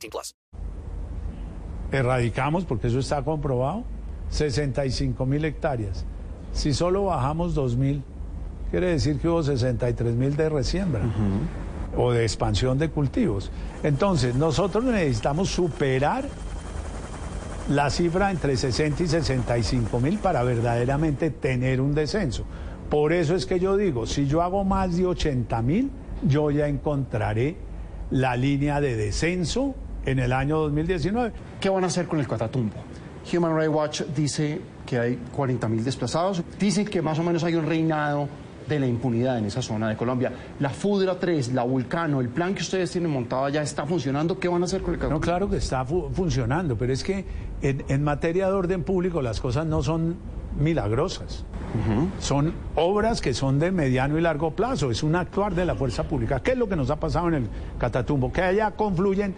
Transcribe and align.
18 0.00 0.10
plus. 0.10 0.34
Erradicamos, 1.92 2.64
porque 2.64 2.86
eso 2.86 3.00
está 3.00 3.22
comprobado, 3.22 3.84
65 4.30 5.26
mil 5.26 5.44
hectáreas. 5.44 6.04
Si 6.52 6.72
solo 6.72 7.04
bajamos 7.04 7.54
2 7.54 7.76
mil, 7.76 8.02
quiere 8.70 8.88
decir 8.88 9.18
que 9.18 9.28
hubo 9.28 9.42
63 9.42 10.14
mil 10.14 10.36
de 10.36 10.48
resiembra 10.48 11.02
o 11.96 12.12
de 12.12 12.22
expansión 12.22 12.78
de 12.78 12.90
cultivos. 12.90 13.50
Entonces, 13.82 14.34
nosotros 14.34 14.84
necesitamos 14.84 15.48
superar 15.48 16.24
la 17.68 17.90
cifra 17.90 18.30
entre 18.30 18.56
60 18.56 19.02
y 19.02 19.06
65 19.06 20.00
mil 20.00 20.18
para 20.18 20.42
verdaderamente 20.42 21.30
tener 21.30 21.80
un 21.80 21.94
descenso. 21.94 22.44
Por 22.88 23.12
eso 23.12 23.36
es 23.36 23.46
que 23.46 23.60
yo 23.60 23.76
digo, 23.76 24.06
si 24.06 24.26
yo 24.26 24.42
hago 24.42 24.64
más 24.64 24.96
de 24.96 25.06
80 25.06 25.62
mil, 25.62 25.90
yo 26.26 26.50
ya 26.50 26.66
encontraré 26.66 27.56
la 28.10 28.36
línea 28.36 28.80
de 28.80 28.96
descenso 28.96 29.74
en 30.06 30.18
el 30.18 30.32
año 30.32 30.58
2019. 30.58 31.32
¿Qué 31.60 31.68
van 31.68 31.84
a 31.84 31.88
hacer 31.88 32.06
con 32.06 32.18
el 32.20 32.26
Catatumbo? 32.28 32.76
Human 33.34 33.54
Rights 33.56 33.74
Watch 33.74 34.02
dice 34.16 34.60
que 34.86 34.98
hay 34.98 35.18
40.000 35.36 35.82
desplazados. 35.82 36.42
Dicen 36.58 36.86
que 36.86 37.02
más 37.02 37.18
o 37.18 37.22
menos 37.22 37.44
hay 37.44 37.54
un 37.54 37.66
reinado 37.66 38.28
de 38.68 38.78
la 38.80 38.86
impunidad 38.86 39.36
en 39.38 39.46
esa 39.46 39.60
zona 39.62 39.88
de 39.88 39.96
Colombia. 39.96 40.32
La 40.60 40.70
Fudra 40.70 41.18
3, 41.18 41.52
la 41.54 41.64
Vulcano, 41.64 42.20
el 42.20 42.28
plan 42.28 42.54
que 42.54 42.62
ustedes 42.62 42.90
tienen 42.90 43.10
montado 43.10 43.48
ya 43.48 43.62
está 43.62 43.84
funcionando. 43.84 44.38
¿Qué 44.38 44.48
van 44.48 44.62
a 44.62 44.64
hacer 44.66 44.80
con 44.80 44.94
el 44.94 44.98
No, 45.00 45.02
Catatumbo? 45.02 45.20
claro 45.24 45.50
que 45.50 45.56
está 45.56 45.84
fu- 45.84 46.08
funcionando, 46.12 46.76
pero 46.76 46.92
es 46.92 47.02
que 47.02 47.24
en, 47.62 47.84
en 47.88 48.02
materia 48.04 48.46
de 48.46 48.52
orden 48.52 48.84
público 48.84 49.20
las 49.22 49.40
cosas 49.40 49.66
no 49.66 49.82
son 49.82 50.16
milagrosas. 50.58 51.44
Son 52.18 52.52
obras 52.74 53.20
que 53.20 53.32
son 53.34 53.58
de 53.60 53.70
mediano 53.70 54.18
y 54.18 54.20
largo 54.20 54.50
plazo, 54.52 54.90
es 54.90 55.02
un 55.04 55.14
actuar 55.14 55.54
de 55.54 55.64
la 55.64 55.74
fuerza 55.76 56.02
pública. 56.04 56.40
¿Qué 56.40 56.52
es 56.52 56.58
lo 56.58 56.68
que 56.68 56.74
nos 56.76 56.90
ha 56.90 56.96
pasado 56.96 57.28
en 57.28 57.34
el 57.34 57.48
Catatumbo? 57.78 58.32
Que 58.32 58.42
allá 58.42 58.72
confluyen 58.72 59.34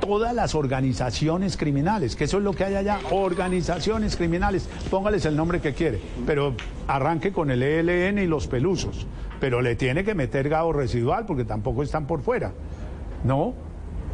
todas 0.00 0.34
las 0.34 0.54
organizaciones 0.54 1.56
criminales, 1.56 2.16
que 2.16 2.24
eso 2.24 2.38
es 2.38 2.44
lo 2.44 2.52
que 2.52 2.64
hay 2.64 2.74
allá, 2.74 2.98
organizaciones 3.10 4.16
criminales, 4.16 4.68
póngales 4.90 5.24
el 5.24 5.36
nombre 5.36 5.60
que 5.60 5.74
quiere, 5.74 6.00
pero 6.26 6.54
arranque 6.86 7.32
con 7.32 7.50
el 7.50 7.62
ELN 7.62 8.18
y 8.18 8.26
los 8.26 8.46
pelusos, 8.46 9.06
pero 9.40 9.60
le 9.62 9.76
tiene 9.76 10.04
que 10.04 10.14
meter 10.14 10.48
gado 10.48 10.72
residual 10.72 11.26
porque 11.26 11.44
tampoco 11.44 11.82
están 11.82 12.06
por 12.06 12.22
fuera, 12.22 12.52
¿no? 13.24 13.54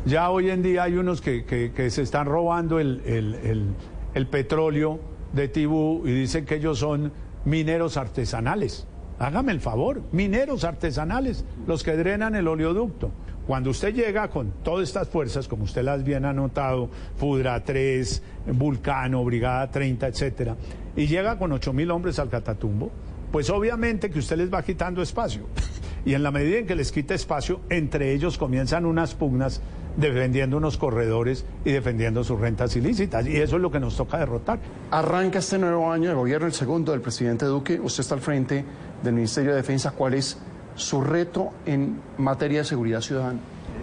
Ya 0.06 0.30
hoy 0.30 0.50
en 0.50 0.62
día 0.62 0.83
hay 0.83 0.97
unos 0.97 1.20
que, 1.22 1.45
que- 1.45 1.91
se 1.91 2.02
están 2.02 2.27
robando 2.27 2.78
el, 2.78 3.00
el- 3.06 3.34
el- 3.36 3.67
el 4.14 4.27
petróleo 4.27 5.00
de 5.33 5.48
Tibú 5.48 6.02
y 6.06 6.12
dicen 6.12 6.45
que 6.45 6.56
ellos 6.56 6.78
son 6.78 7.11
mineros 7.45 7.97
artesanales. 7.97 8.86
Hágame 9.19 9.52
el 9.52 9.61
favor, 9.61 10.02
mineros 10.12 10.64
artesanales, 10.64 11.45
los 11.67 11.83
que 11.83 11.97
drenan 11.97 12.34
el 12.34 12.47
oleoducto. 12.48 13.11
Cuando 13.46 13.70
usted 13.70 13.94
llega 13.94 14.28
con 14.28 14.52
todas 14.62 14.88
estas 14.88 15.08
fuerzas, 15.08 15.48
como 15.48 15.64
usted 15.64 15.82
las 15.82 16.02
bien 16.02 16.24
ha 16.24 16.32
notado, 16.32 16.88
Fudra 17.16 17.62
3, 17.62 18.22
Vulcano, 18.54 19.22
Brigada 19.24 19.70
30, 19.70 20.06
etcétera, 20.06 20.56
y 20.96 21.06
llega 21.06 21.38
con 21.38 21.52
8 21.52 21.72
mil 21.72 21.90
hombres 21.90 22.18
al 22.18 22.30
Catatumbo, 22.30 22.90
pues 23.30 23.50
obviamente 23.50 24.10
que 24.10 24.18
usted 24.18 24.38
les 24.38 24.52
va 24.52 24.62
quitando 24.62 25.02
espacio. 25.02 25.46
Y 26.06 26.12
en 26.12 26.22
la 26.22 26.30
medida 26.30 26.58
en 26.58 26.66
que 26.66 26.74
les 26.74 26.92
quita 26.92 27.14
espacio, 27.14 27.62
entre 27.70 28.12
ellos 28.12 28.36
comienzan 28.36 28.84
unas 28.84 29.14
pugnas 29.14 29.62
defendiendo 29.96 30.56
unos 30.58 30.77
corredores 30.77 31.46
y 31.64 31.70
defendiendo 31.70 32.24
sus 32.24 32.38
rentas 32.38 32.77
ilícitas. 32.77 33.27
Y 33.27 33.36
eso 33.36 33.56
es 33.56 33.62
lo 33.62 33.70
que 33.70 33.80
nos 33.80 33.96
toca 33.96 34.18
derrotar. 34.18 34.58
Arranca 34.90 35.38
este 35.38 35.58
nuevo 35.58 35.90
año 35.90 36.10
de 36.10 36.14
gobierno, 36.14 36.46
el 36.46 36.52
segundo 36.52 36.92
del 36.92 37.00
presidente 37.00 37.46
Duque. 37.46 37.80
Usted 37.80 38.02
está 38.02 38.14
al 38.14 38.20
frente 38.20 38.64
del 39.02 39.14
Ministerio 39.14 39.52
de 39.52 39.56
Defensa. 39.56 39.92
¿Cuál 39.92 40.14
es 40.14 40.38
su 40.77 41.01
reto 41.01 41.51
en 41.67 42.01
materia 42.18 42.58
de 42.61 42.64
seguridad 42.64 43.01
ciudadana? 43.01 43.39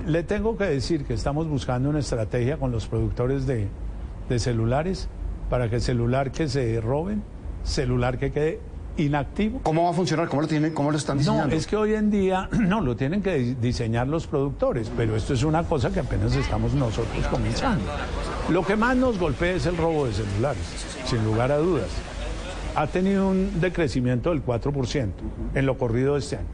Le 0.06 0.24
tengo 0.24 0.58
que 0.58 0.66
decir 0.66 1.06
que 1.06 1.14
estamos 1.14 1.48
buscando 1.48 1.90
una 1.90 2.00
estrategia 2.00 2.58
con 2.58 2.72
los 2.72 2.88
productores 2.88 3.46
de, 3.46 3.68
de 4.30 4.40
celulares 4.40 5.08
para 5.50 5.70
que 5.70 5.80
celular 5.80 6.32
que 6.32 6.48
se 6.48 6.80
roben, 6.82 7.22
celular 7.64 8.18
que 8.18 8.32
quede 8.32 8.60
inactivo, 8.98 9.62
¿Cómo 9.64 9.86
va 9.86 9.92
a 9.92 9.94
funcionar? 9.94 10.28
¿Cómo 10.28 10.42
lo, 10.42 10.48
tienen, 10.50 10.74
cómo 10.74 10.92
lo 10.92 10.98
están 10.98 11.18
No, 11.18 11.22
diseñando? 11.24 11.56
es 11.56 11.66
que 11.66 11.78
hoy 11.78 11.94
en 11.94 12.12
día 12.12 12.50
no 12.60 12.82
lo 12.82 12.96
tienen 12.96 13.22
que 13.22 13.36
di- 13.38 13.54
diseñar 13.56 14.08
los 14.08 14.28
productores, 14.28 14.92
pero 14.98 15.16
esto 15.16 15.34
es 15.34 15.44
una 15.44 15.64
cosa 15.64 15.92
que 15.92 16.02
apenas 16.02 16.36
estamos 16.36 16.74
nosotros 16.74 17.26
comenzando. 17.28 17.86
Lo 18.50 18.66
que 18.66 18.76
más 18.76 18.98
nos 18.98 19.18
golpea 19.18 19.54
es 19.54 19.66
el 19.66 19.78
robo 19.78 20.08
de 20.08 20.14
celulares, 20.14 20.64
sin 21.06 21.24
lugar 21.24 21.52
a 21.54 21.58
dudas. 21.58 21.88
Ha 22.76 22.88
tenido 22.88 23.30
un 23.30 23.60
decrecimiento 23.62 24.30
del 24.32 24.44
4% 24.46 25.10
en 25.56 25.66
lo 25.66 25.78
corrido 25.78 26.14
de 26.14 26.20
este 26.20 26.38
año. 26.38 26.48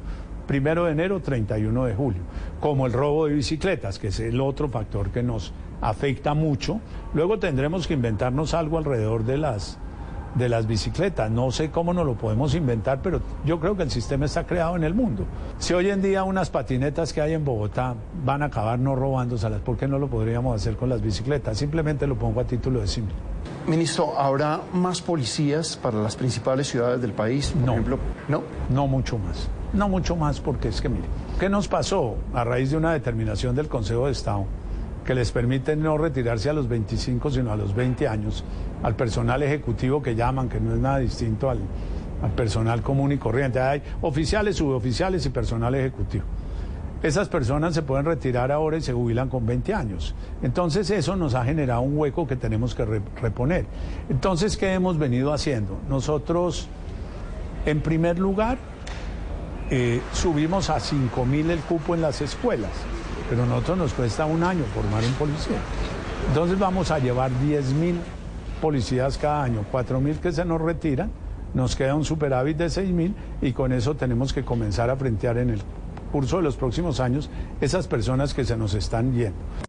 Primero 0.47 0.85
de 0.85 0.94
enero, 0.94 1.19
31 1.22 1.85
de 1.85 1.94
julio. 1.94 2.22
Como 2.59 2.85
el 2.88 2.94
robo 2.94 3.28
de 3.28 3.34
bicicletas, 3.34 4.00
que 4.00 4.08
es 4.08 4.19
el 4.19 4.40
otro 4.41 4.69
factor 4.69 5.09
que 5.09 5.22
nos 5.24 5.53
afecta 5.81 6.34
mucho. 6.34 6.80
Luego 7.13 7.38
tendremos 7.40 7.88
que 7.88 7.94
inventarnos 7.94 8.53
algo 8.53 8.78
alrededor 8.78 9.25
de 9.25 9.38
las 9.38 9.78
de 10.35 10.50
las 10.50 10.68
bicicletas. 10.68 11.31
No 11.31 11.50
sé 11.50 11.72
cómo 11.72 11.94
nos 11.94 12.06
lo 12.06 12.13
podemos 12.13 12.53
inventar, 12.53 13.02
pero 13.02 13.22
yo 13.44 13.59
creo 13.59 13.75
que 13.75 13.81
el 13.81 13.90
sistema 13.90 14.25
está 14.25 14.46
creado 14.46 14.75
en 14.75 14.84
el 14.84 14.94
mundo. 14.94 15.25
Si 15.58 15.74
hoy 15.74 15.90
en 15.90 16.00
día 16.02 16.24
unas 16.24 16.52
patinetas 16.52 17.12
que 17.12 17.22
hay 17.22 17.34
en 17.34 17.44
Bogotá 17.44 17.96
van 18.24 18.44
a 18.44 18.46
acabar 18.46 18.78
no 18.78 18.96
robándoselas, 18.96 19.62
¿por 19.62 19.78
qué 19.78 19.88
no 19.88 19.97
lo 19.97 20.08
podríamos 20.09 20.56
hacer 20.56 20.75
con 20.75 20.90
las 20.90 21.02
bicicletas? 21.02 21.58
Simplemente 21.58 22.06
lo 22.06 22.16
pongo 22.19 22.40
a 22.41 22.44
título 22.44 22.81
de 22.81 22.88
simple. 22.88 23.16
Ministro, 23.66 24.19
¿habrá 24.19 24.59
más 24.74 25.02
policías 25.02 25.75
para 25.75 25.97
las 26.03 26.16
principales 26.16 26.68
ciudades 26.68 27.02
del 27.02 27.14
país? 27.14 27.50
Por 27.52 27.62
No. 27.66 27.72
ejemplo, 27.72 27.97
no. 28.28 28.44
No 28.69 28.85
mucho 28.85 29.18
más. 29.18 29.50
No 29.78 29.88
mucho 29.88 30.16
más 30.16 30.40
porque 30.40 30.70
es 30.70 30.82
que, 30.82 30.90
mire, 30.90 31.06
¿qué 31.40 31.50
nos 31.50 31.68
pasó 31.68 32.16
a 32.34 32.44
raíz 32.44 32.72
de 32.72 32.78
una 32.78 32.94
determinación 32.94 33.56
del 33.56 33.68
Consejo 33.68 34.08
de 34.08 34.12
Estado 34.12 34.46
que 35.06 35.14
les 35.14 35.32
permite 35.32 35.76
no 35.76 35.98
retirarse 35.98 36.50
a 36.50 36.54
los 36.54 36.68
25, 36.68 37.30
sino 37.32 37.52
a 37.52 37.56
los 37.56 37.76
20 37.76 38.08
años 38.08 38.44
al 38.84 38.96
personal 38.96 39.44
ejecutivo 39.44 40.02
que 40.02 40.16
llaman, 40.16 40.50
que 40.50 40.60
no 40.60 40.74
es 40.74 40.80
nada 40.80 40.98
distinto 40.98 41.50
al, 41.50 41.60
al 42.24 42.32
personal 42.32 42.82
común 42.82 43.12
y 43.12 43.18
corriente? 43.18 43.60
Hay 43.62 43.84
oficiales, 44.02 44.56
suboficiales 44.56 45.26
y 45.28 45.30
personal 45.30 45.76
ejecutivo. 45.76 46.24
Esas 47.04 47.30
personas 47.30 47.76
se 47.76 47.84
pueden 47.84 48.06
retirar 48.08 48.52
ahora 48.52 48.78
y 48.78 48.82
se 48.82 48.92
jubilan 48.92 49.30
con 49.30 49.46
20 49.46 49.76
años. 49.76 50.16
Entonces 50.42 50.90
eso 50.90 51.16
nos 51.16 51.36
ha 51.36 51.44
generado 51.46 51.82
un 51.82 51.96
hueco 51.96 52.26
que 52.26 52.36
tenemos 52.36 52.74
que 52.74 52.84
re- 52.84 53.02
reponer. 53.22 53.66
Entonces, 54.09 54.58
¿qué 54.58 54.74
hemos 54.74 54.98
venido 54.98 55.32
haciendo? 55.32 55.78
Nosotros, 55.88 56.68
en 57.68 57.82
primer 57.82 58.18
lugar, 58.18 58.58
eh, 59.69 60.01
subimos 60.13 60.69
a 60.69 60.79
5 60.79 61.25
mil 61.25 61.50
el 61.51 61.59
cupo 61.59 61.94
en 61.94 62.01
las 62.01 62.22
escuelas, 62.22 62.72
pero 63.29 63.44
a 63.44 63.45
nosotros 63.45 63.78
nos 63.78 63.94
cuesta 63.94 64.25
un 64.25 64.44
año 64.44 64.63
formar 64.73 65.03
un 65.03 65.13
policía. 65.13 65.57
Entonces 66.29 66.57
vamos 66.57 66.91
a 66.91 67.00
llevar 67.00 67.31
10 67.41 67.73
mil 67.73 68.00
policías 68.61 69.17
cada 69.17 69.44
año, 69.44 69.66
4 69.72 70.00
mil 70.00 70.17
que 70.17 70.31
se 70.31 70.45
nos 70.45 70.61
retiran, 70.61 71.11
nos 71.53 71.75
queda 71.75 71.95
un 71.95 72.05
superávit 72.05 72.57
de 72.57 72.69
6 72.69 72.89
mil 72.91 73.16
y 73.41 73.53
con 73.53 73.73
eso 73.73 73.95
tenemos 73.95 74.33
que 74.33 74.44
comenzar 74.44 74.89
a 74.89 74.95
frentear 74.95 75.38
en 75.38 75.50
el 75.50 75.61
curso 76.11 76.38
de 76.38 76.44
los 76.44 76.55
próximos 76.55 76.99
años 76.99 77.29
esas 77.59 77.88
personas 77.88 78.34
que 78.34 78.45
se 78.45 78.55
nos 78.55 78.73
están 78.73 79.13
yendo. 79.13 79.66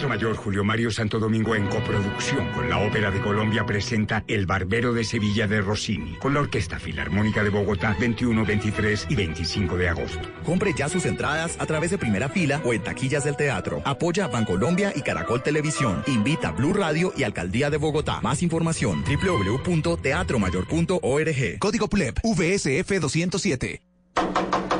Teatro 0.00 0.16
Mayor 0.16 0.34
Julio 0.34 0.64
Mario 0.64 0.90
Santo 0.90 1.18
Domingo 1.18 1.54
en 1.54 1.66
coproducción 1.66 2.50
con 2.52 2.70
la 2.70 2.78
Ópera 2.78 3.10
de 3.10 3.20
Colombia 3.20 3.66
presenta 3.66 4.24
El 4.26 4.46
Barbero 4.46 4.94
de 4.94 5.04
Sevilla 5.04 5.46
de 5.46 5.60
Rossini 5.60 6.14
con 6.14 6.32
la 6.32 6.40
Orquesta 6.40 6.78
Filarmónica 6.78 7.44
de 7.44 7.50
Bogotá 7.50 7.94
21, 8.00 8.46
23 8.46 9.08
y 9.10 9.14
25 9.14 9.76
de 9.76 9.90
agosto. 9.90 10.26
Compre 10.42 10.72
ya 10.74 10.88
sus 10.88 11.04
entradas 11.04 11.54
a 11.58 11.66
través 11.66 11.90
de 11.90 11.98
primera 11.98 12.30
fila 12.30 12.62
o 12.64 12.72
en 12.72 12.82
taquillas 12.82 13.24
del 13.24 13.36
teatro. 13.36 13.82
Apoya 13.84 14.26
Bancolombia 14.26 14.90
y 14.96 15.02
Caracol 15.02 15.42
Televisión. 15.42 16.02
Invita 16.06 16.50
Blue 16.52 16.72
Radio 16.72 17.12
y 17.14 17.24
Alcaldía 17.24 17.68
de 17.68 17.76
Bogotá. 17.76 18.22
Más 18.22 18.42
información 18.42 19.04
www.teatromayor.org. 19.04 21.58
Código 21.58 21.88
PULEP, 21.88 22.20
VSF 22.24 23.00
207. 23.00 23.89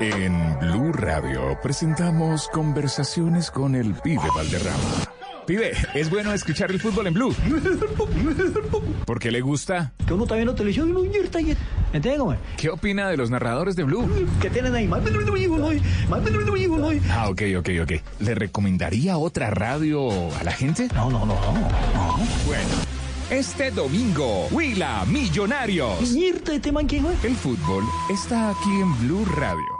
En 0.01 0.59
Blue 0.61 0.93
Radio 0.93 1.59
presentamos 1.63 2.49
conversaciones 2.49 3.51
con 3.51 3.75
el 3.75 3.93
pibe 3.93 4.23
Valderrama. 4.35 4.79
Pibe, 5.47 5.73
es 5.95 6.09
bueno 6.09 6.33
escuchar 6.33 6.71
el 6.71 6.81
fútbol 6.81 7.09
en 7.09 7.15
Blue. 7.15 7.35
¿Por 9.05 9.19
qué 9.19 9.31
le 9.31 9.43
gusta? 9.43 9.93
Que 10.07 10.15
uno 10.15 10.23
está 10.23 10.37
viendo 10.37 10.55
televisión 10.55 10.95
¿Entiendes? 11.93 12.39
¿Qué 12.57 12.71
opina 12.71 13.11
de 13.11 13.19
los 13.19 13.29
narradores 13.29 13.77
de 13.77 13.85
Blue? 13.85 14.09
Que 14.41 14.49
tienen 14.49 14.75
ahí 14.75 14.89
Ah, 17.11 17.29
ok, 17.29 17.43
ok, 17.59 17.69
ok. 17.83 17.93
¿Le 18.21 18.35
recomendaría 18.35 19.19
otra 19.19 19.51
radio 19.51 20.35
a 20.35 20.45
la 20.45 20.53
gente? 20.53 20.89
No, 20.95 21.11
no, 21.11 21.27
no, 21.27 21.35
no. 21.35 22.17
Bueno. 22.47 22.69
Este 23.31 23.71
domingo, 23.71 24.49
Huila 24.51 25.05
Millonarios. 25.07 26.01
El 27.23 27.37
fútbol 27.37 27.85
está 28.11 28.49
aquí 28.49 28.81
en 28.81 28.99
Blue 29.01 29.25
Radio. 29.37 29.80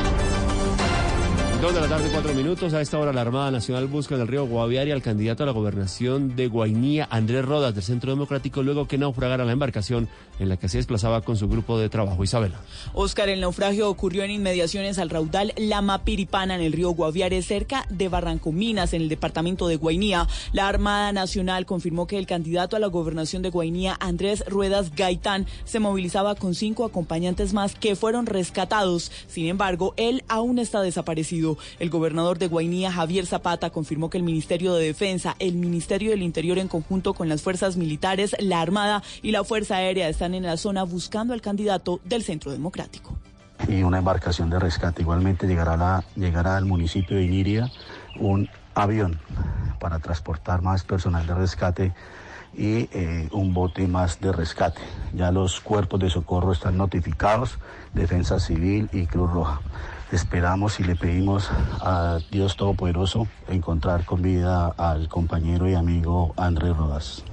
Dos 1.61 1.75
de 1.75 1.81
la 1.81 1.87
tarde, 1.87 2.09
cuatro 2.11 2.33
minutos. 2.33 2.73
A 2.73 2.81
esta 2.81 2.97
hora 2.97 3.13
la 3.13 3.21
Armada 3.21 3.51
Nacional 3.51 3.85
busca 3.85 4.15
en 4.15 4.21
el 4.21 4.27
río 4.27 4.47
Guaviare 4.47 4.93
al 4.93 5.03
candidato 5.03 5.43
a 5.43 5.45
la 5.45 5.51
gobernación 5.51 6.35
de 6.35 6.47
Guainía, 6.47 7.07
Andrés 7.11 7.45
Rodas, 7.45 7.75
del 7.75 7.83
Centro 7.83 8.09
Democrático, 8.09 8.63
luego 8.63 8.87
que 8.87 8.97
naufragara 8.97 9.45
la 9.45 9.51
embarcación 9.51 10.09
en 10.39 10.49
la 10.49 10.57
que 10.57 10.67
se 10.67 10.77
desplazaba 10.77 11.21
con 11.21 11.37
su 11.37 11.47
grupo 11.47 11.77
de 11.77 11.87
trabajo. 11.87 12.23
Isabela. 12.23 12.59
Oscar, 12.93 13.29
el 13.29 13.41
naufragio 13.41 13.91
ocurrió 13.91 14.23
en 14.23 14.31
inmediaciones 14.31 14.97
al 14.97 15.11
raudal 15.11 15.53
Lama 15.55 16.03
Piripana 16.03 16.55
en 16.55 16.61
el 16.61 16.73
río 16.73 16.89
Guaviare, 16.89 17.43
cerca 17.43 17.85
de 17.91 18.09
Barranco 18.09 18.51
Minas, 18.51 18.93
en 18.93 19.03
el 19.03 19.09
departamento 19.09 19.67
de 19.67 19.75
Guainía. 19.75 20.27
La 20.53 20.67
Armada 20.67 21.11
Nacional 21.11 21.67
confirmó 21.67 22.07
que 22.07 22.17
el 22.17 22.25
candidato 22.25 22.75
a 22.75 22.79
la 22.79 22.87
gobernación 22.87 23.43
de 23.43 23.51
Guainía, 23.51 23.97
Andrés 23.99 24.43
Ruedas 24.47 24.95
Gaitán, 24.95 25.45
se 25.65 25.79
movilizaba 25.79 26.33
con 26.33 26.55
cinco 26.55 26.85
acompañantes 26.85 27.53
más 27.53 27.75
que 27.75 27.95
fueron 27.95 28.25
rescatados. 28.25 29.11
Sin 29.27 29.45
embargo, 29.45 29.93
él 29.95 30.23
aún 30.27 30.57
está 30.57 30.81
desaparecido. 30.81 31.50
El 31.79 31.89
gobernador 31.89 32.39
de 32.39 32.47
Guainía, 32.47 32.91
Javier 32.91 33.25
Zapata, 33.25 33.69
confirmó 33.69 34.09
que 34.09 34.17
el 34.17 34.23
Ministerio 34.23 34.73
de 34.73 34.85
Defensa, 34.85 35.35
el 35.39 35.55
Ministerio 35.55 36.11
del 36.11 36.21
Interior 36.21 36.57
en 36.57 36.67
conjunto 36.67 37.13
con 37.13 37.29
las 37.29 37.41
fuerzas 37.41 37.77
militares, 37.77 38.35
la 38.39 38.61
Armada 38.61 39.03
y 39.21 39.31
la 39.31 39.43
Fuerza 39.43 39.77
Aérea 39.77 40.09
están 40.09 40.33
en 40.33 40.43
la 40.43 40.57
zona 40.57 40.83
buscando 40.83 41.33
al 41.33 41.41
candidato 41.41 41.99
del 42.03 42.23
Centro 42.23 42.51
Democrático. 42.51 43.17
Y 43.67 43.83
una 43.83 43.99
embarcación 43.99 44.49
de 44.49 44.59
rescate. 44.59 45.01
Igualmente 45.01 45.47
llegará, 45.47 46.03
al 46.57 46.65
municipio 46.65 47.17
de 47.17 47.23
Iniria 47.23 47.71
un 48.19 48.49
avión 48.73 49.19
para 49.79 49.99
transportar 49.99 50.61
más 50.61 50.83
personal 50.83 51.25
de 51.27 51.35
rescate 51.35 51.93
y 52.53 52.89
eh, 52.91 53.29
un 53.31 53.53
bote 53.53 53.87
más 53.87 54.19
de 54.19 54.31
rescate. 54.31 54.81
Ya 55.13 55.31
los 55.31 55.61
cuerpos 55.61 55.99
de 55.99 56.09
socorro 56.09 56.51
están 56.51 56.77
notificados, 56.77 57.57
Defensa 57.93 58.39
Civil 58.39 58.89
y 58.91 59.05
Cruz 59.05 59.31
Roja. 59.31 59.61
Esperamos 60.11 60.79
y 60.79 60.83
le 60.83 60.95
pedimos 60.95 61.49
a 61.79 62.19
Dios 62.31 62.57
Todopoderoso 62.57 63.27
encontrar 63.47 64.03
con 64.05 64.21
vida 64.21 64.67
al 64.77 65.07
compañero 65.07 65.69
y 65.69 65.73
amigo 65.73 66.33
Andrés 66.35 66.75
Rodas. 66.75 67.23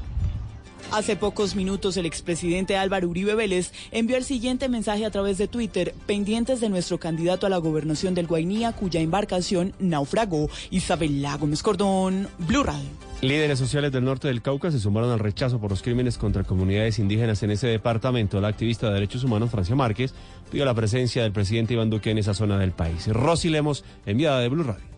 Hace 0.92 1.16
pocos 1.16 1.54
minutos 1.54 1.96
el 1.98 2.06
expresidente 2.06 2.78
Álvaro 2.78 3.08
Uribe 3.08 3.34
Vélez 3.34 3.72
envió 3.90 4.16
el 4.16 4.24
siguiente 4.24 4.70
mensaje 4.70 5.04
a 5.04 5.10
través 5.10 5.36
de 5.36 5.48
Twitter, 5.48 5.94
pendientes 6.06 6.60
de 6.60 6.70
nuestro 6.70 6.98
candidato 6.98 7.46
a 7.46 7.50
la 7.50 7.58
gobernación 7.58 8.14
del 8.14 8.26
Guainía, 8.26 8.72
cuya 8.72 9.00
embarcación 9.00 9.74
naufragó. 9.78 10.48
Isabel 10.70 11.26
Gómez 11.38 11.62
Cordón, 11.62 12.28
Blue 12.38 12.62
Radio. 12.62 13.07
Líderes 13.20 13.58
sociales 13.58 13.90
del 13.90 14.04
norte 14.04 14.28
del 14.28 14.42
Cauca 14.42 14.70
se 14.70 14.78
sumaron 14.78 15.10
al 15.10 15.18
rechazo 15.18 15.58
por 15.58 15.70
los 15.70 15.82
crímenes 15.82 16.18
contra 16.18 16.44
comunidades 16.44 17.00
indígenas 17.00 17.42
en 17.42 17.50
ese 17.50 17.66
departamento. 17.66 18.40
La 18.40 18.46
activista 18.46 18.86
de 18.86 18.94
derechos 18.94 19.24
humanos 19.24 19.50
Francia 19.50 19.74
Márquez 19.74 20.14
pidió 20.52 20.64
la 20.64 20.72
presencia 20.74 21.24
del 21.24 21.32
presidente 21.32 21.74
Iván 21.74 21.90
Duque 21.90 22.12
en 22.12 22.18
esa 22.18 22.32
zona 22.32 22.60
del 22.60 22.70
país. 22.70 23.08
Rosy 23.08 23.48
Lemos, 23.48 23.84
enviada 24.06 24.38
de 24.38 24.48
Blue 24.48 24.62
Radio. 24.62 24.97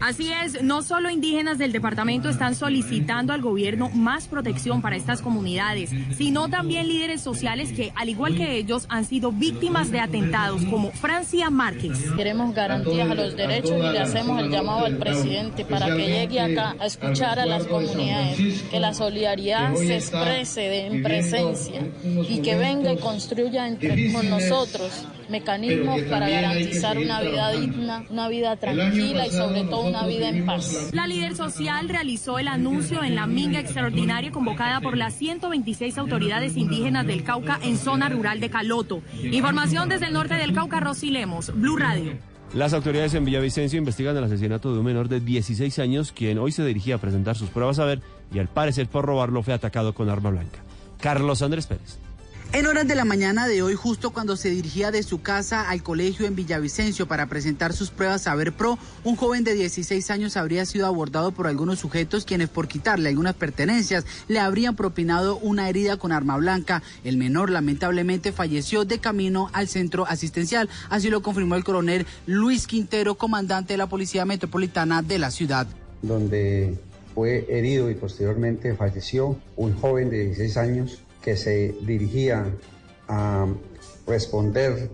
Así 0.00 0.32
es, 0.32 0.62
no 0.62 0.80
solo 0.80 1.10
indígenas 1.10 1.58
del 1.58 1.72
departamento 1.72 2.30
están 2.30 2.54
solicitando 2.54 3.34
al 3.34 3.42
gobierno 3.42 3.90
más 3.90 4.28
protección 4.28 4.80
para 4.80 4.96
estas 4.96 5.20
comunidades, 5.20 5.90
sino 6.16 6.48
también 6.48 6.88
líderes 6.88 7.20
sociales 7.20 7.70
que, 7.72 7.92
al 7.94 8.08
igual 8.08 8.34
que 8.34 8.56
ellos, 8.56 8.86
han 8.88 9.04
sido 9.04 9.30
víctimas 9.30 9.90
de 9.90 10.00
atentados, 10.00 10.64
como 10.64 10.90
Francia 10.92 11.50
Márquez. 11.50 11.98
Queremos 12.16 12.54
garantías 12.54 13.10
a 13.10 13.14
los 13.14 13.36
derechos 13.36 13.76
y 13.76 13.92
le 13.92 13.98
hacemos 13.98 14.42
el 14.42 14.50
llamado 14.50 14.86
al 14.86 14.96
presidente 14.96 15.66
para 15.66 15.94
que 15.94 16.06
llegue 16.06 16.40
acá 16.40 16.76
a 16.80 16.86
escuchar 16.86 17.38
a 17.38 17.44
las 17.44 17.66
comunidades, 17.66 18.62
que 18.70 18.80
la 18.80 18.94
solidaridad 18.94 19.74
se 19.74 19.96
exprese 19.96 20.86
en 20.86 21.02
presencia 21.02 21.82
y 22.26 22.40
que 22.40 22.56
venga 22.56 22.90
y 22.90 22.96
construya 22.96 23.68
entre 23.68 24.10
con 24.14 24.30
nosotros 24.30 25.04
mecanismos 25.30 26.02
para 26.02 26.28
garantizar 26.28 26.98
una 26.98 27.20
vida 27.20 27.52
digna, 27.52 28.04
una 28.10 28.28
vida 28.28 28.56
tranquila 28.56 29.26
y 29.26 29.30
sobre 29.30 29.64
todo 29.64 29.82
una 29.82 30.06
vida 30.06 30.28
en 30.28 30.46
paz. 30.46 30.90
La 30.92 31.06
líder 31.06 31.36
social 31.36 31.88
realizó 31.88 32.38
el 32.38 32.48
anuncio 32.48 33.02
en 33.02 33.14
la 33.14 33.26
minga 33.26 33.60
extraordinaria 33.60 34.30
convocada 34.30 34.80
por 34.80 34.96
las 34.96 35.14
126 35.14 35.98
autoridades 35.98 36.56
indígenas 36.56 37.06
del 37.06 37.24
Cauca 37.24 37.58
en 37.62 37.78
zona 37.78 38.08
rural 38.08 38.40
de 38.40 38.50
Caloto. 38.50 39.02
Información 39.22 39.88
desde 39.88 40.06
el 40.06 40.12
norte 40.12 40.34
del 40.34 40.52
Cauca, 40.52 40.80
Rosy 40.80 41.10
Lemos, 41.10 41.52
Blue 41.54 41.76
Radio. 41.76 42.12
Las 42.52 42.72
autoridades 42.72 43.14
en 43.14 43.24
Villavicencio 43.24 43.78
investigan 43.78 44.16
el 44.16 44.24
asesinato 44.24 44.72
de 44.72 44.80
un 44.80 44.84
menor 44.84 45.08
de 45.08 45.20
16 45.20 45.78
años, 45.78 46.10
quien 46.10 46.38
hoy 46.38 46.50
se 46.50 46.64
dirigía 46.64 46.96
a 46.96 46.98
presentar 46.98 47.36
sus 47.36 47.48
pruebas 47.48 47.78
a 47.78 47.84
ver 47.84 48.00
y 48.34 48.40
al 48.40 48.48
parecer 48.48 48.88
por 48.88 49.04
robarlo 49.04 49.42
fue 49.44 49.54
atacado 49.54 49.94
con 49.94 50.10
arma 50.10 50.30
blanca. 50.30 50.58
Carlos 51.00 51.42
Andrés 51.42 51.68
Pérez. 51.68 51.98
En 52.52 52.66
horas 52.66 52.88
de 52.88 52.96
la 52.96 53.04
mañana 53.04 53.46
de 53.46 53.62
hoy, 53.62 53.76
justo 53.76 54.10
cuando 54.10 54.36
se 54.36 54.50
dirigía 54.50 54.90
de 54.90 55.04
su 55.04 55.22
casa 55.22 55.70
al 55.70 55.84
colegio 55.84 56.26
en 56.26 56.34
Villavicencio 56.34 57.06
para 57.06 57.26
presentar 57.26 57.72
sus 57.72 57.90
pruebas 57.90 58.22
Saber 58.22 58.52
Pro, 58.52 58.76
un 59.04 59.14
joven 59.14 59.44
de 59.44 59.54
16 59.54 60.10
años 60.10 60.36
habría 60.36 60.66
sido 60.66 60.88
abordado 60.88 61.30
por 61.30 61.46
algunos 61.46 61.78
sujetos 61.78 62.24
quienes 62.24 62.48
por 62.48 62.66
quitarle 62.66 63.10
algunas 63.10 63.36
pertenencias 63.36 64.04
le 64.26 64.40
habrían 64.40 64.74
propinado 64.74 65.36
una 65.36 65.68
herida 65.68 65.96
con 65.96 66.10
arma 66.10 66.36
blanca. 66.38 66.82
El 67.04 67.18
menor 67.18 67.50
lamentablemente 67.50 68.32
falleció 68.32 68.84
de 68.84 68.98
camino 68.98 69.48
al 69.52 69.68
centro 69.68 70.04
asistencial, 70.08 70.68
así 70.88 71.08
lo 71.08 71.22
confirmó 71.22 71.54
el 71.54 71.62
coronel 71.62 72.04
Luis 72.26 72.66
Quintero, 72.66 73.14
comandante 73.14 73.74
de 73.74 73.78
la 73.78 73.88
Policía 73.88 74.24
Metropolitana 74.24 75.02
de 75.02 75.20
la 75.20 75.30
ciudad. 75.30 75.68
Donde 76.02 76.76
fue 77.14 77.46
herido 77.48 77.88
y 77.90 77.94
posteriormente 77.94 78.74
falleció 78.74 79.36
un 79.54 79.72
joven 79.74 80.10
de 80.10 80.24
16 80.24 80.56
años 80.56 81.02
que 81.22 81.36
se 81.36 81.74
dirigía 81.82 82.46
a 83.08 83.46
responder 84.06 84.90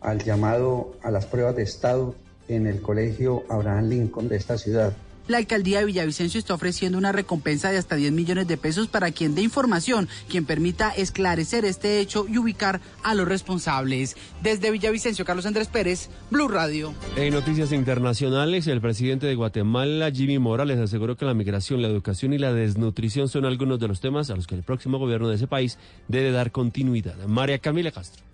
al 0.00 0.22
llamado 0.22 0.96
a 1.02 1.10
las 1.10 1.26
pruebas 1.26 1.56
de 1.56 1.62
Estado 1.62 2.14
en 2.48 2.66
el 2.66 2.80
colegio 2.80 3.44
Abraham 3.48 3.88
Lincoln 3.88 4.28
de 4.28 4.36
esta 4.36 4.56
ciudad. 4.56 4.92
La 5.28 5.38
alcaldía 5.38 5.80
de 5.80 5.86
Villavicencio 5.86 6.38
está 6.38 6.54
ofreciendo 6.54 6.98
una 6.98 7.10
recompensa 7.10 7.70
de 7.70 7.78
hasta 7.78 7.96
10 7.96 8.12
millones 8.12 8.46
de 8.46 8.56
pesos 8.56 8.86
para 8.86 9.10
quien 9.10 9.34
dé 9.34 9.42
información, 9.42 10.08
quien 10.28 10.44
permita 10.44 10.90
esclarecer 10.90 11.64
este 11.64 11.98
hecho 11.98 12.26
y 12.28 12.38
ubicar 12.38 12.80
a 13.02 13.14
los 13.14 13.26
responsables. 13.26 14.16
Desde 14.42 14.70
Villavicencio, 14.70 15.24
Carlos 15.24 15.44
Andrés 15.44 15.66
Pérez, 15.66 16.10
Blue 16.30 16.46
Radio. 16.46 16.94
En 17.16 17.32
noticias 17.32 17.72
internacionales, 17.72 18.68
el 18.68 18.80
presidente 18.80 19.26
de 19.26 19.34
Guatemala, 19.34 20.12
Jimmy 20.12 20.38
Morales, 20.38 20.78
aseguró 20.78 21.16
que 21.16 21.24
la 21.24 21.34
migración, 21.34 21.82
la 21.82 21.88
educación 21.88 22.32
y 22.32 22.38
la 22.38 22.52
desnutrición 22.52 23.28
son 23.28 23.46
algunos 23.46 23.80
de 23.80 23.88
los 23.88 24.00
temas 24.00 24.30
a 24.30 24.36
los 24.36 24.46
que 24.46 24.54
el 24.54 24.62
próximo 24.62 24.98
gobierno 24.98 25.28
de 25.28 25.36
ese 25.36 25.48
país 25.48 25.76
debe 26.06 26.30
dar 26.30 26.52
continuidad. 26.52 27.16
María 27.26 27.58
Camila 27.58 27.90
Castro. 27.90 28.25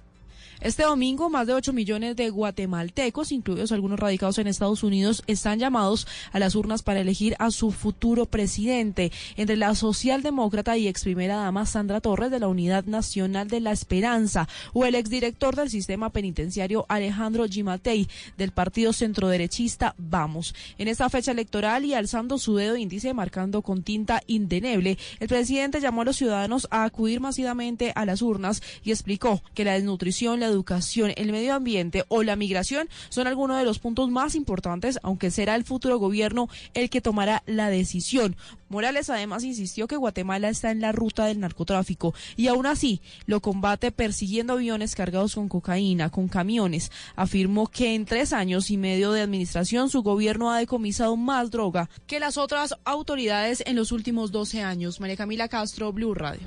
Este 0.63 0.85
domingo, 0.85 1.29
más 1.29 1.49
de 1.49 1.55
8 1.55 1.73
millones 1.73 2.15
de 2.15 2.31
guatemaltecos, 2.31 3.33
incluidos 3.33 3.73
algunos 3.73 3.99
radicados 3.99 4.39
en 4.39 4.47
Estados 4.47 4.85
Unidos, 4.85 5.25
están 5.27 5.59
llamados 5.59 6.07
a 6.31 6.39
las 6.39 6.55
urnas 6.55 6.85
para 6.85 7.01
elegir 7.01 7.35
a 7.41 7.51
su 7.51 7.73
futuro 7.73 8.27
presidente. 8.27 9.11
Entre 9.37 9.57
la 9.57 9.75
socialdemócrata 9.75 10.77
y 10.79 10.87
ex 10.87 11.03
primera 11.03 11.35
dama 11.35 11.67
Sandra 11.67 12.01
Torres 12.01 12.31
de 12.31 12.39
la 12.39 12.47
Unidad 12.47 12.85
Nacional 12.85 13.49
de 13.49 13.59
la 13.59 13.73
Esperanza 13.73 14.49
o 14.73 14.85
el 14.85 14.95
exdirector 14.95 15.57
del 15.57 15.69
sistema 15.69 16.11
penitenciario 16.11 16.87
Alejandro 16.89 17.49
Gimatei 17.49 18.07
del 18.39 18.53
partido 18.53 18.93
centroderechista 18.93 19.97
Vamos. 19.99 20.55
En 20.79 20.87
esta 20.87 21.11
fecha 21.11 21.33
electoral 21.33 21.85
y 21.85 21.95
alzando 21.95 22.39
su 22.39 22.55
dedo 22.55 22.77
índice 22.77 23.15
marcando 23.15 23.63
con 23.63 23.83
tinta 23.83 24.23
indeneble, 24.29 24.97
el 25.19 25.27
presidente 25.27 25.81
llamó 25.81 26.03
a 26.03 26.05
los 26.05 26.19
ciudadanos 26.19 26.69
a 26.71 26.85
acudir 26.85 27.19
masivamente 27.19 27.91
a 27.97 28.07
las 28.07 28.23
urnas 28.23 28.63
y 28.85 28.93
explicó 28.93 29.43
que 29.55 29.65
la 29.65 29.73
desnutrición, 29.73 30.39
la 30.39 30.52
educación, 30.53 31.13
el 31.17 31.33
medio 31.33 31.55
ambiente 31.55 32.05
o 32.09 32.23
la 32.23 32.37
migración 32.37 32.89
son 33.09 33.27
algunos 33.27 33.59
de 33.59 33.65
los 33.65 33.79
puntos 33.79 34.11
más 34.11 34.35
importantes, 34.35 34.99
aunque 35.03 35.31
será 35.31 35.55
el 35.55 35.65
futuro 35.65 35.99
gobierno 35.99 36.49
el 36.75 36.91
que 36.91 37.01
tomará 37.01 37.43
la 37.47 37.69
decisión. 37.69 38.37
Morales 38.69 39.11
además 39.11 39.45
insistió 39.45 39.87
que 39.87 39.97
Guatemala 39.97 40.49
está 40.49 40.71
en 40.71 40.81
la 40.81 40.93
ruta 40.93 41.27
del 41.27 41.41
narcotráfico 41.41 42.15
y 42.37 42.47
aún 42.47 42.65
así 42.65 43.03
lo 43.27 43.41
combate 43.41 43.93
persiguiendo 43.93 44.55
aviones 44.55 44.95
cargados 44.95 45.35
con 45.35 45.49
cocaína, 45.49 46.09
con 46.09 46.29
camiones. 46.29 46.91
Afirmó 47.15 47.67
que 47.67 47.95
en 47.95 48.07
tres 48.07 48.33
años 48.33 48.71
y 48.71 48.79
medio 48.79 49.13
de 49.13 49.21
administración 49.21 49.91
su 49.91 50.03
gobierno 50.03 50.51
ha 50.51 50.59
decomisado 50.59 51.17
más 51.17 51.51
droga 51.51 51.91
que 52.07 52.21
las 52.21 52.39
otras 52.39 52.75
autoridades 52.85 53.63
en 53.67 53.77
los 53.77 53.93
últimos 53.93 54.33
12 54.33 54.63
años. 54.63 55.01
María 55.01 55.17
Camila 55.17 55.49
Castro, 55.49 55.93
Blue 55.93 56.15
Radio. 56.15 56.47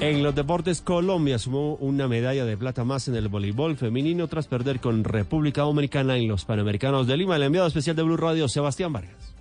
En 0.00 0.22
los 0.22 0.34
deportes, 0.34 0.80
Colombia 0.80 1.38
sumó 1.38 1.76
una 1.76 2.08
medalla 2.08 2.44
de 2.44 2.56
plata 2.56 2.84
más 2.84 3.06
en 3.08 3.14
el 3.14 3.28
voleibol 3.28 3.76
femenino 3.76 4.26
tras 4.26 4.48
perder 4.48 4.80
con 4.80 5.04
República 5.04 5.62
Dominicana 5.62 6.16
en 6.16 6.28
los 6.28 6.44
Panamericanos 6.44 7.06
de 7.06 7.16
Lima. 7.16 7.36
El 7.36 7.44
enviado 7.44 7.68
especial 7.68 7.94
de 7.94 8.02
Blue 8.02 8.16
Radio, 8.16 8.48
Sebastián 8.48 8.92
Vargas. 8.92 9.34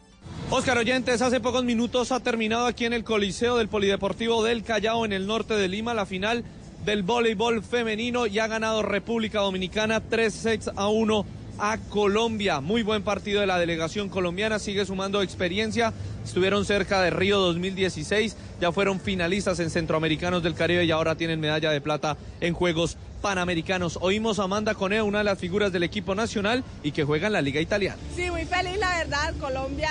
Oscar 0.51 0.77
Oyentes, 0.77 1.21
hace 1.21 1.39
pocos 1.39 1.63
minutos 1.63 2.11
ha 2.11 2.19
terminado 2.19 2.67
aquí 2.67 2.85
en 2.85 2.93
el 2.93 3.03
Coliseo 3.03 3.57
del 3.57 3.67
Polideportivo 3.67 4.43
del 4.43 4.63
Callao, 4.63 5.05
en 5.05 5.11
el 5.11 5.25
norte 5.25 5.55
de 5.55 5.67
Lima, 5.67 5.95
la 5.95 6.05
final 6.05 6.43
del 6.85 7.01
voleibol 7.01 7.63
femenino 7.63 8.27
y 8.27 8.39
ha 8.39 8.47
ganado 8.47 8.83
República 8.83 9.39
Dominicana 9.39 10.01
3 10.01 10.33
sets 10.33 10.71
a 10.75 10.87
1 10.87 11.25
a 11.65 11.77
Colombia. 11.77 12.59
Muy 12.59 12.83
buen 12.83 13.03
partido 13.03 13.39
de 13.39 13.47
la 13.47 13.57
delegación 13.57 14.09
colombiana, 14.09 14.59
sigue 14.59 14.85
sumando 14.85 15.21
experiencia. 15.21 15.93
Estuvieron 16.25 16.65
cerca 16.65 17.01
de 17.01 17.09
Río 17.09 17.39
2016, 17.39 18.35
ya 18.59 18.73
fueron 18.73 18.99
finalistas 18.99 19.61
en 19.61 19.69
Centroamericanos 19.69 20.43
del 20.43 20.55
Caribe 20.55 20.83
y 20.83 20.91
ahora 20.91 21.15
tienen 21.15 21.39
medalla 21.39 21.71
de 21.71 21.79
plata 21.79 22.17
en 22.41 22.53
Juegos 22.53 22.97
Panamericanos. 23.21 23.97
Oímos 24.01 24.39
a 24.39 24.43
Amanda 24.43 24.73
Cone, 24.73 25.01
una 25.01 25.19
de 25.19 25.23
las 25.23 25.39
figuras 25.39 25.71
del 25.71 25.83
equipo 25.83 26.15
nacional 26.15 26.65
y 26.83 26.91
que 26.91 27.05
juega 27.05 27.27
en 27.27 27.33
la 27.33 27.41
Liga 27.41 27.61
Italiana. 27.61 27.95
Sí, 28.13 28.29
muy 28.29 28.43
feliz, 28.43 28.77
la 28.77 28.97
verdad. 28.97 29.33
Colombia 29.39 29.89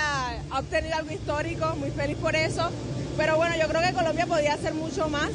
ha 0.51 0.59
obtenido 0.59 0.95
algo 0.95 1.11
histórico, 1.11 1.75
muy 1.77 1.89
feliz 1.89 2.17
por 2.17 2.35
eso. 2.35 2.69
Pero 3.17 3.35
bueno, 3.37 3.55
yo 3.59 3.67
creo 3.67 3.81
que 3.81 3.93
Colombia 3.93 4.27
podía 4.27 4.53
hacer 4.53 4.75
mucho 4.75 5.09
más. 5.09 5.31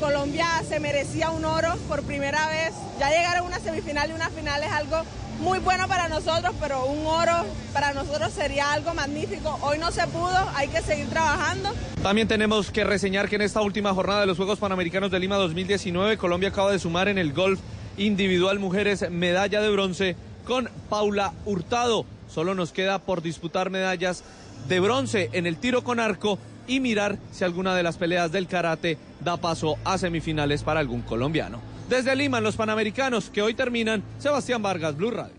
Colombia 0.00 0.46
se 0.66 0.80
merecía 0.80 1.30
un 1.30 1.44
oro 1.44 1.76
por 1.86 2.02
primera 2.02 2.48
vez. 2.48 2.72
Ya 2.98 3.10
llegar 3.10 3.36
a 3.36 3.42
una 3.42 3.60
semifinal 3.60 4.10
y 4.10 4.14
una 4.14 4.30
final 4.30 4.62
es 4.62 4.72
algo 4.72 5.02
muy 5.40 5.58
bueno 5.58 5.88
para 5.88 6.08
nosotros, 6.08 6.54
pero 6.58 6.86
un 6.86 7.06
oro 7.06 7.44
para 7.74 7.92
nosotros 7.92 8.32
sería 8.32 8.72
algo 8.72 8.94
magnífico. 8.94 9.58
Hoy 9.60 9.78
no 9.78 9.90
se 9.92 10.06
pudo, 10.06 10.38
hay 10.54 10.68
que 10.68 10.80
seguir 10.80 11.08
trabajando. 11.08 11.70
También 12.02 12.28
tenemos 12.28 12.70
que 12.70 12.82
reseñar 12.82 13.28
que 13.28 13.36
en 13.36 13.42
esta 13.42 13.60
última 13.60 13.92
jornada 13.92 14.22
de 14.22 14.26
los 14.26 14.38
Juegos 14.38 14.58
Panamericanos 14.58 15.10
de 15.10 15.18
Lima 15.18 15.36
2019, 15.36 16.16
Colombia 16.16 16.48
acaba 16.48 16.72
de 16.72 16.78
sumar 16.78 17.08
en 17.08 17.18
el 17.18 17.34
golf 17.34 17.60
individual 17.98 18.58
mujeres 18.58 19.10
medalla 19.10 19.60
de 19.60 19.70
bronce 19.70 20.16
con 20.46 20.70
Paula 20.88 21.34
Hurtado. 21.44 22.06
Solo 22.32 22.54
nos 22.54 22.72
queda 22.72 23.00
por 23.00 23.20
disputar 23.20 23.68
medallas 23.68 24.24
de 24.66 24.80
bronce 24.80 25.28
en 25.32 25.46
el 25.46 25.56
tiro 25.56 25.84
con 25.84 26.00
arco 26.00 26.38
y 26.70 26.78
mirar 26.78 27.18
si 27.32 27.42
alguna 27.42 27.74
de 27.74 27.82
las 27.82 27.98
peleas 27.98 28.30
del 28.30 28.46
karate 28.46 28.96
da 29.20 29.36
paso 29.36 29.76
a 29.84 29.98
semifinales 29.98 30.62
para 30.62 30.78
algún 30.78 31.02
colombiano. 31.02 31.60
Desde 31.88 32.14
Lima, 32.14 32.38
en 32.38 32.44
los 32.44 32.54
Panamericanos, 32.54 33.28
que 33.30 33.42
hoy 33.42 33.54
terminan, 33.54 34.04
Sebastián 34.20 34.62
Vargas, 34.62 34.96
Blue 34.96 35.10
Radio. 35.10 35.34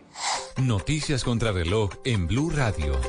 Noticias 0.61 1.23
contra 1.23 1.53
reloj 1.53 1.91
en 2.03 2.27
Blue 2.27 2.49
Radio. 2.49 2.99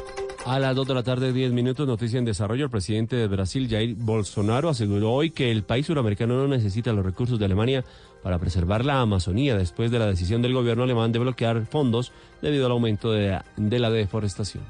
A 0.46 0.60
las 0.60 0.76
2 0.76 0.86
de 0.86 0.94
la 0.94 1.02
tarde, 1.02 1.32
10 1.32 1.52
minutos, 1.52 1.86
noticia 1.86 2.20
en 2.20 2.24
desarrollo. 2.24 2.64
El 2.64 2.70
presidente 2.70 3.16
de 3.16 3.26
Brasil, 3.26 3.68
Jair 3.68 3.96
Bolsonaro, 3.96 4.68
aseguró 4.68 5.12
hoy 5.12 5.30
que 5.30 5.50
el 5.50 5.64
país 5.64 5.86
suramericano 5.86 6.34
no 6.34 6.46
necesita 6.46 6.92
los 6.92 7.04
recursos 7.04 7.40
de 7.40 7.44
Alemania 7.44 7.84
para 8.22 8.38
preservar 8.38 8.84
la 8.84 9.00
Amazonía 9.00 9.56
después 9.56 9.90
de 9.90 9.98
la 9.98 10.06
decisión 10.06 10.42
del 10.42 10.54
gobierno 10.54 10.84
alemán 10.84 11.10
de 11.10 11.18
bloquear 11.18 11.66
fondos 11.66 12.12
debido 12.40 12.66
al 12.66 12.72
aumento 12.72 13.10
de, 13.10 13.40
de 13.56 13.78
la 13.80 13.90
deforestación. 13.90 14.62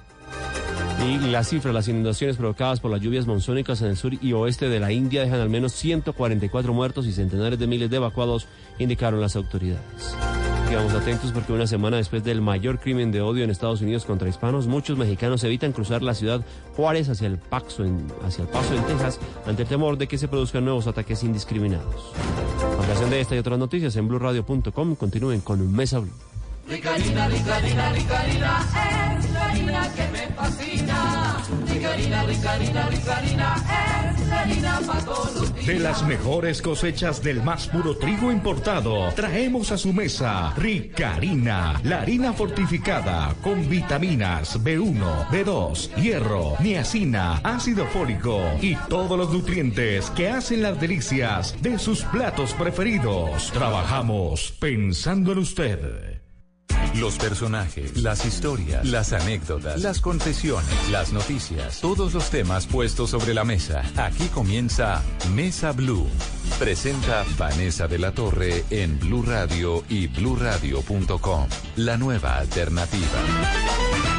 Y 1.09 1.18
las 1.18 1.49
cifras, 1.49 1.75
las 1.75 1.88
inundaciones 1.88 2.37
provocadas 2.37 2.78
por 2.78 2.90
las 2.90 3.00
lluvias 3.00 3.26
monzónicas 3.26 3.82
en 3.82 3.88
el 3.88 3.97
sur 3.97 4.12
y 4.14 4.32
oeste 4.32 4.68
de 4.68 4.78
la 4.78 4.92
India 4.92 5.23
dejan 5.23 5.40
al 5.40 5.49
menos 5.49 5.73
144 5.73 6.73
muertos 6.73 7.06
y 7.06 7.12
centenares 7.12 7.59
de 7.59 7.66
miles 7.66 7.90
de 7.90 7.97
evacuados, 7.97 8.47
indicaron 8.78 9.21
las 9.21 9.35
autoridades. 9.35 10.16
Quedamos 10.68 10.94
atentos 10.94 11.32
porque 11.32 11.52
una 11.52 11.66
semana 11.66 11.97
después 11.97 12.23
del 12.25 12.40
mayor 12.40 12.78
crimen 12.78 13.11
de 13.11 13.21
odio 13.21 13.44
en 13.44 13.50
Estados 13.50 13.82
Unidos 13.82 14.04
contra 14.04 14.28
hispanos, 14.28 14.68
muchos 14.68 14.97
mexicanos 14.97 15.42
evitan 15.44 15.73
cruzar 15.73 16.02
la 16.02 16.14
ciudad 16.14 16.44
Juárez 16.76 17.09
hacia 17.09 17.26
el, 17.26 17.37
Paso 17.37 17.85
en, 17.85 18.06
hacia 18.25 18.42
el 18.44 18.49
Paso 18.49 18.75
en 18.75 18.82
Texas 18.85 19.18
ante 19.44 19.62
el 19.62 19.68
temor 19.68 19.99
de 19.99 20.06
que 20.06 20.18
se 20.18 20.28
produzcan 20.28 20.64
nuevos 20.64 20.87
ataques 20.87 21.25
indiscriminados. 21.25 22.12
Ampliación 22.78 23.11
de 23.11 23.21
esta 23.21 23.35
y 23.35 23.38
otras 23.38 23.59
noticias 23.59 23.97
en 23.97 24.09
blueradio.com. 24.09 24.94
Continúen 24.94 25.40
con 25.40 25.71
Mesa 25.73 25.99
Blue. 25.99 26.12
Ricarina, 26.68 27.28
Ricarina, 27.28 27.92
Ricarina, 27.92 28.66
la 29.31 29.31
harina 29.52 29.82
harina. 33.12 33.62
De 35.66 35.78
las 35.78 36.02
mejores 36.04 36.62
cosechas 36.62 37.23
del 37.23 37.42
más 37.42 37.68
puro 37.68 37.97
trigo 37.97 38.32
importado, 38.32 39.12
traemos 39.14 39.71
a 39.73 39.78
su 39.78 39.92
mesa 39.92 40.52
Ricarina, 40.56 41.80
la 41.85 42.00
harina 42.02 42.32
fortificada 42.32 43.35
con 43.42 43.68
vitaminas 43.68 44.59
B1, 44.62 45.28
B2, 45.28 45.94
hierro, 45.97 46.56
niacina, 46.61 47.40
ácido 47.44 47.87
fólico 47.87 48.40
y 48.61 48.75
todos 48.88 49.18
los 49.18 49.30
nutrientes 49.32 50.11
que 50.11 50.30
hacen 50.30 50.62
las 50.62 50.80
delicias 50.80 51.54
de 51.61 51.78
sus 51.78 52.02
platos 52.04 52.54
preferidos. 52.54 53.50
Trabajamos 53.52 54.52
pensando 54.59 55.32
en 55.32 55.38
usted. 55.38 56.12
Los 56.94 57.16
personajes, 57.16 57.96
las 57.96 58.26
historias, 58.26 58.84
las 58.87 59.12
anécdotas, 59.12 59.80
las 59.80 60.00
confesiones, 60.00 60.90
las 60.90 61.12
noticias, 61.12 61.80
todos 61.80 62.12
los 62.12 62.28
temas 62.30 62.66
puestos 62.66 63.11
sobre 63.11 63.32
la 63.32 63.44
mesa. 63.44 63.82
Aquí 63.96 64.26
comienza 64.28 65.02
Mesa 65.34 65.72
Blue. 65.72 66.06
Presenta 66.58 67.25
Vanessa 67.38 67.88
de 67.88 67.99
la 67.99 68.12
Torre 68.12 68.64
en 68.70 68.99
Blue 68.99 69.22
Radio 69.22 69.82
y 69.88 70.06
bluradio.com. 70.08 71.46
La 71.76 71.96
nueva 71.96 72.37
alternativa. 72.37 74.12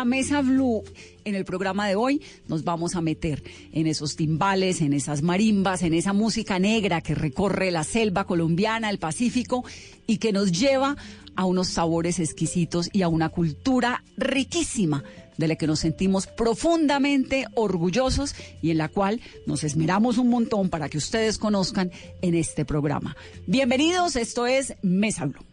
A 0.00 0.04
Mesa 0.06 0.40
Blue. 0.40 0.82
En 1.24 1.34
el 1.34 1.44
programa 1.44 1.86
de 1.86 1.94
hoy 1.94 2.22
nos 2.48 2.64
vamos 2.64 2.96
a 2.96 3.02
meter 3.02 3.42
en 3.72 3.86
esos 3.86 4.16
timbales, 4.16 4.80
en 4.80 4.94
esas 4.94 5.20
marimbas, 5.20 5.82
en 5.82 5.92
esa 5.92 6.14
música 6.14 6.58
negra 6.58 7.02
que 7.02 7.14
recorre 7.14 7.70
la 7.70 7.84
selva 7.84 8.24
colombiana, 8.24 8.88
el 8.88 8.98
Pacífico 8.98 9.62
y 10.06 10.16
que 10.16 10.32
nos 10.32 10.52
lleva 10.52 10.96
a 11.36 11.44
unos 11.44 11.68
sabores 11.68 12.18
exquisitos 12.18 12.88
y 12.94 13.02
a 13.02 13.08
una 13.08 13.28
cultura 13.28 14.02
riquísima 14.16 15.04
de 15.36 15.48
la 15.48 15.56
que 15.56 15.66
nos 15.66 15.80
sentimos 15.80 16.26
profundamente 16.26 17.46
orgullosos 17.54 18.34
y 18.62 18.70
en 18.70 18.78
la 18.78 18.88
cual 18.88 19.20
nos 19.46 19.64
esmeramos 19.64 20.16
un 20.16 20.30
montón 20.30 20.70
para 20.70 20.88
que 20.88 20.96
ustedes 20.96 21.36
conozcan 21.36 21.90
en 22.22 22.34
este 22.34 22.64
programa. 22.64 23.16
Bienvenidos, 23.46 24.16
esto 24.16 24.46
es 24.46 24.74
Mesa 24.82 25.26
Blue. 25.26 25.44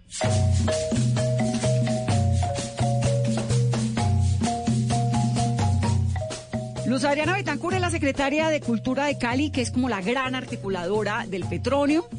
Luz 6.97 7.05
Adriana 7.05 7.33
Betancur 7.33 7.75
es 7.75 7.81
la 7.81 7.91
secretaria 7.91 8.49
de 8.49 8.59
Cultura 8.59 9.05
de 9.05 9.19
Cali, 9.19 9.51
que 9.51 9.61
es 9.61 9.69
como 9.69 9.87
la 9.87 10.01
gran 10.01 10.33
articuladora 10.33 11.27
del 11.27 11.43
petróleo, 11.43 12.09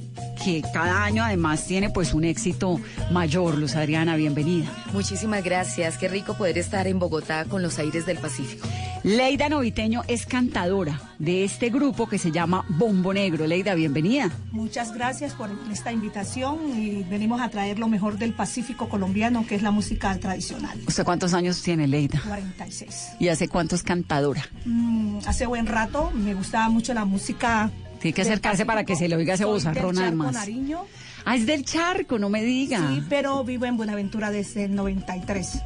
que 0.44 0.62
cada 0.73 1.02
año 1.02 1.25
además 1.25 1.66
tiene 1.66 1.90
pues 1.90 2.14
un 2.14 2.23
éxito 2.23 2.80
mayor. 3.11 3.58
Luz 3.58 3.75
Adriana, 3.75 4.14
bienvenida. 4.14 4.70
Muchísimas 4.92 5.42
gracias, 5.42 5.99
qué 5.99 6.06
rico 6.06 6.35
poder 6.35 6.58
estar 6.58 6.87
en 6.87 7.00
Bogotá 7.00 7.44
con 7.47 7.61
los 7.61 7.76
aires 7.80 8.06
del 8.06 8.18
Pacífico. 8.18 8.68
Leida 9.05 9.49
Noviteño 9.49 10.02
es 10.09 10.26
cantadora 10.26 11.00
de 11.19 11.45
este 11.45 11.71
grupo 11.71 12.09
que 12.09 12.19
se 12.19 12.31
llama 12.31 12.64
Bombo 12.69 13.14
Negro. 13.14 13.47
Leida, 13.47 13.75
bienvenida. 13.75 14.31
Muchas 14.50 14.93
gracias 14.93 15.35
por 15.35 15.50
esta 15.71 15.93
invitación 15.93 16.59
y 16.76 17.05
venimos 17.05 17.40
a 17.40 17.49
traer 17.49 17.78
lo 17.78 17.88
mejor 17.88 18.19
del 18.19 18.35
Pacífico 18.35 18.88
colombiano, 18.88 19.47
que 19.47 19.55
es 19.55 19.62
la 19.62 19.71
música 19.71 20.17
tradicional. 20.19 20.78
¿Usted 20.87 21.05
cuántos 21.05 21.35
años 21.35 21.62
tiene, 21.62 21.87
Leida? 21.87 22.21
46. 22.26 23.12
¿Y 23.21 23.28
hace 23.28 23.49
cuánto 23.49 23.76
es 23.76 23.83
cantadora? 23.83 24.45
Mm, 24.64 25.19
hace 25.26 25.47
buen 25.47 25.67
rato, 25.67 26.11
me 26.12 26.35
gustaba 26.35 26.69
mucho 26.69 26.93
la 26.95 27.05
música. 27.05 27.71
Tiene 28.00 28.14
que 28.14 28.23
acercarse 28.23 28.67
para 28.67 28.85
que 28.85 28.97
se 28.97 29.09
le 29.09 29.17
oiga 29.17 29.35
ese 29.35 29.45
vozarrón 29.45 29.99
además. 29.99 30.35
Nariño. 30.35 30.85
Ah, 31.25 31.37
es 31.37 31.47
del 31.47 31.64
charco, 31.64 32.19
no 32.19 32.31
me 32.31 32.43
diga. 32.43 32.78
Sí, 32.78 33.02
pero 33.09 33.45
vivo 33.45 33.67
en 33.67 33.76
Buenaventura 33.76 34.31
desde 34.31 34.64
el 34.64 34.75
93. 34.75 35.59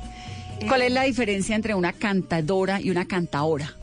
¿Cuál 0.68 0.82
es 0.82 0.92
la 0.92 1.02
diferencia 1.02 1.54
entre 1.56 1.74
una 1.74 1.92
cantadora 1.92 2.80
y 2.80 2.90
una 2.90 3.06
cantaora? 3.06 3.74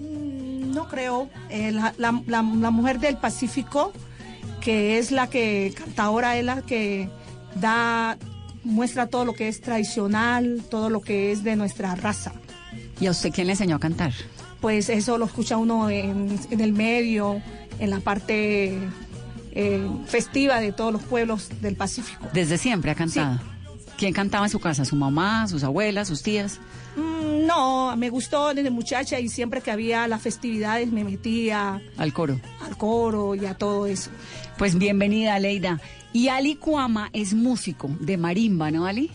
Mm, 0.00 0.72
No 0.74 0.88
creo. 0.88 1.28
Eh, 1.50 1.70
la, 1.72 1.94
la- 1.98 2.22
la- 2.26 2.42
la 2.42 2.70
mujer 2.70 2.98
del 2.98 3.16
Pacífico, 3.16 3.92
que 4.60 4.98
es 4.98 5.10
la 5.10 5.28
que 5.28 5.72
canta 5.76 6.04
ahora, 6.04 6.36
es 6.38 6.44
la 6.44 6.62
que 6.62 7.08
da, 7.60 8.16
muestra 8.64 9.06
todo 9.08 9.24
lo 9.24 9.34
que 9.34 9.48
es 9.48 9.60
tradicional, 9.60 10.62
todo 10.70 10.88
lo 10.88 11.00
que 11.00 11.32
es 11.32 11.44
de 11.44 11.56
nuestra 11.56 11.94
raza. 11.94 12.32
¿Y 13.00 13.06
a 13.06 13.10
usted 13.10 13.30
quién 13.32 13.48
le 13.48 13.52
enseñó 13.54 13.76
a 13.76 13.80
cantar? 13.80 14.12
Pues 14.60 14.88
eso 14.88 15.18
lo 15.18 15.24
escucha 15.26 15.56
uno 15.56 15.90
en, 15.90 16.38
en 16.50 16.60
el 16.60 16.72
medio, 16.72 17.42
en 17.80 17.90
la 17.90 17.98
parte 18.00 18.78
eh, 19.54 19.86
festiva 20.06 20.60
de 20.60 20.72
todos 20.72 20.92
los 20.92 21.02
pueblos 21.02 21.48
del 21.60 21.74
Pacífico. 21.76 22.26
Desde 22.32 22.56
siempre 22.58 22.92
ha 22.92 22.94
cantado. 22.94 23.40
¿Quién 24.02 24.12
cantaba 24.14 24.46
en 24.46 24.50
su 24.50 24.58
casa? 24.58 24.84
¿Su 24.84 24.96
mamá, 24.96 25.46
sus 25.46 25.62
abuelas, 25.62 26.08
sus 26.08 26.24
tías? 26.24 26.58
Mm, 26.96 27.46
No, 27.46 27.96
me 27.96 28.10
gustó 28.10 28.52
desde 28.52 28.68
muchacha 28.68 29.20
y 29.20 29.28
siempre 29.28 29.60
que 29.60 29.70
había 29.70 30.08
las 30.08 30.20
festividades 30.20 30.90
me 30.90 31.04
metía 31.04 31.80
Al 31.96 32.12
coro. 32.12 32.40
al 32.66 32.76
coro 32.76 33.36
y 33.36 33.46
a 33.46 33.54
todo 33.54 33.86
eso. 33.86 34.10
Pues 34.58 34.76
bienvenida, 34.76 35.38
Leida. 35.38 35.80
Y 36.12 36.26
Ali 36.26 36.56
Cuama 36.56 37.10
es 37.12 37.32
músico 37.32 37.90
de 38.00 38.16
marimba, 38.16 38.72
¿no, 38.72 38.86
Ali? 38.86 39.08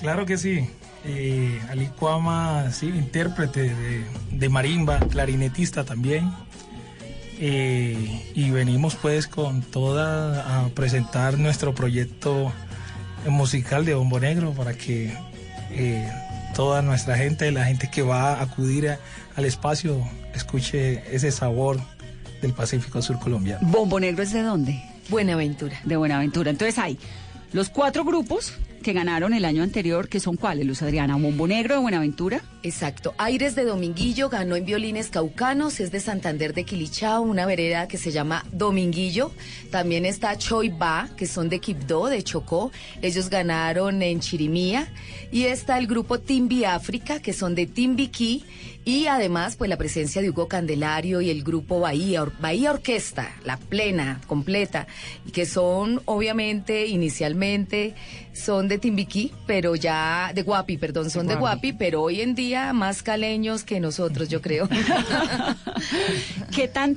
Claro 0.00 0.24
que 0.24 0.38
sí. 0.38 0.66
Eh, 1.04 1.60
Ali 1.68 1.88
Cuama, 1.88 2.70
sí, 2.72 2.86
intérprete 2.86 3.64
de, 3.74 4.04
de 4.30 4.48
marimba, 4.48 4.98
clarinetista 5.00 5.84
también. 5.84 6.32
Eh, 7.38 8.30
y 8.34 8.50
venimos 8.50 8.94
pues 8.94 9.26
con 9.26 9.60
toda 9.60 10.64
a 10.64 10.68
presentar 10.68 11.36
nuestro 11.36 11.74
proyecto 11.74 12.50
musical 13.30 13.84
de 13.84 13.94
Bombo 13.94 14.20
Negro 14.20 14.52
para 14.52 14.74
que 14.74 15.12
eh, 15.70 16.08
toda 16.54 16.82
nuestra 16.82 17.16
gente, 17.16 17.50
la 17.52 17.64
gente 17.64 17.90
que 17.90 18.02
va 18.02 18.34
a 18.34 18.42
acudir 18.42 18.88
a- 18.90 18.98
al 19.36 19.44
espacio, 19.44 20.02
escuche 20.34 21.02
ese 21.14 21.30
sabor 21.32 21.80
del 22.42 22.52
Pacífico 22.52 23.00
Sur 23.02 23.18
colombiano. 23.18 23.66
¿Bombo 23.68 23.98
Negro 23.98 24.22
es 24.22 24.32
de 24.32 24.42
dónde? 24.42 24.82
Buenaventura. 25.08 25.80
De 25.84 25.96
Buenaventura. 25.96 26.50
Entonces 26.50 26.78
hay 26.78 26.98
los 27.52 27.68
cuatro 27.70 28.04
grupos 28.04 28.52
que 28.82 28.92
ganaron 28.92 29.32
el 29.34 29.44
año 29.44 29.62
anterior, 29.62 30.08
que 30.08 30.20
son 30.20 30.36
cuáles, 30.36 30.66
Luz 30.66 30.82
Adriana? 30.82 31.16
Bombo 31.16 31.46
Negro 31.48 31.74
de 31.74 31.80
Buenaventura. 31.80 32.40
Exacto. 32.64 33.14
Aires 33.18 33.54
de 33.54 33.64
Dominguillo 33.66 34.30
ganó 34.30 34.56
en 34.56 34.64
violines 34.64 35.10
caucanos, 35.10 35.80
es 35.80 35.92
de 35.92 36.00
Santander 36.00 36.54
de 36.54 36.64
Quilichao, 36.64 37.20
una 37.20 37.44
vereda 37.44 37.86
que 37.88 37.98
se 37.98 38.10
llama 38.10 38.46
Dominguillo. 38.52 39.32
También 39.70 40.06
está 40.06 40.36
Choiba, 40.38 41.10
que 41.14 41.26
son 41.26 41.50
de 41.50 41.60
Quibdó, 41.60 42.06
de 42.06 42.22
Chocó. 42.22 42.72
Ellos 43.02 43.28
ganaron 43.28 44.00
en 44.00 44.20
Chirimía. 44.20 44.90
Y 45.30 45.44
está 45.44 45.76
el 45.76 45.86
grupo 45.86 46.20
Timbi 46.20 46.64
África, 46.64 47.20
que 47.20 47.34
son 47.34 47.54
de 47.54 47.66
Timbiquí. 47.66 48.44
Y 48.86 49.06
además, 49.06 49.56
pues 49.56 49.68
la 49.70 49.78
presencia 49.78 50.20
de 50.20 50.28
Hugo 50.28 50.46
Candelario 50.46 51.20
y 51.22 51.30
el 51.30 51.42
grupo 51.42 51.80
Bahía, 51.80 52.22
Or- 52.22 52.32
Bahía 52.38 52.70
Orquesta, 52.70 53.34
la 53.44 53.56
plena, 53.56 54.20
completa, 54.26 54.86
y 55.26 55.30
que 55.30 55.46
son 55.46 56.02
obviamente 56.04 56.86
inicialmente 56.86 57.94
son 58.34 58.68
de 58.68 58.76
Timbiquí, 58.78 59.32
pero 59.46 59.74
ya 59.74 60.32
de 60.34 60.42
Guapi, 60.42 60.76
perdón, 60.76 61.08
son 61.08 61.26
de 61.26 61.36
Guapi. 61.36 61.68
Guapi, 61.70 61.72
pero 61.78 62.02
hoy 62.02 62.20
en 62.20 62.34
día 62.34 62.53
más 62.72 63.02
caleños 63.02 63.64
que 63.64 63.80
nosotros, 63.80 64.28
yo 64.28 64.40
creo. 64.40 64.68
¿Qué, 66.54 66.68
tan, 66.68 66.96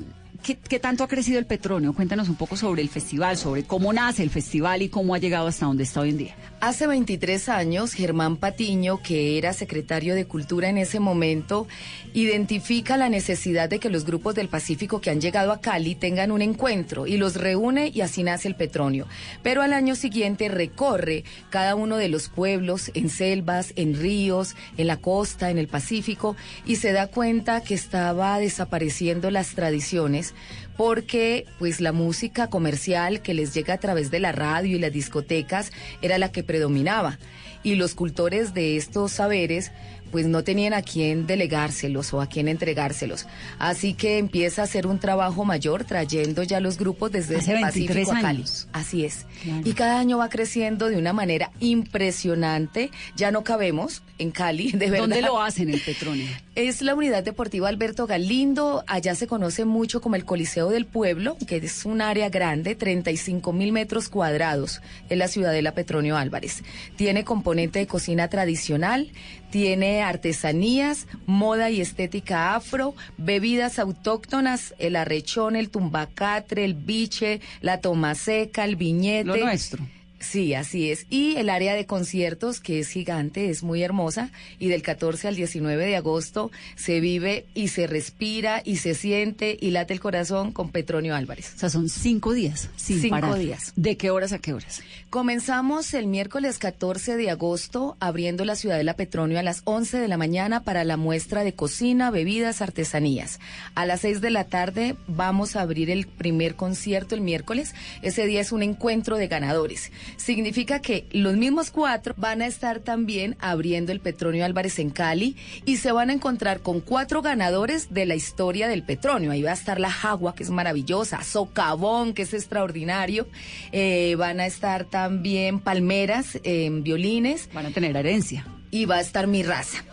qué, 0.55 0.79
tanto 0.79 1.03
ha 1.03 1.07
crecido 1.07 1.39
el 1.39 1.45
Petronio? 1.45 1.93
Cuéntanos 1.93 2.29
un 2.29 2.35
poco 2.35 2.55
sobre 2.55 2.81
el 2.81 2.89
festival, 2.89 3.37
sobre 3.37 3.63
cómo 3.63 3.91
nace 3.91 4.23
el 4.23 4.29
festival 4.29 4.81
y 4.81 4.89
cómo 4.89 5.13
ha 5.13 5.17
llegado 5.17 5.47
hasta 5.47 5.65
donde 5.65 5.83
está 5.83 6.01
hoy 6.01 6.09
en 6.09 6.17
día. 6.17 6.35
Hace 6.61 6.87
23 6.87 7.49
años, 7.49 7.93
Germán 7.93 8.37
Patiño, 8.37 9.01
que 9.01 9.37
era 9.37 9.53
secretario 9.53 10.15
de 10.15 10.25
Cultura 10.25 10.69
en 10.69 10.77
ese 10.77 10.99
momento, 10.99 11.67
identifica 12.13 12.97
la 12.97 13.09
necesidad 13.09 13.69
de 13.69 13.79
que 13.79 13.89
los 13.89 14.05
grupos 14.05 14.35
del 14.35 14.47
Pacífico 14.47 15.01
que 15.01 15.09
han 15.09 15.21
llegado 15.21 15.51
a 15.51 15.61
Cali 15.61 15.95
tengan 15.95 16.31
un 16.31 16.41
encuentro 16.41 17.05
y 17.05 17.17
los 17.17 17.35
reúne 17.35 17.91
y 17.93 18.01
así 18.01 18.23
nace 18.23 18.47
el 18.47 18.55
Petronio. 18.55 19.05
Pero 19.43 19.61
al 19.61 19.73
año 19.73 19.95
siguiente 19.95 20.49
recorre 20.49 21.25
cada 21.49 21.75
uno 21.75 21.97
de 21.97 22.09
los 22.09 22.29
pueblos 22.29 22.91
en 22.93 23.09
selvas, 23.09 23.73
en 23.75 23.95
ríos, 23.95 24.55
en 24.77 24.87
la 24.87 24.97
costa, 24.97 25.51
en 25.51 25.57
el 25.57 25.67
Pacífico 25.67 26.35
y 26.65 26.77
se 26.77 26.91
da 26.91 27.07
cuenta 27.07 27.61
que 27.61 27.73
estaba 27.73 28.39
desapareciendo 28.39 29.29
las 29.29 29.53
tradiciones 29.53 30.33
porque 30.77 31.45
pues 31.59 31.81
la 31.81 31.91
música 31.91 32.49
comercial 32.49 33.21
que 33.21 33.33
les 33.33 33.53
llega 33.53 33.73
a 33.73 33.79
través 33.79 34.11
de 34.11 34.19
la 34.19 34.31
radio 34.31 34.77
y 34.77 34.79
las 34.79 34.93
discotecas 34.93 35.71
era 36.01 36.17
la 36.17 36.31
que 36.31 36.43
predominaba. 36.43 37.17
Y 37.63 37.75
los 37.75 37.95
cultores 37.95 38.53
de 38.53 38.77
estos 38.77 39.11
saberes 39.13 39.71
pues 40.11 40.25
no 40.25 40.43
tenían 40.43 40.73
a 40.73 40.81
quién 40.81 41.27
delegárselos 41.27 42.13
o 42.13 42.21
a 42.21 42.27
quién 42.27 42.47
entregárselos. 42.47 43.27
Así 43.59 43.93
que 43.93 44.17
empieza 44.17 44.61
a 44.61 44.65
hacer 44.65 44.87
un 44.87 44.99
trabajo 44.99 45.45
mayor 45.45 45.83
trayendo 45.83 46.43
ya 46.43 46.59
los 46.59 46.77
grupos 46.77 47.11
desde 47.11 47.37
Hace 47.37 47.53
el 47.53 47.61
23 47.61 47.87
Pacífico 47.87 48.11
a 48.11 48.21
Cali. 48.21 48.37
años. 48.39 48.67
Así 48.73 49.05
es. 49.05 49.25
Claro. 49.43 49.61
Y 49.63 49.73
cada 49.73 49.99
año 49.99 50.17
va 50.17 50.29
creciendo 50.29 50.89
de 50.89 50.97
una 50.97 51.13
manera 51.13 51.51
impresionante. 51.59 52.91
Ya 53.15 53.31
no 53.31 53.43
cabemos 53.43 54.01
en 54.17 54.31
Cali, 54.31 54.71
de 54.73 54.89
verdad. 54.89 54.99
¿Dónde 55.07 55.21
lo 55.21 55.41
hacen 55.41 55.69
el 55.69 55.81
Petronio? 55.81 56.27
Es 56.55 56.81
la 56.81 56.95
unidad 56.95 57.23
deportiva 57.23 57.69
Alberto 57.69 58.07
Galindo. 58.07 58.83
Allá 58.87 59.13
se 59.15 59.27
conoce 59.27 59.65
mucho 59.65 60.01
como 60.01 60.15
el 60.15 60.25
Coliseo 60.25 60.69
del 60.69 60.85
Pueblo, 60.85 61.37
que 61.47 61.57
es 61.57 61.85
un 61.85 62.01
área 62.01 62.29
grande, 62.29 62.75
35 62.75 63.53
mil 63.53 63.71
metros 63.71 64.09
cuadrados, 64.09 64.81
en 65.09 65.19
la 65.19 65.27
ciudadela 65.27 65.73
Petronio 65.73 66.17
Álvarez. 66.17 66.63
Tiene 66.95 67.23
componente 67.23 67.79
de 67.79 67.87
cocina 67.87 68.27
tradicional, 68.29 69.11
tiene 69.51 69.96
artesanías, 70.01 71.07
moda 71.25 71.69
y 71.69 71.81
estética 71.81 72.55
afro, 72.55 72.95
bebidas 73.17 73.79
autóctonas, 73.79 74.73
el 74.79 74.95
arrechón, 74.95 75.55
el 75.55 75.69
tumbacatre, 75.69 76.65
el 76.65 76.73
biche, 76.73 77.41
la 77.61 77.81
toma 77.81 78.15
seca, 78.15 78.65
el 78.65 78.75
viñete. 78.75 79.39
Nuestro. 79.39 79.83
Sí, 80.19 80.53
así 80.55 80.89
es. 80.91 81.05
Y 81.09 81.35
el 81.35 81.49
área 81.49 81.75
de 81.75 81.85
conciertos, 81.85 82.59
que 82.59 82.79
es 82.79 82.89
gigante, 82.89 83.49
es 83.49 83.61
muy 83.63 83.83
hermosa, 83.83 84.31
y 84.59 84.67
del 84.67 84.81
14 84.81 85.27
al 85.27 85.35
19 85.35 85.85
de 85.85 85.95
agosto 85.95 86.51
se 86.75 86.99
vive 86.99 87.45
y 87.53 87.67
se 87.67 87.85
respira 87.87 88.61
y 88.65 88.77
se 88.77 88.95
siente 88.95 89.57
y 89.59 89.71
late 89.71 89.93
el 89.93 89.99
corazón 89.99 90.51
con 90.51 90.71
Petronio 90.71 91.15
Álvarez. 91.15 91.53
O 91.55 91.59
sea, 91.59 91.69
son 91.69 91.87
cinco 91.89 92.33
días 92.33 92.69
sin 92.75 92.99
Cinco 93.01 93.15
parar. 93.19 93.37
días. 93.39 93.73
¿De 93.75 93.95
qué 93.95 94.09
horas 94.09 94.33
a 94.33 94.39
qué 94.39 94.53
horas? 94.53 94.81
Comenzamos 95.09 95.93
el 95.93 96.07
miércoles 96.07 96.57
14 96.57 97.15
de 97.15 97.29
agosto 97.29 97.95
abriendo 97.99 98.43
la 98.43 98.55
Ciudadela 98.55 98.95
Petronio 98.95 99.39
a 99.39 99.43
las 99.43 99.61
11 99.65 99.99
de 99.99 100.07
la 100.07 100.17
mañana 100.17 100.63
para 100.63 100.83
la 100.83 100.97
muestra 100.97 101.43
de 101.43 101.53
cocina, 101.53 102.11
bebidas, 102.11 102.61
artesanías. 102.61 103.39
A 103.75 103.85
las 103.85 104.01
6 104.01 104.19
de 104.21 104.31
la 104.31 104.43
tarde 104.43 104.95
vamos 105.07 105.55
a 105.55 105.61
abrir 105.61 105.89
el 105.89 106.07
primer 106.07 106.55
concierto 106.55 107.15
el 107.15 107.21
miércoles. 107.21 107.73
Ese 108.01 108.25
día 108.25 108.41
es 108.41 108.51
un 108.51 108.63
encuentro 108.63 109.17
de 109.17 109.27
ganadores. 109.27 109.91
Significa 110.15 110.79
que 110.81 111.05
los 111.11 111.35
mismos 111.35 111.71
cuatro 111.71 112.13
van 112.17 112.41
a 112.41 112.47
estar 112.47 112.79
también 112.79 113.35
abriendo 113.39 113.91
el 113.91 113.99
Petronio 113.99 114.45
Álvarez 114.45 114.79
en 114.79 114.89
Cali 114.89 115.35
y 115.65 115.77
se 115.77 115.91
van 115.91 116.09
a 116.09 116.13
encontrar 116.13 116.61
con 116.61 116.79
cuatro 116.81 117.21
ganadores 117.21 117.93
de 117.93 118.05
la 118.05 118.15
historia 118.15 118.67
del 118.67 118.83
Petronio. 118.83 119.31
Ahí 119.31 119.41
va 119.43 119.51
a 119.51 119.53
estar 119.53 119.79
la 119.79 119.91
Jagua, 119.91 120.35
que 120.35 120.43
es 120.43 120.49
maravillosa, 120.49 121.23
Socavón, 121.23 122.13
que 122.13 122.23
es 122.23 122.33
extraordinario. 122.33 123.27
Eh, 123.71 124.15
van 124.17 124.39
a 124.39 124.45
estar 124.45 124.85
también 124.85 125.59
Palmeras 125.59 126.39
en 126.43 126.83
violines. 126.83 127.49
Van 127.53 127.65
a 127.65 127.71
tener 127.71 127.95
herencia. 127.95 128.45
Y 128.71 128.85
va 128.85 128.95
a 128.95 129.01
estar 129.01 129.27
mi 129.27 129.43
raza. 129.43 129.83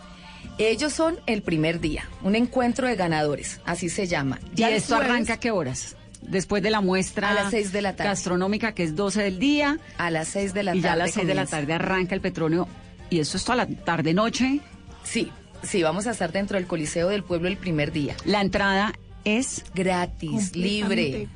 Ellos 0.57 0.93
son 0.93 1.17
el 1.25 1.41
primer 1.41 1.81
día, 1.81 2.07
un 2.23 2.33
encuentro 2.35 2.87
de 2.87 2.95
ganadores, 2.95 3.59
así 3.65 3.89
se 3.89 4.07
llama. 4.07 4.39
¿Y 4.55 4.63
esto 4.63 4.95
jueves- 4.95 5.11
arranca 5.11 5.33
a 5.33 5.39
qué 5.39 5.51
horas? 5.51 5.97
Después 6.29 6.61
de 6.63 6.69
la 6.71 6.81
muestra 6.81 7.29
A 7.31 7.33
las 7.33 7.51
seis 7.51 7.71
de 7.71 7.81
la 7.81 7.95
tarde. 7.95 8.09
gastronómica, 8.09 8.73
que 8.73 8.83
es 8.83 8.95
12 8.95 9.21
del 9.23 9.39
día. 9.39 9.79
A 9.97 10.09
las 10.11 10.27
6 10.29 10.53
de 10.53 10.63
la 10.63 10.75
y 10.75 10.81
tarde. 10.81 10.87
ya 10.89 10.93
a 10.93 10.95
las 10.95 11.11
6 11.11 11.27
de 11.27 11.33
la 11.35 11.41
comienza. 11.45 11.57
tarde 11.57 11.73
arranca 11.73 12.15
el 12.15 12.21
Petronio. 12.21 12.67
Y 13.09 13.19
eso 13.19 13.37
es 13.37 13.43
toda 13.43 13.57
la 13.57 13.67
tarde-noche. 13.67 14.59
Sí, 15.03 15.31
sí, 15.63 15.83
vamos 15.83 16.07
a 16.07 16.11
estar 16.11 16.31
dentro 16.31 16.57
del 16.57 16.65
Coliseo 16.67 17.09
del 17.09 17.23
Pueblo 17.23 17.47
el 17.47 17.57
primer 17.57 17.91
día. 17.91 18.15
La 18.25 18.41
entrada 18.41 18.93
es 19.23 19.63
gratis, 19.75 20.55
libre. 20.55 21.27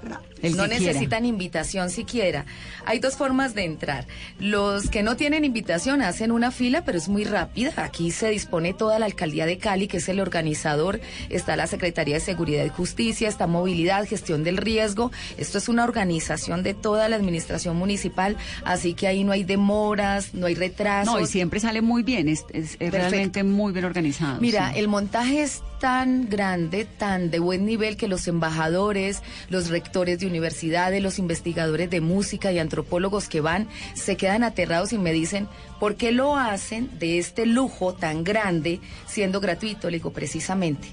El 0.41 0.55
no 0.57 0.65
quiera. 0.67 0.79
necesitan 0.79 1.25
invitación 1.25 1.89
siquiera. 1.89 2.45
Hay 2.85 2.99
dos 2.99 3.15
formas 3.17 3.53
de 3.55 3.65
entrar. 3.65 4.05
Los 4.39 4.89
que 4.89 5.03
no 5.03 5.15
tienen 5.15 5.45
invitación 5.45 6.01
hacen 6.01 6.31
una 6.31 6.51
fila, 6.51 6.83
pero 6.85 6.97
es 6.97 7.09
muy 7.09 7.23
rápida. 7.23 7.71
Aquí 7.77 8.11
se 8.11 8.29
dispone 8.29 8.73
toda 8.73 8.99
la 8.99 9.05
alcaldía 9.05 9.45
de 9.45 9.57
Cali, 9.57 9.87
que 9.87 9.97
es 9.97 10.09
el 10.09 10.19
organizador. 10.19 10.99
Está 11.29 11.55
la 11.55 11.67
Secretaría 11.67 12.15
de 12.15 12.21
Seguridad 12.21 12.63
y 12.65 12.69
Justicia, 12.69 13.27
está 13.27 13.47
Movilidad, 13.47 14.05
Gestión 14.07 14.43
del 14.43 14.57
Riesgo. 14.57 15.11
Esto 15.37 15.57
es 15.57 15.69
una 15.69 15.83
organización 15.83 16.63
de 16.63 16.73
toda 16.73 17.09
la 17.09 17.15
administración 17.15 17.75
municipal, 17.77 18.37
así 18.63 18.93
que 18.93 19.07
ahí 19.07 19.23
no 19.23 19.31
hay 19.31 19.43
demoras, 19.43 20.33
no 20.33 20.45
hay 20.47 20.55
retrasos. 20.55 21.13
No, 21.13 21.19
y 21.19 21.25
siempre 21.27 21.59
sale 21.59 21.81
muy 21.81 22.03
bien. 22.03 22.29
Es, 22.29 22.45
es- 22.53 22.77
es 22.79 22.91
realmente 22.91 23.43
muy 23.43 23.73
bien 23.73 23.85
organizado. 23.85 24.39
Mira, 24.41 24.71
sí. 24.73 24.79
el 24.79 24.87
montaje 24.87 25.41
es 25.43 25.61
tan 25.79 26.29
grande, 26.29 26.85
tan 26.85 27.31
de 27.31 27.39
buen 27.39 27.65
nivel 27.65 27.95
que 27.97 28.07
los 28.07 28.27
embajadores, 28.27 29.21
los 29.49 29.69
rectores 29.69 30.19
de 30.19 30.25
universidades, 30.29 31.03
los 31.03 31.19
investigadores 31.19 31.89
de 31.89 32.01
música 32.01 32.51
y 32.51 32.59
antropólogos 32.59 33.27
que 33.27 33.41
van 33.41 33.67
se 33.93 34.15
quedan 34.15 34.43
aterrados 34.43 34.93
y 34.93 34.97
me 34.97 35.11
dicen, 35.11 35.47
¿Por 35.79 35.95
qué 35.95 36.11
lo 36.11 36.35
hacen 36.35 36.99
de 36.99 37.19
este 37.19 37.45
lujo 37.45 37.93
tan 37.93 38.25
grande 38.25 38.81
siendo 39.07 39.39
gratuito? 39.39 39.89
Le 39.89 39.97
digo, 39.97 40.11
precisamente 40.11 40.89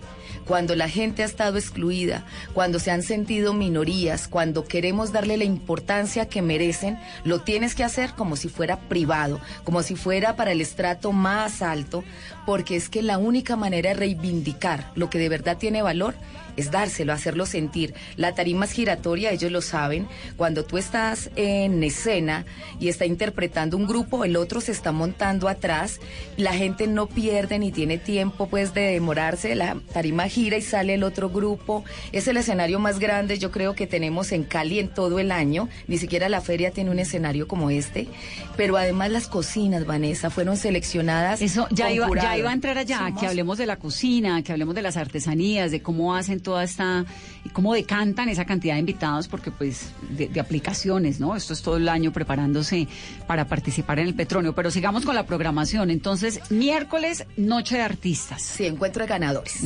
cuando 0.46 0.76
la 0.76 0.88
gente 0.88 1.22
ha 1.22 1.26
estado 1.26 1.58
excluida, 1.58 2.24
cuando 2.54 2.78
se 2.78 2.92
han 2.92 3.02
sentido 3.02 3.52
minorías, 3.52 4.28
cuando 4.28 4.64
queremos 4.64 5.10
darle 5.10 5.36
la 5.36 5.44
importancia 5.44 6.28
que 6.28 6.40
merecen, 6.40 6.98
lo 7.24 7.40
tienes 7.40 7.74
que 7.74 7.82
hacer 7.82 8.12
como 8.12 8.36
si 8.36 8.48
fuera 8.48 8.78
privado, 8.78 9.40
como 9.64 9.82
si 9.82 9.96
fuera 9.96 10.36
para 10.36 10.52
el 10.52 10.60
estrato 10.60 11.10
más 11.12 11.62
alto, 11.62 12.04
porque 12.46 12.76
es 12.76 12.88
que 12.88 13.02
la 13.02 13.18
única 13.18 13.56
manera 13.56 13.90
de 13.90 13.96
reivindicar 13.96 14.90
lo 14.94 15.10
que 15.10 15.18
de 15.18 15.28
verdad 15.28 15.58
tiene 15.58 15.82
valor 15.82 16.14
es 16.56 16.70
dárselo, 16.70 17.12
hacerlo 17.12 17.46
sentir. 17.46 17.94
La 18.16 18.34
tarima 18.34 18.64
es 18.64 18.72
giratoria, 18.72 19.30
ellos 19.30 19.52
lo 19.52 19.62
saben. 19.62 20.08
Cuando 20.36 20.64
tú 20.64 20.78
estás 20.78 21.30
en 21.36 21.82
escena 21.82 22.46
y 22.80 22.88
está 22.88 23.04
interpretando 23.04 23.76
un 23.76 23.86
grupo, 23.86 24.24
el 24.24 24.36
otro 24.36 24.60
se 24.60 24.72
está 24.72 24.92
montando 24.92 25.48
atrás, 25.48 26.00
la 26.36 26.54
gente 26.54 26.86
no 26.86 27.06
pierde 27.06 27.58
ni 27.58 27.72
tiene 27.72 27.98
tiempo 27.98 28.48
pues 28.48 28.74
de 28.74 28.92
demorarse, 28.92 29.54
la 29.54 29.76
tarima 29.92 30.28
gira 30.28 30.56
y 30.56 30.62
sale 30.62 30.94
el 30.94 31.02
otro 31.02 31.30
grupo. 31.30 31.84
Es 32.12 32.26
el 32.28 32.38
escenario 32.38 32.78
más 32.78 32.98
grande, 32.98 33.38
yo 33.38 33.50
creo 33.50 33.74
que 33.74 33.86
tenemos 33.86 34.32
en 34.32 34.44
Cali 34.44 34.78
en 34.78 34.88
todo 34.88 35.18
el 35.18 35.32
año, 35.32 35.68
ni 35.86 35.98
siquiera 35.98 36.28
la 36.28 36.40
feria 36.40 36.70
tiene 36.70 36.90
un 36.90 36.98
escenario 36.98 37.46
como 37.46 37.70
este, 37.70 38.08
pero 38.56 38.76
además 38.76 39.10
las 39.10 39.28
cocinas, 39.28 39.84
Vanessa, 39.84 40.30
fueron 40.30 40.56
seleccionadas. 40.56 41.42
Eso 41.42 41.66
ya 41.70 41.90
iba, 41.90 42.08
ya 42.14 42.35
jurado. 42.36 42.40
iba 42.40 42.50
a 42.50 42.54
entrar 42.54 42.78
allá, 42.78 43.12
que 43.18 43.26
hablemos 43.26 43.58
de 43.58 43.66
la 43.66 43.76
cocina, 43.76 44.42
que 44.42 44.52
hablemos 44.52 44.74
de 44.74 44.82
las 44.82 44.96
artesanías, 44.96 45.70
de 45.70 45.82
cómo 45.82 46.14
hacen 46.14 46.40
toda 46.40 46.64
esta, 46.64 47.04
y 47.44 47.48
cómo 47.50 47.74
decantan 47.74 48.28
esa 48.28 48.44
cantidad 48.44 48.74
de 48.74 48.80
invitados, 48.80 49.28
porque 49.28 49.50
pues 49.50 49.92
de, 50.10 50.28
de 50.28 50.40
aplicaciones, 50.40 51.20
¿no? 51.20 51.36
Esto 51.36 51.52
es 51.52 51.62
todo 51.62 51.76
el 51.76 51.88
año 51.88 52.12
preparándose 52.12 52.88
para 53.26 53.46
participar 53.46 53.98
en 53.98 54.08
el 54.08 54.14
Petronio. 54.14 54.54
Pero 54.54 54.70
sigamos 54.70 55.04
con 55.04 55.14
la 55.14 55.26
programación. 55.26 55.90
Entonces, 55.90 56.40
miércoles, 56.50 57.26
noche 57.36 57.76
de 57.76 57.82
artistas. 57.82 58.42
Sí, 58.42 58.66
encuentro 58.66 59.02
de 59.02 59.08
ganadores. 59.08 59.60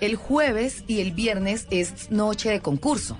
El 0.00 0.16
jueves 0.16 0.84
y 0.86 1.00
el 1.00 1.12
viernes 1.12 1.66
es 1.70 2.10
noche 2.10 2.50
de 2.50 2.60
concurso. 2.60 3.18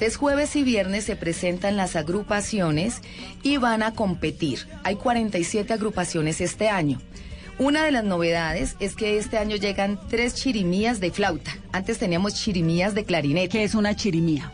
Entonces, 0.00 0.16
jueves 0.16 0.56
y 0.56 0.62
viernes 0.62 1.04
se 1.04 1.14
presentan 1.14 1.76
las 1.76 1.94
agrupaciones 1.94 3.02
y 3.42 3.58
van 3.58 3.82
a 3.82 3.92
competir. 3.92 4.66
Hay 4.82 4.96
47 4.96 5.74
agrupaciones 5.74 6.40
este 6.40 6.70
año. 6.70 7.02
Una 7.60 7.84
de 7.84 7.90
las 7.90 8.04
novedades 8.04 8.74
es 8.80 8.96
que 8.96 9.18
este 9.18 9.36
año 9.36 9.54
llegan 9.54 10.00
tres 10.08 10.34
chirimías 10.34 10.98
de 10.98 11.10
flauta. 11.10 11.50
Antes 11.72 11.98
teníamos 11.98 12.32
chirimías 12.32 12.94
de 12.94 13.04
clarinete. 13.04 13.50
¿Qué 13.50 13.64
es 13.64 13.74
una 13.74 13.94
chirimía? 13.94 14.50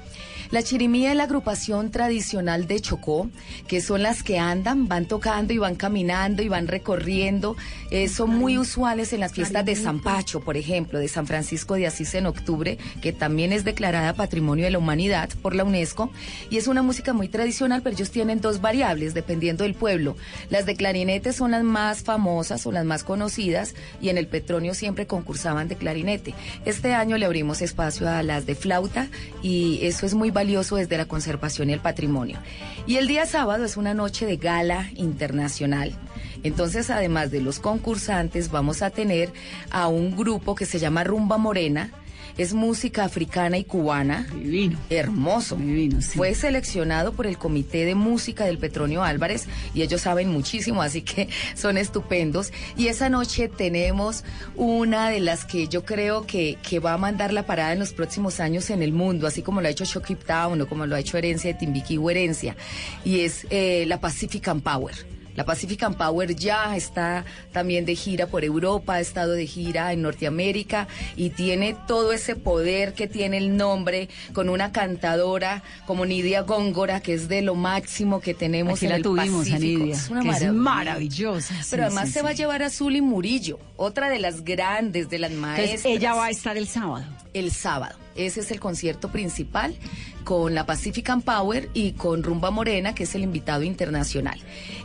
La 0.50 0.62
chirimía 0.62 1.10
es 1.10 1.16
la 1.16 1.24
agrupación 1.24 1.90
tradicional 1.90 2.66
de 2.66 2.80
Chocó, 2.80 3.28
que 3.66 3.80
son 3.80 4.02
las 4.02 4.22
que 4.22 4.38
andan, 4.38 4.86
van 4.86 5.06
tocando 5.06 5.52
y 5.52 5.58
van 5.58 5.74
caminando 5.74 6.42
y 6.42 6.48
van 6.48 6.68
recorriendo. 6.68 7.56
Eh, 7.90 8.08
son 8.08 8.30
muy 8.30 8.56
usuales 8.56 9.12
en 9.12 9.20
las 9.20 9.32
fiestas 9.32 9.64
de 9.64 9.74
San 9.74 10.00
Pacho, 10.00 10.40
por 10.40 10.56
ejemplo, 10.56 10.98
de 10.98 11.08
San 11.08 11.26
Francisco 11.26 11.74
de 11.74 11.86
Asís 11.86 12.14
en 12.14 12.26
octubre, 12.26 12.78
que 13.00 13.12
también 13.12 13.52
es 13.52 13.64
declarada 13.64 14.14
Patrimonio 14.14 14.64
de 14.64 14.70
la 14.70 14.78
Humanidad 14.78 15.30
por 15.42 15.54
la 15.54 15.64
UNESCO. 15.64 16.10
Y 16.48 16.58
es 16.58 16.68
una 16.68 16.82
música 16.82 17.12
muy 17.12 17.28
tradicional, 17.28 17.82
pero 17.82 17.96
ellos 17.96 18.10
tienen 18.10 18.40
dos 18.40 18.60
variables 18.60 19.14
dependiendo 19.14 19.64
del 19.64 19.74
pueblo. 19.74 20.16
Las 20.48 20.64
de 20.64 20.76
clarinete 20.76 21.32
son 21.32 21.50
las 21.50 21.64
más 21.64 22.02
famosas 22.02 22.66
o 22.66 22.72
las 22.72 22.84
más 22.84 23.02
conocidas 23.02 23.74
y 24.00 24.10
en 24.10 24.18
el 24.18 24.28
Petronio 24.28 24.74
siempre 24.74 25.06
concursaban 25.06 25.66
de 25.68 25.76
clarinete. 25.76 26.34
Este 26.64 26.94
año 26.94 27.16
le 27.18 27.26
abrimos 27.26 27.62
espacio 27.62 28.08
a 28.08 28.22
las 28.22 28.46
de 28.46 28.54
flauta 28.54 29.08
y 29.42 29.80
eso 29.82 30.06
es 30.06 30.14
muy 30.14 30.30
valioso 30.36 30.76
desde 30.76 30.98
la 30.98 31.06
conservación 31.06 31.70
y 31.70 31.72
el 31.72 31.80
patrimonio. 31.80 32.38
Y 32.86 32.96
el 32.96 33.08
día 33.08 33.24
sábado 33.24 33.64
es 33.64 33.78
una 33.78 33.94
noche 33.94 34.26
de 34.26 34.36
gala 34.36 34.90
internacional. 34.94 35.94
Entonces, 36.42 36.90
además 36.90 37.30
de 37.30 37.40
los 37.40 37.58
concursantes, 37.58 38.50
vamos 38.50 38.82
a 38.82 38.90
tener 38.90 39.32
a 39.70 39.88
un 39.88 40.14
grupo 40.14 40.54
que 40.54 40.66
se 40.66 40.78
llama 40.78 41.04
Rumba 41.04 41.38
Morena. 41.38 41.90
Es 42.36 42.54
música 42.54 43.04
africana 43.04 43.58
y 43.58 43.64
cubana. 43.64 44.26
Divino. 44.34 44.78
Hermoso. 44.90 45.56
Divino, 45.56 46.00
sí. 46.02 46.16
Fue 46.16 46.34
seleccionado 46.34 47.12
por 47.12 47.26
el 47.26 47.38
Comité 47.38 47.84
de 47.84 47.94
Música 47.94 48.44
del 48.44 48.58
Petronio 48.58 49.02
Álvarez 49.02 49.46
y 49.74 49.82
ellos 49.82 50.02
saben 50.02 50.28
muchísimo, 50.28 50.82
así 50.82 51.02
que 51.02 51.28
son 51.54 51.78
estupendos. 51.78 52.52
Y 52.76 52.88
esa 52.88 53.08
noche 53.08 53.48
tenemos 53.48 54.24
una 54.54 55.10
de 55.10 55.20
las 55.20 55.44
que 55.44 55.68
yo 55.68 55.84
creo 55.84 56.26
que, 56.26 56.58
que 56.62 56.78
va 56.78 56.92
a 56.92 56.98
mandar 56.98 57.32
la 57.32 57.46
parada 57.46 57.72
en 57.72 57.78
los 57.78 57.92
próximos 57.92 58.40
años 58.40 58.70
en 58.70 58.82
el 58.82 58.92
mundo, 58.92 59.26
así 59.26 59.42
como 59.42 59.60
lo 59.60 59.68
ha 59.68 59.70
hecho 59.70 59.84
Shock 59.84 60.06
Town 60.24 60.60
o 60.60 60.68
como 60.68 60.86
lo 60.86 60.94
ha 60.94 61.00
hecho 61.00 61.18
Herencia 61.18 61.52
de 61.52 61.58
Timbiquí 61.58 61.96
o 61.98 62.10
Herencia, 62.10 62.56
y 63.04 63.20
es 63.20 63.46
eh, 63.50 63.84
la 63.86 64.00
Pacifican 64.00 64.60
Power. 64.60 65.15
La 65.36 65.44
Pacific 65.44 65.86
Power 65.96 66.34
ya 66.34 66.76
está 66.76 67.24
también 67.52 67.84
de 67.84 67.94
gira 67.94 68.26
por 68.26 68.44
Europa, 68.44 68.94
ha 68.94 69.00
estado 69.00 69.32
de 69.32 69.46
gira 69.46 69.92
en 69.92 70.02
Norteamérica 70.02 70.88
y 71.14 71.30
tiene 71.30 71.76
todo 71.86 72.12
ese 72.12 72.36
poder 72.36 72.94
que 72.94 73.06
tiene 73.06 73.36
el 73.36 73.56
nombre 73.56 74.08
con 74.32 74.48
una 74.48 74.72
cantadora 74.72 75.62
como 75.86 76.06
Nidia 76.06 76.42
Góngora, 76.42 77.00
que 77.00 77.14
es 77.14 77.28
de 77.28 77.42
lo 77.42 77.54
máximo 77.54 78.20
que 78.20 78.34
tenemos 78.34 78.78
Aquí 78.78 78.86
en 78.86 78.90
la 78.90 78.96
el 78.96 79.02
tuvimos, 79.02 79.46
a 79.46 79.50
Pacífico. 79.50 79.80
Nidia, 79.84 79.94
Es 79.94 80.10
una 80.10 80.22
que 80.22 80.30
es 80.30 80.52
maravillosa, 80.52 81.62
sí, 81.62 81.68
Pero 81.70 81.84
además 81.84 82.08
sí, 82.08 82.14
se 82.14 82.22
va 82.22 82.30
a 82.30 82.34
llevar 82.34 82.62
a 82.62 82.70
Zuli 82.70 83.00
Murillo, 83.00 83.58
otra 83.76 84.08
de 84.08 84.18
las 84.18 84.42
grandes, 84.44 85.10
de 85.10 85.18
las 85.18 85.32
maestras. 85.32 85.68
Entonces, 85.68 85.96
ella 85.96 86.14
va 86.14 86.26
a 86.26 86.30
estar 86.30 86.56
el 86.56 86.66
sábado. 86.66 87.04
El 87.34 87.52
sábado. 87.52 88.05
Ese 88.16 88.40
es 88.40 88.50
el 88.50 88.60
concierto 88.60 89.10
principal 89.10 89.76
con 90.24 90.54
la 90.54 90.66
Pacifican 90.66 91.22
Power 91.22 91.70
y 91.74 91.92
con 91.92 92.22
Rumba 92.22 92.50
Morena, 92.50 92.94
que 92.94 93.04
es 93.04 93.14
el 93.14 93.22
invitado 93.22 93.62
internacional. 93.62 94.38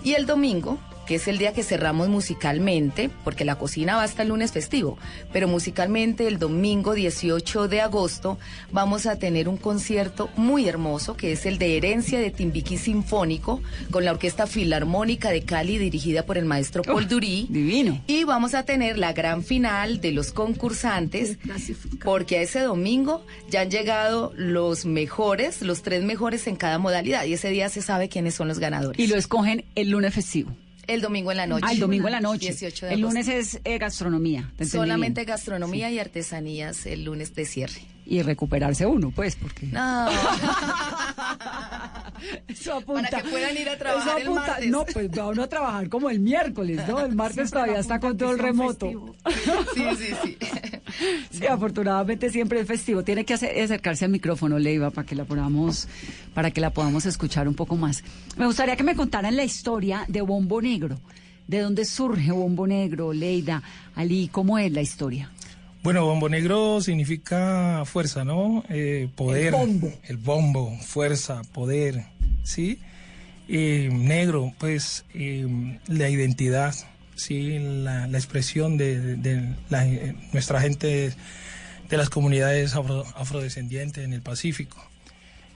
Y 0.04 0.14
el 0.14 0.26
domingo, 0.26 0.78
que 1.12 1.18
es 1.18 1.28
el 1.28 1.40
día 1.40 1.52
que 1.52 1.62
cerramos 1.62 2.08
musicalmente, 2.08 3.10
porque 3.26 3.44
la 3.44 3.58
cocina 3.58 3.98
va 3.98 4.04
hasta 4.04 4.22
el 4.22 4.30
lunes 4.30 4.54
festivo, 4.54 4.98
pero 5.34 5.50
musicalmente 5.50 6.26
el 6.26 6.40
domingo 6.40 6.94
18 6.94 7.68
de 7.68 7.82
agosto 7.82 8.40
vamos 8.72 9.06
a 9.06 9.18
tener 9.18 9.50
un 9.50 9.58
concierto 9.58 10.30
muy 10.38 10.70
hermoso, 10.70 11.18
que 11.18 11.34
es 11.34 11.46
el 11.46 11.58
de 11.58 11.76
Herencia 11.76 12.18
de 12.18 12.32
Timbiquí 12.32 12.78
Sinfónico, 12.78 13.62
con 13.90 14.06
la 14.06 14.12
Orquesta 14.12 14.48
Filarmónica 14.48 15.32
de 15.32 15.42
Cali, 15.42 15.78
dirigida 15.80 16.26
por 16.26 16.38
el 16.38 16.46
maestro 16.46 16.82
Paul 16.82 17.10
Durí. 17.10 17.46
Divino. 17.50 18.02
Y 18.08 18.24
vamos 18.24 18.54
a 18.54 18.64
tener 18.64 18.98
la 18.98 19.12
gran 19.12 19.44
final 19.44 20.00
de 20.00 20.14
los 20.14 20.32
concursantes, 20.32 21.40
porque 22.06 22.38
a 22.38 22.42
ese 22.42 22.62
domingo 22.62 23.26
ya 23.50 23.60
han 23.60 23.70
llegado 23.70 24.32
los 24.38 24.86
mejores, 24.86 25.62
los 25.62 25.82
tres 25.82 26.06
mejores 26.06 26.48
en 26.48 26.56
cada 26.56 26.78
modalidad, 26.78 27.26
y 27.26 27.34
ese 27.34 27.50
día 27.50 27.68
se 27.68 27.82
sabe 27.82 28.08
quiénes 28.08 28.34
son 28.34 28.48
los 28.48 28.60
ganadores. 28.60 28.98
Y 28.98 29.08
lo 29.08 29.18
escogen 29.18 29.66
el 29.76 29.90
lunes 29.90 30.14
festivo. 30.14 30.56
El 30.92 31.00
domingo 31.00 31.32
en 31.32 31.38
la 31.38 31.48
noche. 31.48 31.66
Ah, 31.68 31.72
el 31.72 31.80
domingo 31.80 32.08
en 32.08 32.12
la 32.12 32.20
noche. 32.20 32.48
18 32.48 32.88
de 32.88 32.94
el 32.94 33.00
lunes 33.02 33.28
es 33.30 33.62
eh, 33.64 33.78
gastronomía. 33.78 34.42
¿te 34.42 34.64
entendí 34.64 34.72
Solamente 34.72 35.22
bien? 35.22 35.30
gastronomía 35.30 35.90
y 35.90 36.00
artesanías 36.00 36.86
el 36.86 37.06
lunes 37.06 37.34
de 37.34 37.46
cierre. 37.46 37.82
Y 38.06 38.22
recuperarse 38.24 38.86
uno, 38.86 39.12
pues, 39.16 39.38
porque. 39.38 39.68
No. 39.68 40.10
Eso 42.48 42.74
apunta. 42.74 43.10
Para 43.10 43.24
que 43.24 43.30
puedan 43.30 43.58
ir 43.58 43.70
a 43.70 43.78
trabajar 43.78 44.20
el 44.22 44.32
martes. 44.32 44.70
No, 44.70 44.86
pues 44.86 45.10
va 45.10 45.28
uno 45.28 45.44
a 45.44 45.48
trabajar 45.48 45.88
como 45.88 46.10
el 46.10 46.20
miércoles, 46.20 46.82
¿no? 46.88 47.00
El 47.00 47.16
martes 47.16 47.52
todavía 47.52 47.80
está 47.80 48.00
con 48.00 48.18
todo 48.18 48.32
el 48.32 48.40
remoto. 48.40 49.16
Sí, 49.74 49.84
sí, 49.98 50.14
sí. 50.24 50.38
Sí, 51.32 51.46
afortunadamente 51.48 52.30
siempre 52.30 52.60
es 52.60 52.68
festivo. 52.68 53.04
Tiene 53.04 53.26
que 53.26 53.34
acercarse 53.34 54.06
al 54.06 54.12
micrófono, 54.12 54.60
Leiva, 54.60 54.92
para 54.92 55.06
que 55.06 55.16
la 55.16 55.26
podamos, 55.26 55.88
para 56.34 56.52
que 56.52 56.62
la 56.62 56.72
podamos 56.72 57.06
escuchar 57.06 57.48
un 57.48 57.56
poco 57.56 57.76
más. 57.76 58.04
Me 58.38 58.46
gustaría 58.46 58.76
que 58.76 58.84
me 58.84 58.96
contaran 58.96 59.36
la 59.36 59.44
historia 59.44 60.06
de 60.08 60.22
Bombo 60.22 60.62
Negro. 60.62 61.00
¿De 61.48 61.60
dónde 61.60 61.86
surge 61.86 62.32
Bombo 62.32 62.68
Negro, 62.68 63.14
Leida, 63.14 63.62
Ali? 63.96 64.30
¿Cómo 64.32 64.58
es 64.58 64.72
la 64.72 64.82
historia? 64.82 65.32
Bueno, 65.84 66.06
bombo 66.06 66.30
negro 66.30 66.80
significa 66.80 67.84
fuerza, 67.86 68.24
¿no? 68.24 68.64
Eh, 68.70 69.10
poder. 69.16 69.48
El 69.48 69.52
bombo. 69.52 69.94
El 70.04 70.18
bombo, 70.18 70.78
fuerza, 70.80 71.42
poder, 71.54 72.06
¿sí? 72.44 72.80
Eh, 73.48 73.90
negro, 73.92 74.54
pues 74.60 75.06
eh, 75.16 75.80
la 75.88 76.08
identidad, 76.08 76.76
¿sí? 77.22 77.58
La, 77.60 78.08
la 78.08 78.18
expresión 78.18 78.78
de, 78.78 79.00
de- 79.00 79.16
de 79.16 79.56
la- 79.70 79.88
eh, 79.88 80.16
nuestra 80.34 80.60
gente 80.62 81.14
de 81.90 81.98
las 81.98 82.10
comunidades 82.10 82.76
afro- 82.76 83.06
afrodescendientes 83.16 84.04
en 84.04 84.14
el 84.14 84.22
Pacífico. 84.22 84.78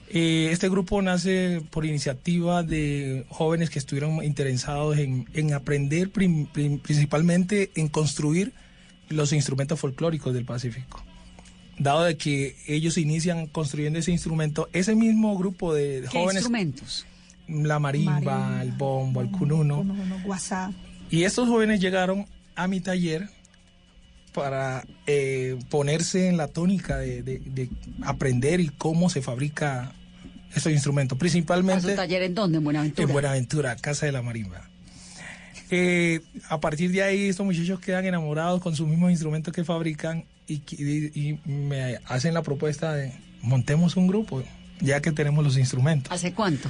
Eh, 0.10 0.50
este 0.52 0.70
grupo 0.70 1.02
nace 1.02 1.62
por 1.72 1.86
iniciativa 1.86 2.62
de 2.62 3.26
jóvenes 3.30 3.70
que 3.72 3.80
estuvieron 3.80 4.24
interesados 4.24 4.98
en, 4.98 5.28
en 5.34 5.54
aprender 5.54 6.12
prim- 6.12 6.46
prim- 6.46 6.80
principalmente 6.80 7.72
en 7.76 7.88
construir 7.88 8.54
los 9.10 9.34
instrumentos 9.34 9.80
folclóricos 9.80 10.34
del 10.34 10.46
Pacífico. 10.46 11.04
Dado 11.80 12.04
de 12.04 12.16
que 12.18 12.56
ellos 12.68 12.98
inician 12.98 13.48
construyendo 13.48 14.00
ese 14.00 14.12
instrumento, 14.12 14.70
ese 14.74 14.96
mismo 14.96 15.38
grupo 15.38 15.74
de 15.74 16.02
¿Qué 16.04 16.08
jóvenes, 16.20 16.36
instrumentos? 16.36 17.06
la 17.48 17.80
marimba, 17.80 18.14
Marimba, 18.14 18.62
el 18.62 18.72
bombo, 18.72 19.22
el 19.22 19.30
cununo, 19.32 19.80
Uno, 19.82 19.94
uno, 19.94 20.18
WhatsApp. 20.26 20.72
Y 21.12 21.24
estos 21.24 21.48
jóvenes 21.48 21.80
llegaron 21.80 22.26
a 22.56 22.68
mi 22.68 22.80
taller 22.80 23.30
para 24.34 24.84
eh, 25.08 25.58
ponerse 25.70 26.28
en 26.28 26.38
la 26.38 26.48
tónica 26.48 26.98
de, 26.98 27.24
de- 27.24 27.40
de 27.40 27.70
aprender 28.04 28.60
y 28.60 28.68
cómo 28.70 29.10
se 29.10 29.22
fabrica 29.22 29.94
estos 30.54 30.72
instrumentos, 30.72 31.16
¿A 31.16 31.18
su 31.18 31.20
principalmente 31.20 31.96
taller 31.96 32.24
en 32.24 32.36
dónde? 32.36 32.58
En 32.58 32.64
Buenaventura. 32.64 33.08
en 33.08 33.14
Buenaventura, 33.14 33.76
Casa 33.78 34.06
de 34.06 34.12
la 34.12 34.22
Marimba. 34.22 34.70
Eh, 35.72 36.22
a 36.50 36.60
partir 36.60 36.92
de 36.92 37.02
ahí, 37.04 37.28
estos 37.30 37.46
muchachos 37.46 37.80
quedan 37.80 38.06
enamorados 38.06 38.62
con 38.62 38.76
sus 38.76 38.88
mismos 38.88 39.10
instrumentos 39.12 39.54
que 39.54 39.64
fabrican 39.64 40.26
y, 40.48 40.62
y- 40.78 41.12
y 41.20 41.40
me 41.50 42.00
hacen 42.06 42.34
la 42.34 42.42
propuesta 42.44 42.94
de 42.94 43.14
montemos 43.42 43.96
un 43.98 44.08
grupo, 44.08 44.44
ya 44.80 45.02
que 45.02 45.12
tenemos 45.12 45.44
los 45.44 45.58
instrumentos. 45.58 46.12
¿Hace 46.12 46.34
cuánto? 46.34 46.70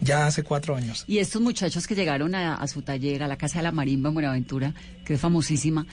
Ya 0.00 0.26
hace 0.26 0.42
cuatro 0.42 0.74
años. 0.76 1.04
Y 1.06 1.18
estos 1.18 1.42
muchachos 1.42 1.86
que 1.86 1.94
llegaron 1.94 2.34
a, 2.34 2.54
a 2.54 2.66
su 2.68 2.82
taller, 2.82 3.22
a 3.22 3.28
la 3.28 3.36
Casa 3.36 3.58
de 3.58 3.64
la 3.64 3.72
Marimba 3.72 4.08
en 4.08 4.14
Buenaventura, 4.14 4.72
que 5.04 5.14
es 5.14 5.20
famosísima, 5.20 5.86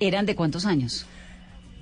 ¿eran 0.00 0.26
de 0.26 0.34
cuántos 0.34 0.66
años? 0.66 1.06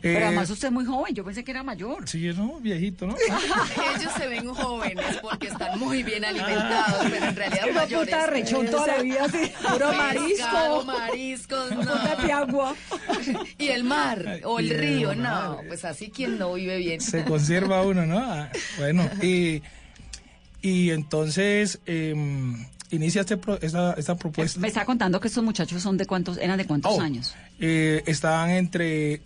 Pero 0.03 0.19
Eh, 0.19 0.25
además 0.25 0.51
usted 0.51 0.67
es 0.67 0.73
muy 0.75 0.85
joven, 0.85 1.15
yo 1.15 1.25
pensé 1.25 1.45
que 1.45 1.53
era 1.53 1.63
mayor. 1.63 2.09
Sí, 2.09 2.29
no, 2.37 2.59
viejito, 2.61 3.07
¿no? 3.07 3.15
Ellos 3.97 4.13
se 4.19 4.27
ven 4.27 4.49
jóvenes 4.53 5.19
porque 5.23 5.47
están 5.47 5.79
muy 5.79 6.03
bien 6.03 6.25
alimentados, 6.25 7.07
pero 7.09 7.27
en 7.27 7.37
realidad 7.37 7.67
mayores. 7.73 8.09
puta, 8.13 8.27
rechón 8.27 8.67
toda 8.67 8.87
la 8.89 9.03
vida, 9.03 9.25
así, 9.27 9.53
puro 9.73 9.93
marisco. 9.93 10.85
mariscos, 10.85 11.69
Puta 11.73 12.17
no. 12.19 12.25
piagua. 12.27 12.75
Y 13.59 13.69
el 13.69 13.85
mar 13.85 14.41
o 14.45 14.59
el 14.59 14.67
Y 14.67 14.73
río, 14.73 15.15
no, 15.15 15.61
pues 15.69 15.85
así 15.85 16.11
quien 16.11 16.37
no 16.37 16.53
vive 16.55 16.79
bien. 16.79 17.01
se 17.01 17.23
conserva 17.25 17.83
uno, 17.83 18.05
¿no? 18.05 18.19
Ah, 18.19 18.51
Bueno, 18.79 19.09
y, 19.23 19.63
y 20.63 20.91
entonces 20.91 21.81
em, 21.87 22.65
inicia 22.91 23.21
este 23.23 23.37
pro- 23.37 23.61
esta, 23.61 23.93
esta 23.95 24.17
propuesta. 24.17 24.59
Me 24.61 24.69
está 24.69 24.85
contando 24.85 25.21
que 25.21 25.29
estos 25.29 25.43
muchachos 25.45 25.83
son 25.83 25.97
de 25.97 26.07
cuántos, 26.07 26.39
eran 26.39 26.57
de 26.59 26.65
cuántos 26.67 26.93
Oh, 26.97 27.01
años. 27.01 27.35
eh, 27.59 28.03
estaban 28.07 28.51
entre 28.51 29.21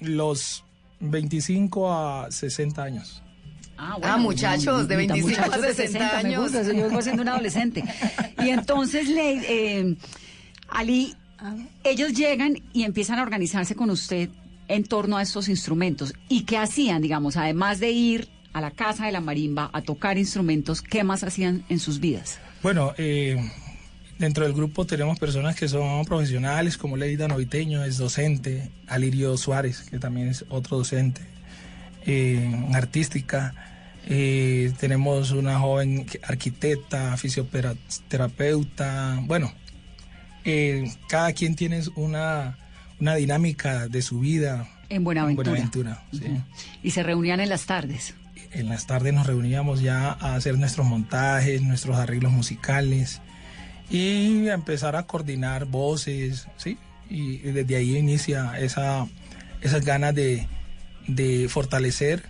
los 0.00 0.64
25 1.00 1.92
a 1.92 2.30
60 2.30 2.82
años. 2.82 3.22
Ah, 3.78 3.96
Ah, 4.02 4.16
muchachos, 4.18 4.86
de 4.88 4.96
ni 4.98 5.06
tan 5.06 5.16
25 5.16 5.42
a 5.42 5.46
muchachos 5.46 5.62
de 5.66 5.74
60 5.74 5.98
me 6.22 6.28
años. 6.28 6.42
gusta, 6.42 6.60
eso 6.60 6.72
yo 6.72 6.82
vengo 6.84 7.00
siendo 7.00 7.22
un 7.22 7.28
adolescente. 7.28 7.82
Y 8.44 8.50
entonces, 8.50 9.08
le, 9.08 9.78
eh, 9.80 9.96
Ali, 10.68 11.14
ellos 11.84 12.12
llegan 12.12 12.54
y 12.74 12.82
empiezan 12.84 13.18
a 13.18 13.22
organizarse 13.22 13.74
con 13.74 13.88
usted 13.90 14.28
en 14.68 14.84
torno 14.84 15.16
a 15.16 15.22
estos 15.22 15.48
instrumentos. 15.48 16.12
¿Y 16.28 16.42
qué 16.42 16.58
hacían, 16.58 17.00
digamos, 17.00 17.36
además 17.38 17.80
de 17.80 17.90
ir 17.90 18.28
a 18.52 18.60
la 18.60 18.70
casa 18.70 19.06
de 19.06 19.12
la 19.12 19.20
marimba 19.20 19.70
a 19.72 19.82
tocar 19.82 20.18
instrumentos, 20.18 20.82
qué 20.82 21.04
más 21.04 21.22
hacían 21.22 21.64
en 21.68 21.78
sus 21.78 22.00
vidas? 22.00 22.38
Bueno, 22.62 22.92
eh, 22.98 23.36
dentro 24.18 24.44
del 24.44 24.52
grupo 24.52 24.86
tenemos 24.86 25.18
personas 25.18 25.56
que 25.56 25.68
son 25.68 26.04
profesionales, 26.04 26.76
como 26.76 26.96
Leida 26.96 27.28
Noviteño, 27.28 27.84
es 27.84 27.96
docente, 27.96 28.70
Alirio 28.86 29.36
Suárez, 29.36 29.82
que 29.82 29.98
también 29.98 30.28
es 30.28 30.44
otro 30.48 30.78
docente, 30.78 31.22
eh, 32.06 32.50
en 32.52 32.74
artística. 32.74 33.54
eh, 34.06 34.72
tenemos 34.78 35.30
una 35.30 35.58
joven 35.58 36.06
arquitecta, 36.22 37.16
fisioterapeuta. 37.16 39.20
Bueno, 39.22 39.52
eh, 40.44 40.90
cada 41.08 41.32
quien 41.32 41.54
tiene 41.54 41.82
una, 41.96 42.58
una 42.98 43.14
dinámica 43.14 43.88
de 43.88 44.02
su 44.02 44.20
vida. 44.20 44.68
En 44.88 45.04
Buenaventura. 45.04 45.50
Buenaventura, 45.50 46.04
sí. 46.12 46.24
Y 46.82 46.90
se 46.90 47.02
reunían 47.02 47.40
en 47.40 47.48
las 47.48 47.66
tardes. 47.66 48.14
En 48.52 48.68
las 48.68 48.86
tardes 48.86 49.14
nos 49.14 49.26
reuníamos 49.26 49.80
ya 49.80 50.12
a 50.12 50.34
hacer 50.34 50.58
nuestros 50.58 50.86
montajes, 50.86 51.62
nuestros 51.62 51.96
arreglos 51.96 52.32
musicales 52.32 53.20
y 53.90 54.48
a 54.48 54.54
empezar 54.54 54.96
a 54.96 55.04
coordinar 55.04 55.66
voces, 55.66 56.46
¿sí? 56.56 56.78
Y 57.08 57.38
desde 57.38 57.76
ahí 57.76 57.96
inicia 57.96 58.58
esa, 58.58 59.06
esas 59.60 59.84
ganas 59.84 60.14
de, 60.14 60.46
de 61.06 61.48
fortalecer 61.48 62.24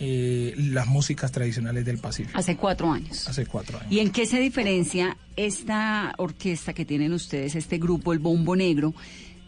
eh, 0.00 0.54
las 0.56 0.86
músicas 0.86 1.32
tradicionales 1.32 1.84
del 1.84 1.98
Pacífico. 1.98 2.36
Hace 2.38 2.56
cuatro 2.56 2.90
años. 2.90 3.28
Hace 3.28 3.46
cuatro 3.46 3.78
años. 3.78 3.92
¿Y 3.92 4.00
en 4.00 4.10
qué 4.10 4.26
se 4.26 4.40
diferencia 4.40 5.16
esta 5.36 6.14
orquesta 6.18 6.72
que 6.72 6.84
tienen 6.84 7.12
ustedes, 7.12 7.54
este 7.54 7.78
grupo, 7.78 8.12
el 8.12 8.18
Bombo 8.18 8.56
Negro, 8.56 8.94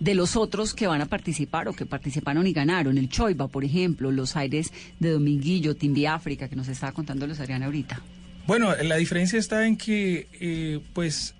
de 0.00 0.14
los 0.14 0.36
otros 0.36 0.74
que 0.74 0.86
van 0.86 1.00
a 1.00 1.06
participar 1.06 1.68
o 1.68 1.72
que 1.72 1.86
participaron 1.86 2.46
y 2.46 2.52
ganaron? 2.52 2.98
El 2.98 3.08
Choiba, 3.08 3.48
por 3.48 3.64
ejemplo, 3.64 4.10
los 4.10 4.36
aires 4.36 4.72
de 4.98 5.10
Dominguillo, 5.10 5.76
Timbi 5.76 6.06
África, 6.06 6.48
que 6.48 6.56
nos 6.56 6.68
estaba 6.68 6.92
contando 6.92 7.26
los 7.26 7.40
Ariana 7.40 7.66
ahorita. 7.66 8.00
Bueno, 8.46 8.74
la 8.82 8.96
diferencia 8.96 9.38
está 9.38 9.66
en 9.66 9.76
que, 9.76 10.28
eh, 10.40 10.80
pues, 10.92 11.34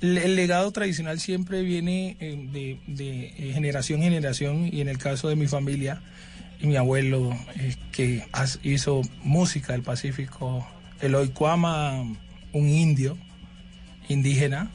el, 0.00 0.18
el 0.18 0.36
legado 0.36 0.70
tradicional 0.70 1.18
siempre 1.18 1.62
viene 1.62 2.16
eh, 2.20 2.48
de, 2.52 2.78
de, 2.86 3.26
eh, 3.38 3.52
generación 3.54 4.02
en 4.02 4.12
generación 4.12 4.68
y 4.70 4.80
en 4.80 4.88
el 4.88 4.98
caso 4.98 5.28
de 5.28 5.36
mi 5.36 5.46
familia 5.46 6.02
mi 6.60 6.76
abuelo 6.76 7.36
eh, 7.56 7.76
que 7.92 8.24
hizo 8.62 9.02
música 9.22 9.72
del 9.72 9.82
Pacífico, 9.82 10.66
Eloy 11.00 11.28
Cuama, 11.28 12.02
un 12.52 12.68
indio 12.68 13.16
indígena, 14.08 14.70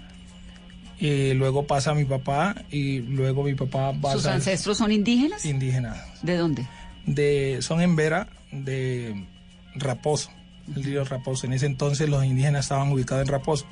eh, 1.05 1.33
luego 1.35 1.67
pasa 1.67 1.93
mi 1.93 2.05
papá 2.05 2.55
y 2.71 2.99
luego 2.99 3.43
mi 3.43 3.55
papá 3.55 3.91
pasa 4.01 4.15
¿Sus 4.17 4.25
ancestros 4.25 4.77
son 4.77 4.91
indígenas? 4.91 5.45
indígenas 5.45 5.97
¿De 6.23 6.37
dónde? 6.37 6.65
de 7.05 7.57
son 7.61 7.81
en 7.81 7.95
Vera 7.97 8.27
de 8.51 9.25
Raposo, 9.75 10.29
el 10.75 10.83
río 10.83 11.03
Raposo. 11.03 11.45
En 11.45 11.53
ese 11.53 11.65
entonces 11.65 12.07
los 12.09 12.23
indígenas 12.23 12.65
estaban 12.65 12.91
ubicados 12.91 13.23
en 13.25 13.27
Raposo. 13.31 13.65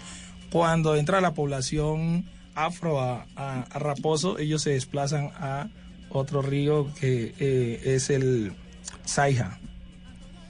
Cuando 0.52 0.96
entra 0.98 1.22
la 1.22 1.34
población 1.34 2.26
afro 2.56 3.00
a, 3.00 3.26
a- 3.38 3.62
a 3.72 3.80
Raposo, 3.80 4.38
ellos 4.38 4.62
se 4.64 4.72
desplazan 4.72 5.32
a 5.38 5.70
otro 6.10 6.42
río 6.42 6.94
que 7.00 7.34
eh, 7.40 7.82
es 7.96 8.10
el 8.10 8.52
Saija. 9.06 9.58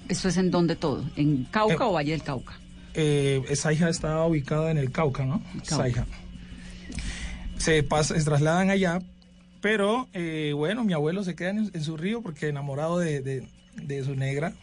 ¿Esto 0.10 0.30
es 0.30 0.38
en 0.38 0.50
dónde 0.50 0.76
todo? 0.76 1.06
¿En 1.16 1.44
Cauca 1.52 1.74
Eh, 1.76 1.88
o 1.88 1.92
Valle 1.94 2.12
del 2.12 2.24
Cauca? 2.24 2.54
Eh, 2.96 3.44
Saija 3.56 3.90
está 3.90 4.26
ubicada 4.26 4.72
en 4.72 4.78
el 4.80 4.92
Cauca, 4.92 5.24
¿no? 5.26 5.44
Cauca. 5.68 5.76
Saija. 5.84 6.06
Se, 7.62 7.84
pasa, 7.84 8.16
se 8.18 8.24
trasladan 8.24 8.70
allá, 8.70 9.00
pero 9.62 10.08
eh, 10.14 10.54
bueno, 10.56 10.84
mi 10.84 10.94
abuelo 10.94 11.24
se 11.24 11.36
queda 11.36 11.52
en, 11.52 11.72
en 11.74 11.84
su 11.84 11.96
río 11.98 12.22
porque 12.22 12.48
enamorado 12.48 13.00
de, 13.00 13.22
de- 13.22 13.48
de 13.76 14.04
su 14.04 14.16
negra. 14.16 14.54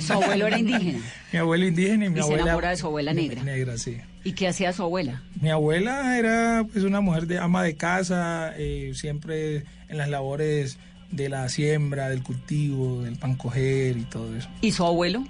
Su 0.00 0.12
abuelo 0.12 0.46
era 0.46 0.58
indígena. 0.58 1.00
Mi 1.32 1.38
abuelo 1.38 1.66
indígena 1.66 2.04
y 2.04 2.10
mi 2.10 2.14
Y 2.18 2.18
se 2.18 2.24
abuela. 2.24 2.42
enamora 2.42 2.70
de 2.70 2.76
su 2.76 2.86
abuela 2.86 3.14
negra. 3.14 3.42
Negra, 3.42 3.78
sí. 3.78 3.96
¿Y 4.22 4.32
qué 4.32 4.46
hacía 4.48 4.72
su 4.72 4.82
abuela? 4.82 5.22
Mi 5.40 5.48
abuela 5.50 6.18
era 6.18 6.64
pues 6.70 6.84
una 6.84 7.00
mujer 7.00 7.26
de 7.26 7.38
ama 7.38 7.62
de 7.62 7.74
casa, 7.74 8.52
eh, 8.58 8.92
siempre 8.94 9.64
en 9.88 9.96
las 9.96 10.08
labores 10.10 10.78
de 11.10 11.28
la 11.30 11.48
siembra, 11.48 12.08
del 12.10 12.22
cultivo, 12.22 13.02
del 13.02 13.16
pan 13.16 13.34
coger 13.36 13.96
y 13.96 14.02
todo 14.02 14.36
eso. 14.36 14.48
¿Y 14.60 14.72
su 14.72 14.84
abuelo? 14.84 15.24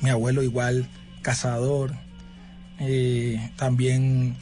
Mi 0.00 0.10
abuelo 0.10 0.42
igual, 0.42 0.88
cazador, 1.22 1.92
eh, 2.80 3.50
también 3.56 4.36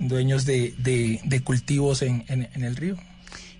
dueños 0.00 0.44
de, 0.46 0.74
de- 0.78 1.20
de 1.24 1.40
cultivos 1.42 2.02
en, 2.02 2.24
en- 2.28 2.48
en 2.54 2.64
el 2.64 2.74
río. 2.76 2.96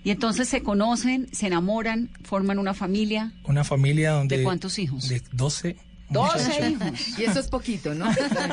Y 0.03 0.09
entonces 0.09 0.49
se 0.49 0.63
conocen, 0.63 1.27
se 1.31 1.47
enamoran, 1.47 2.09
forman 2.23 2.57
una 2.59 2.73
familia. 2.73 3.31
Una 3.45 3.63
familia 3.63 4.11
donde... 4.11 4.37
¿De 4.39 4.43
cuántos 4.43 4.79
hijos? 4.79 5.07
De 5.07 5.21
12. 5.31 5.77
12 6.09 6.69
hijos. 6.71 6.91
Y 7.19 7.23
eso 7.23 7.39
es 7.39 7.47
poquito, 7.47 7.93
¿no? 7.93 8.05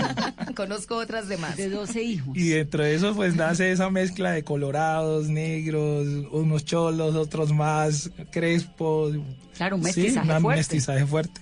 Conozco 0.55 0.97
otras 0.97 1.27
de 1.29 1.39
más. 1.39 1.57
De 1.57 1.69
12 1.71 2.03
hijos. 2.03 2.37
Y 2.37 2.49
dentro 2.51 2.85
de 2.85 2.95
eso 2.95 3.15
pues 3.17 3.35
nace 3.35 3.73
esa 3.73 3.91
mezcla 3.91 4.31
de 4.33 4.45
colorados, 4.45 5.29
negros, 5.29 6.07
unos 6.31 6.65
cholos, 6.67 7.15
otros 7.17 7.53
más 7.53 8.11
crespos. 8.31 9.17
Claro, 9.57 9.77
un 9.77 9.83
Sí, 9.83 9.87
mestizaje 10.03 10.33
un 10.35 10.41
fuerte. 10.43 10.59
mestizaje 10.61 11.07
fuerte. 11.07 11.41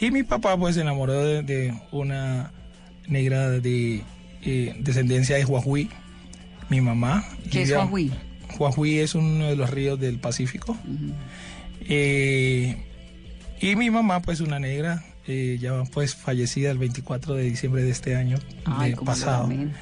Y 0.00 0.10
mi 0.10 0.24
papá 0.24 0.58
pues 0.58 0.74
se 0.74 0.80
enamoró 0.82 1.24
de, 1.24 1.42
de 1.42 1.74
una 1.92 2.50
negra 3.06 3.48
de 3.50 4.02
eh, 4.44 4.74
descendencia 4.78 5.36
de 5.36 5.44
Huajuí, 5.44 5.88
mi 6.68 6.80
mamá. 6.80 7.24
¿Qué 7.50 7.62
es? 7.62 7.68
Huajuí 8.58 8.98
es 8.98 9.14
uno 9.14 9.46
de 9.46 9.56
los 9.56 9.70
ríos 9.70 9.98
del 10.00 10.18
Pacífico. 10.18 10.76
Eh, 11.82 12.76
y 13.60 13.76
mi 13.76 13.90
mamá 13.90 14.20
pues 14.20 14.40
una 14.40 14.58
negra, 14.58 15.04
eh, 15.26 15.58
ya 15.60 15.82
pues 15.92 16.14
fallecida 16.14 16.70
el 16.70 16.78
24 16.78 17.34
de 17.34 17.44
diciembre 17.44 17.82
de 17.82 17.90
este 17.90 18.16
año 18.16 18.38
Ay, 18.64 18.90
de 18.90 18.96
cómo 18.96 19.10
lo 19.10 19.16
pasado. 19.16 19.42
lamento. 19.42 19.78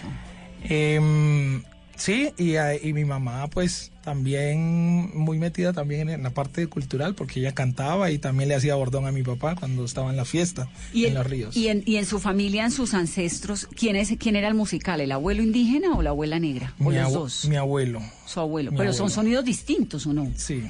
Sí, 1.99 2.31
y, 2.39 2.55
a- 2.57 2.77
y 2.81 2.93
mi 2.93 3.05
mamá 3.05 3.49
pues 3.49 3.91
también 4.05 5.11
muy 5.19 5.37
metida 5.39 5.73
también 5.73 6.09
en 6.09 6.23
la 6.23 6.31
parte 6.31 6.67
cultural 6.69 7.15
porque 7.15 7.41
ella 7.41 7.53
cantaba 7.55 8.11
y 8.11 8.19
también 8.19 8.49
le 8.49 8.55
hacía 8.55 8.75
bordón 8.77 9.07
a 9.07 9.13
mi 9.13 9.23
papá 9.23 9.57
cuando 9.57 9.85
estaba 9.85 10.09
en 10.11 10.17
la 10.17 10.25
fiesta 10.25 10.69
Y 10.95 11.03
en 11.05 11.09
en, 11.09 11.15
los 11.15 11.27
ríos. 11.27 11.57
y, 11.57 11.69
en, 11.69 11.83
y 11.87 11.97
en 11.97 12.07
su 12.07 12.21
familia, 12.21 12.65
en 12.65 12.71
sus 12.71 12.95
ancestros, 12.95 13.67
¿quién, 13.77 13.97
es, 13.97 14.13
¿quién 14.19 14.37
era 14.37 14.49
el 14.49 14.55
musical? 14.55 15.01
¿El 15.01 15.13
abuelo 15.13 15.43
indígena 15.43 15.95
o 15.97 16.03
la 16.03 16.11
abuela 16.11 16.39
negra? 16.39 16.73
¿O 16.79 16.85
mi, 16.91 16.95
los 16.97 17.13
dos? 17.13 17.45
mi 17.49 17.57
abuelo. 17.57 18.01
Su 18.27 18.41
abuelo. 18.41 18.71
mi 18.71 18.79
Pero 18.79 18.93
son 18.93 19.11
sonidos 19.11 19.45
distintos, 19.45 20.07
¿o 20.07 20.13
no? 20.15 20.31
Sí, 20.37 20.63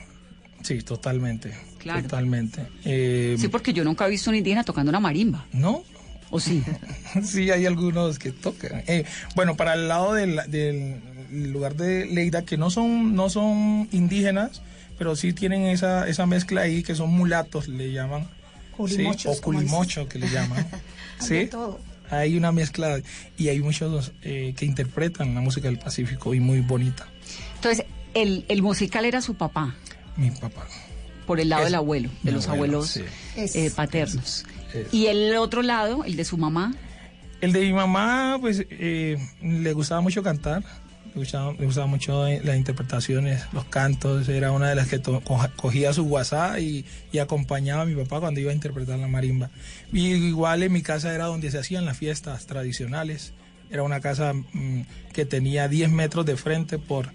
sí, 0.63 0.81
totalmente. 0.83 1.53
Claro. 1.79 2.03
Totalmente. 2.03 2.67
Eh, 2.85 3.37
Sí, 3.39 3.49
porque 3.49 3.73
yo 3.75 3.85
nunca 3.85 4.07
he 4.07 4.11
visto 4.11 4.31
un 4.31 4.37
indígena 4.37 4.65
tocando 4.65 4.89
una 4.91 4.99
marimba. 5.01 5.47
¿No? 5.53 5.85
¿O 6.31 6.41
sí? 6.41 6.63
sí, 7.23 7.51
hay 7.51 7.65
algunos 7.67 8.19
que 8.19 8.33
tocan. 8.33 8.83
Eh, 8.87 9.05
bueno, 9.37 9.57
para 9.57 9.75
el 9.75 9.89
lado 9.89 10.13
del, 10.15 10.41
del 10.49 10.97
lugar 11.31 11.75
de 11.77 12.07
Leida, 12.07 12.45
que 12.45 12.57
no 12.57 12.71
son, 12.71 13.15
no 13.15 13.29
son 13.31 13.89
indígenas, 13.93 14.63
pero 14.99 15.15
sí 15.17 15.33
tienen 15.33 15.63
esa, 15.67 16.09
esa 16.09 16.27
mezcla 16.27 16.63
ahí, 16.63 16.83
que 16.83 16.95
son 16.95 17.11
mulatos, 17.11 17.69
le 17.69 17.93
llaman. 17.93 18.27
Culimochos, 18.77 19.23
Sí, 19.23 19.29
o 19.29 19.43
culimocho, 19.43 20.09
que 20.09 20.19
le 20.19 20.29
llaman. 20.31 20.67
Sí. 21.21 21.47
todo. 21.51 21.81
hay 22.11 22.37
una 22.37 22.53
mezcla 22.53 23.01
y 23.37 23.49
hay 23.49 23.59
muchos 23.61 24.13
eh, 24.23 24.55
que 24.57 24.65
interpretan 24.65 25.35
la 25.35 25.41
música 25.41 25.67
del 25.67 25.79
Pacífico 25.81 26.33
y 26.33 26.39
muy 26.39 26.61
bonita. 26.61 27.09
Entonces, 27.57 27.85
el, 28.15 28.45
el 28.49 28.63
musical 28.63 29.05
era 29.05 29.21
su 29.21 29.35
papá. 29.35 29.75
Mi 30.17 30.31
papá. 30.31 30.67
Por 31.27 31.41
el 31.41 31.49
lado 31.49 31.65
del 31.65 31.75
abuelo, 31.75 32.09
de 32.23 32.31
los 32.33 32.47
abuelo, 32.47 32.79
abuelos 32.85 32.91
sí. 32.91 33.03
eh, 33.59 33.71
paternos. 33.75 34.45
Es- 34.73 34.95
Y 34.95 35.07
el 35.07 35.35
otro 35.37 35.63
lado, 35.63 36.05
el 36.05 36.15
de 36.17 36.25
su 36.25 36.39
mamá. 36.39 36.73
El 37.41 37.53
de 37.53 37.61
mi 37.63 37.73
mamá, 37.73 38.39
pues 38.41 38.65
eh, 38.71 39.19
le 39.43 39.73
gustaba 39.73 40.01
mucho 40.01 40.23
cantar, 40.23 40.63
le 41.15 41.67
gustaba, 41.67 41.87
mucho 41.87 42.27
las 42.27 42.57
interpretaciones, 42.57 43.43
los 43.53 43.65
cantos, 43.65 44.29
era 44.29 44.53
una 44.53 44.69
de 44.69 44.75
las 44.75 44.89
que 44.89 45.01
cogía 45.57 45.93
su 45.93 46.05
WhatsApp 46.05 46.59
y, 46.59 46.85
y 47.13 47.19
acompañaba 47.19 47.83
a 47.83 47.87
mi 47.87 47.95
papá 47.95 48.21
cuando 48.21 48.41
iba 48.41 48.51
a 48.51 48.55
interpretar 48.55 48.99
la 48.99 49.09
marimba. 49.09 49.51
Y 49.93 50.09
igual 50.09 50.63
en 50.63 50.73
mi 50.73 50.83
casa 50.83 51.15
era 51.15 51.27
donde 51.27 51.51
se 51.51 51.59
hacían 51.59 51.85
las 51.85 51.97
fiestas 51.97 52.47
tradicionales, 52.47 53.33
era 53.71 53.83
una 53.83 54.01
casa 54.01 54.33
mm, 54.33 54.83
que 55.13 55.25
tenía 55.25 55.69
10 55.69 55.91
metros 55.91 56.25
de 56.27 56.37
frente 56.37 56.79
por 56.79 57.11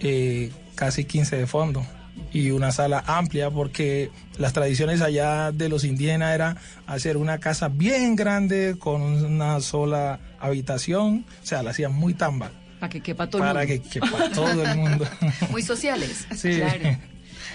eh, 0.00 0.50
casi 0.74 1.04
15 1.04 1.36
de 1.36 1.46
fondo 1.46 1.86
y 2.32 2.50
una 2.50 2.72
sala 2.72 3.02
amplia 3.06 3.50
porque 3.50 4.10
las 4.38 4.52
tradiciones 4.52 5.00
allá 5.00 5.52
de 5.52 5.68
los 5.68 5.84
indígenas 5.84 6.34
era 6.34 6.56
hacer 6.86 7.16
una 7.16 7.38
casa 7.38 7.68
bien 7.68 8.16
grande 8.16 8.76
con 8.78 9.02
una 9.02 9.60
sola 9.60 10.20
habitación, 10.40 11.24
o 11.42 11.46
sea, 11.46 11.62
la 11.62 11.70
hacían 11.70 11.94
muy 11.94 12.14
tamba 12.14 12.50
Para 12.86 12.90
que 12.90 13.00
quepa 13.00 13.26
todo 13.28 13.42
el 13.42 13.48
para 13.48 13.60
mundo. 13.66 13.82
que 13.82 13.88
quepa 13.88 14.30
todo 14.34 14.62
el 14.64 14.76
mundo. 14.76 15.06
Muy 15.50 15.62
sociales. 15.62 16.26
Sí. 16.36 16.56
Claro. 16.56 16.98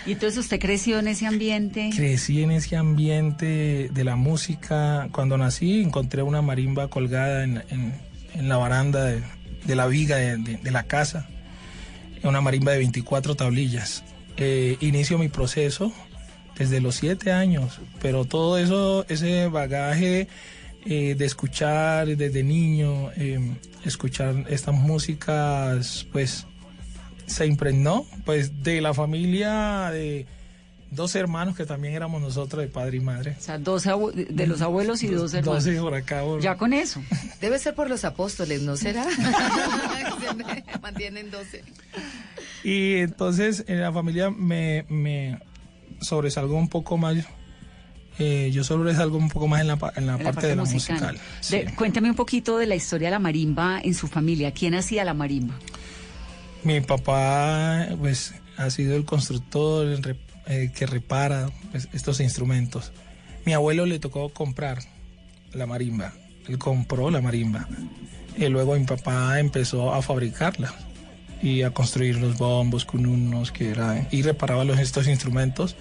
Y 0.04 0.14
entonces 0.14 0.40
usted 0.40 0.60
creció 0.60 0.98
en 0.98 1.08
ese 1.08 1.28
ambiente. 1.28 1.92
Crecí 1.96 2.42
en 2.42 2.50
ese 2.50 2.76
ambiente 2.76 3.88
de 3.94 4.04
la 4.04 4.16
música. 4.16 5.10
Cuando 5.12 5.38
nací 5.38 5.82
encontré 5.84 6.24
una 6.24 6.42
marimba 6.42 6.88
colgada 6.88 7.44
en, 7.44 7.64
en- 7.70 7.94
en 8.34 8.50
la 8.50 8.58
baranda 8.58 9.04
de, 9.06 9.22
de 9.66 9.76
la 9.76 9.86
viga 9.86 10.16
de, 10.16 10.38
de- 10.38 10.58
de 10.58 10.72
la 10.72 10.84
casa. 10.84 11.28
Una 12.24 12.42
marimba 12.42 12.72
de 12.72 12.80
24 12.80 13.36
tablillas. 13.36 14.04
Eh, 14.38 14.78
inicio 14.80 15.20
mi 15.20 15.28
proceso 15.28 15.94
desde 16.58 16.82
los 16.82 16.96
7 16.96 17.32
años, 17.32 17.80
pero 18.02 18.26
todo 18.26 18.58
eso, 18.58 19.06
ese 19.08 19.48
bagaje 19.50 20.28
eh, 20.86 21.16
de 21.16 21.26
escuchar 21.26 22.08
desde 22.16 22.44
niño, 22.44 23.12
eh, 23.16 23.40
escuchar 23.86 24.46
estas 24.50 24.76
músicas, 24.76 26.06
pues 26.12 26.46
se 27.28 27.46
impregnó 27.46 28.06
pues 28.26 28.62
de 28.64 28.82
la 28.82 28.94
familia 28.94 29.90
de 29.92 30.26
dos 30.90 31.16
hermanos 31.16 31.56
que 31.56 31.66
también 31.66 31.94
éramos 31.94 32.22
nosotros 32.22 32.62
de 32.62 32.68
padre 32.68 32.98
y 32.98 33.00
madre. 33.00 33.36
O 33.40 33.42
sea, 33.42 33.58
dos 33.58 33.84
de 33.86 34.48
los 34.48 34.62
abuelos 34.62 35.02
y 35.04 35.08
dos 35.08 35.34
hermanos. 35.34 35.64
Dos 35.64 35.76
por 35.82 35.94
acá. 35.94 36.22
por- 36.24 36.42
Ya 36.42 36.58
con 36.58 36.74
eso. 36.74 37.02
Debe 37.40 37.58
ser 37.60 37.74
por 37.76 37.90
los 37.90 38.04
apóstoles, 38.04 38.62
¿no 38.64 38.76
será? 38.76 39.06
Siempre 40.20 40.64
mantienen 40.82 41.32
12. 41.32 41.64
Y 42.64 42.96
entonces 42.96 43.64
en 43.68 43.82
la 43.82 43.92
familia 43.94 44.30
me, 44.30 44.86
me 44.90 45.40
sobresalgo 46.02 46.56
un 46.58 46.68
poco 46.70 46.98
más. 46.98 47.16
Eh, 48.20 48.52
yo 48.54 48.64
sobresalgo 48.64 49.18
un 49.18 49.30
poco 49.30 49.48
más 49.48 49.62
en 49.62 49.68
la, 49.68 49.74
en 49.96 50.06
la 50.08 50.14
en 50.18 50.24
la 50.24 50.32
parte, 50.32 50.48
de 50.48 50.56
la 50.56 50.64
musical. 50.64 51.20
De- 51.50 51.74
cuéntame 51.76 52.10
un 52.10 52.16
poquito 52.16 52.58
de 52.58 52.68
la 52.68 52.76
historia 52.76 53.08
de 53.08 53.12
la 53.12 53.20
marimba 53.20 53.80
en 53.84 53.94
su 53.94 54.08
familia. 54.08 54.52
¿Quién 54.52 54.76
hacía 54.76 55.04
la 55.04 55.14
marimba? 55.14 55.56
Mi 56.64 56.82
papá 56.82 57.88
pues 58.00 58.34
ha 58.58 58.70
sido 58.70 58.96
el 58.96 59.06
constructor 59.06 59.88
el 59.88 60.18
eh, 60.48 60.72
que 60.76 60.86
repara 60.86 61.50
pues, 61.72 61.88
estos 61.94 62.20
instrumentos. 62.20 62.92
Mi 63.46 63.54
abuelo 63.54 63.86
le 63.86 63.98
tocó 64.00 64.30
comprar 64.30 64.80
la 65.54 65.66
marimba. 65.66 66.14
Él 66.48 66.58
compró 66.58 67.10
la 67.10 67.22
marimba. 67.22 67.68
Y 68.38 68.48
luego 68.48 68.76
mi 68.76 68.86
papá 68.86 69.40
empezó 69.40 69.94
a 69.94 70.02
fabricarla 70.02 70.74
y 71.42 71.64
a 71.64 71.72
construir 71.72 72.18
los 72.18 72.38
bombos, 72.38 72.86
cununos, 72.86 73.52
que 73.52 73.70
era, 73.72 74.08
y 74.12 74.22
reparaba 74.22 74.64
los, 74.64 74.80
estos 74.80 75.08
instrumentos 75.08 75.76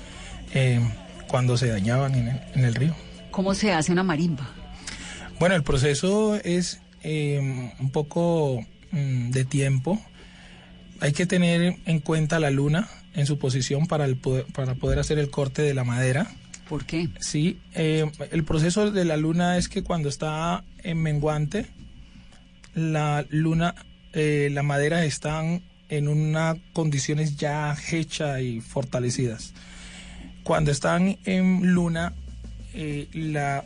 eh, 0.54 0.80
cuando 1.30 1.56
se 1.56 1.68
dañaban 1.68 2.14
en 2.14 2.28
el, 2.28 2.40
en 2.54 2.64
el 2.64 2.74
río. 2.74 2.94
¿Cómo 3.30 3.54
se 3.54 3.72
hace 3.72 3.92
una 3.92 4.02
marimba? 4.02 4.48
Bueno, 5.38 5.54
el 5.54 5.62
proceso 5.62 6.34
es 6.34 6.80
eh, 7.02 7.72
un 7.78 7.90
poco 7.90 8.60
mm, 8.90 9.30
de 9.30 9.44
tiempo. 9.44 10.00
Hay 11.00 11.12
que 11.12 11.26
tener 11.26 11.76
en 11.86 12.00
cuenta 12.00 12.40
la 12.40 12.50
luna 12.50 12.88
en 13.14 13.26
su 13.26 13.38
posición 13.38 13.86
para, 13.86 14.04
el 14.04 14.16
poder, 14.16 14.46
para 14.52 14.74
poder 14.74 14.98
hacer 14.98 15.18
el 15.18 15.30
corte 15.30 15.62
de 15.62 15.72
la 15.72 15.84
madera. 15.84 16.30
¿Por 16.68 16.84
qué? 16.84 17.08
Sí, 17.20 17.58
eh, 17.74 18.10
el 18.30 18.44
proceso 18.44 18.90
de 18.90 19.04
la 19.04 19.16
luna 19.16 19.56
es 19.56 19.68
que 19.68 19.82
cuando 19.82 20.08
está 20.08 20.64
en 20.82 21.02
menguante, 21.02 21.66
la 22.74 23.24
luna, 23.30 23.74
eh, 24.12 24.50
la 24.52 24.62
madera 24.62 25.04
están 25.04 25.62
en 25.88 26.06
unas 26.06 26.56
condiciones 26.72 27.36
ya 27.36 27.76
hechas 27.90 28.40
y 28.40 28.60
fortalecidas. 28.60 29.54
Cuando 30.50 30.72
están 30.72 31.16
en 31.26 31.74
luna, 31.74 32.12
eh, 32.74 33.06
la, 33.12 33.64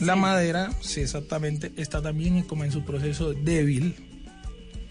la 0.00 0.16
madera, 0.16 0.72
sí, 0.80 1.02
exactamente, 1.02 1.70
está 1.76 2.02
también 2.02 2.42
como 2.42 2.64
en 2.64 2.72
su 2.72 2.82
proceso 2.82 3.32
débil. 3.32 3.94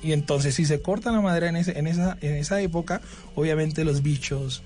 Y 0.02 0.14
entonces 0.14 0.56
si 0.56 0.64
se 0.64 0.82
corta 0.82 1.12
la 1.12 1.20
madera 1.20 1.50
en, 1.50 1.58
ese, 1.58 1.78
en, 1.78 1.88
esa, 1.88 2.18
en 2.22 2.36
esa 2.38 2.62
época, 2.62 3.02
obviamente 3.36 3.84
los 3.84 4.02
bichos 4.02 4.64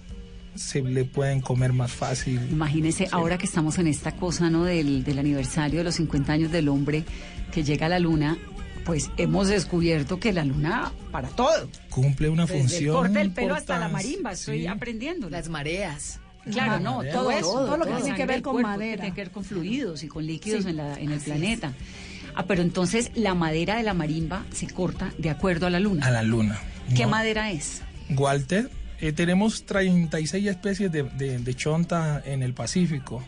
se 0.54 0.84
le 0.84 1.06
pueden 1.06 1.42
comer 1.42 1.74
más 1.74 1.92
fácil. 1.92 2.39
Imagínese, 2.52 3.08
ahora 3.12 3.39
que 3.39 3.48
estamos 3.48 3.80
en 3.80 3.88
esta 3.88 4.12
cosa, 4.12 4.52
¿no? 4.52 4.63
Del, 4.63 5.04
del 5.04 5.18
aniversario 5.18 5.80
de 5.80 5.86
los 5.86 5.96
50 5.96 6.34
años 6.34 6.52
del 6.52 6.70
hombre 6.70 7.04
que 7.52 7.63
llega 7.63 7.88
a 7.88 7.89
la 7.89 7.98
luna, 7.98 8.38
pues 8.86 9.10
hemos 9.18 9.48
descubierto 9.48 10.20
que 10.20 10.32
la 10.32 10.46
luna 10.46 10.92
para 11.12 11.30
todo. 11.30 11.68
Cumple 11.89 12.30
una 12.30 12.44
Desde 12.44 12.58
el 12.58 12.62
función. 12.62 12.96
corte 12.96 13.18
del 13.18 13.32
pelo 13.32 13.56
hasta 13.56 13.80
la 13.80 13.89
marimba, 13.89 14.34
estoy 14.34 14.60
sí. 14.60 14.68
aprendiendo. 14.68 15.32
Las 15.32 15.50
mareas. 15.50 16.20
Claro, 16.52 16.80
no, 16.80 17.04
todo 17.12 17.32
eso, 17.32 17.42
Todo, 17.52 17.66
todo, 17.66 17.78
lo 17.78 17.86
que 17.86 18.02
tiene 18.02 18.18
que 18.18 18.26
ver 18.26 18.42
con 18.42 18.54
cuerpo, 18.54 18.70
madera, 18.70 19.02
tiene 19.02 19.16
que 19.16 19.22
ver 19.22 19.32
con 19.32 19.44
fluidos 19.46 20.04
y 20.04 20.08
con 20.08 20.26
líquidos 20.26 20.64
Sí, 20.64 20.70
en, 20.72 20.78
la, 20.78 21.00
en 21.00 21.12
el 21.12 21.20
planeta. 21.20 21.72
Ah, 22.36 22.46
pero 22.46 22.62
entonces 22.62 23.12
la 23.16 23.34
madera 23.34 23.76
de 23.78 23.84
la 23.84 23.94
marimba 23.94 24.44
se 24.52 24.68
corta 24.68 25.14
de 25.18 25.30
acuerdo 25.30 25.68
a 25.68 25.70
la 25.70 25.80
luna. 25.80 26.06
A 26.06 26.12
la 26.12 26.24
luna. 26.24 26.60
¿Qué 26.96 27.04
No. 27.04 27.10
madera 27.10 27.52
es? 27.52 27.82
Walter, 28.10 28.70
eh, 29.00 29.14
tenemos 29.14 29.66
36 29.66 30.46
especies 30.48 30.92
de, 30.92 31.04
de- 31.04 31.40
de 31.40 31.54
chonta 31.56 32.22
en 32.26 32.44
el 32.44 32.54
Pacífico. 32.54 33.24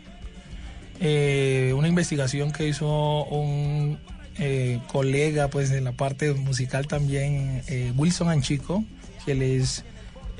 Eh, 1.00 1.74
una 1.76 1.88
investigación 1.88 2.52
que 2.52 2.68
hizo 2.68 3.26
un 3.26 3.98
eh, 4.38 4.80
colega 4.92 5.50
pues 5.50 5.72
en 5.72 5.84
la 5.86 5.92
parte 5.92 6.34
musical 6.34 6.88
también, 6.88 7.62
eh, 7.68 7.92
Wilson 7.96 8.30
Anchico, 8.30 8.84
que 9.26 9.34
él 9.34 9.42
es, 9.42 9.84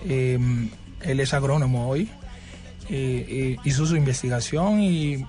eh, 0.08 0.38
él 1.02 1.20
es 1.20 1.34
agrónomo 1.34 1.88
hoy. 1.90 2.10
Eh, 2.90 3.26
eh, 3.28 3.58
hizo 3.64 3.86
su 3.86 3.96
investigación 3.96 4.82
y 4.82 5.26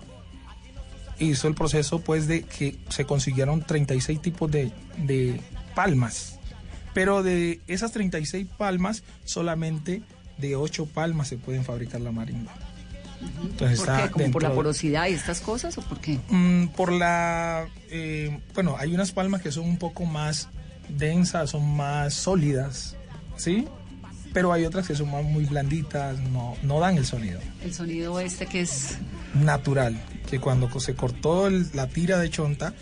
hizo 1.19 1.49
el 1.49 1.55
proceso 1.55 2.01
pues 2.01 2.27
de 2.27 2.43
que 2.43 2.77
se 2.91 3.05
consiguieron 3.07 3.63
36 3.63 4.21
tipos 4.21 4.51
de, 4.51 4.73
de 4.99 5.41
palmas. 5.75 6.39
Pero 6.93 7.23
de 7.23 7.61
esas 7.67 7.93
36 7.93 8.47
palmas, 8.57 9.03
solamente 9.25 10.03
de 10.39 10.57
8 10.57 10.87
palmas 10.87 11.29
se 11.29 11.37
pueden 11.39 11.65
fabricar 11.65 12.01
la 12.01 12.13
marimba. 12.13 12.53
Entonces 13.43 13.81
¿Por 13.81 13.89
está 13.89 14.05
qué? 14.05 14.11
¿Como 14.11 14.31
por 14.31 14.43
la 14.43 14.53
porosidad 14.53 15.07
y 15.09 15.13
estas 15.13 15.41
cosas 15.41 15.77
o 15.79 15.83
por 15.83 16.01
qué? 16.01 16.19
Mm, 16.29 16.69
por 16.69 16.93
la... 16.93 17.67
eh, 17.91 18.41
bueno, 18.55 18.77
hay 18.79 18.95
unas 18.95 19.13
palmas 19.13 19.41
que 19.43 19.51
son 19.51 19.65
un 19.65 19.79
poco 19.79 20.05
más 20.05 20.49
densas, 20.89 21.51
son 21.51 21.77
más 21.77 22.15
sólidas, 22.15 22.97
¿sí? 23.37 23.67
Pero 24.37 24.53
hay 24.53 24.67
otras 24.67 24.87
que 24.87 24.95
son 24.95 25.11
más 25.11 25.25
muy 25.25 25.47
blanditas, 25.47 26.21
no, 26.21 26.59
no 26.63 26.79
dan 26.79 26.99
el 26.99 27.07
sonido 27.07 27.41
El 27.65 27.73
sonido 27.73 28.21
este 28.21 28.45
que 28.45 28.61
es... 28.61 28.99
natural, 29.33 29.99
que 30.29 30.39
cuando 30.41 30.69
se 30.79 30.95
cortó 30.95 31.47
el- 31.47 31.71
la 31.73 31.87
tira 31.87 32.19
de 32.19 32.29
chonta, 32.29 32.75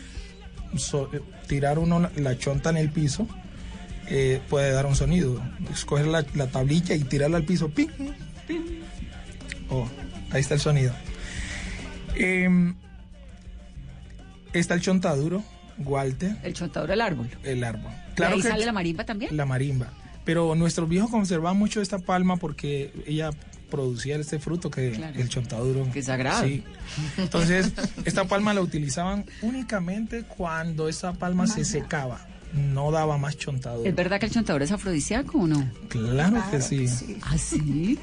so- 0.76 1.08
tirar 1.46 1.78
uno 1.78 2.10
la, 2.16 2.36
chonta 2.38 2.70
en 2.70 2.76
el 2.78 2.90
piso, 2.90 3.28
eh, 4.08 4.40
puede 4.50 4.72
dar 4.72 4.84
un 4.86 4.96
sonido. 4.96 5.40
Escoger 5.72 6.06
la, 6.08 6.26
la 6.34 6.48
tablilla 6.48 6.96
y 6.96 7.04
tirarla 7.04 7.36
al 7.36 7.44
piso, 7.44 7.68
¡ping! 7.68 7.86
¡ping! 8.48 8.80
Oh, 9.70 9.86
ahí 10.32 10.40
está 10.40 10.54
el 10.54 10.60
sonido. 10.60 10.92
Em, 12.16 12.74
está 14.52 14.74
el 14.74 14.80
chontaduro, 14.80 15.44
Walter, 15.78 16.36
El 16.42 16.52
chontador 16.52 16.88
del 16.90 17.00
árbol. 17.00 17.30
el 17.44 17.62
árbol. 17.62 17.92
¿Y 18.18 18.22
ahí 18.24 18.42
que 18.42 18.48
sale 18.48 18.66
la 18.66 18.72
marimba 18.72 19.04
también? 19.04 19.36
la 19.36 19.46
marimba. 19.46 19.92
Pero 20.24 20.54
nuestros 20.54 20.88
viejos 20.88 21.10
conservaban 21.10 21.58
mucho 21.58 21.80
esta 21.82 21.98
palma 21.98 22.36
porque 22.36 22.92
ella 23.06 23.30
producía 23.70 24.16
este 24.16 24.38
fruto 24.38 24.70
que 24.70 24.92
Claro. 24.92 25.18
el 25.20 25.28
chontaduro. 25.28 25.86
Que 25.92 25.98
es 25.98 26.06
sagrado. 26.06 26.44
Sí. 26.44 26.62
Entonces, 27.18 27.72
esta 28.04 28.24
palma 28.24 28.54
la 28.54 28.60
utilizaban 28.60 29.24
únicamente 29.42 30.22
cuando 30.22 30.88
esa 30.88 31.12
palma 31.12 31.46
se 31.46 31.64
secaba. 31.64 32.26
No 32.54 32.92
daba 32.92 33.18
más 33.18 33.36
chontaduro. 33.36 33.88
¿Es 33.88 33.94
verdad 33.96 34.20
que 34.20 34.26
el 34.26 34.32
chontador 34.32 34.62
es 34.62 34.70
afrodisíaco 34.70 35.38
o 35.40 35.46
no? 35.48 35.68
Claro 35.88 36.40
que 36.52 36.60
sí. 36.62 36.86
¿Ah, 37.22 37.36
sí? 37.36 37.98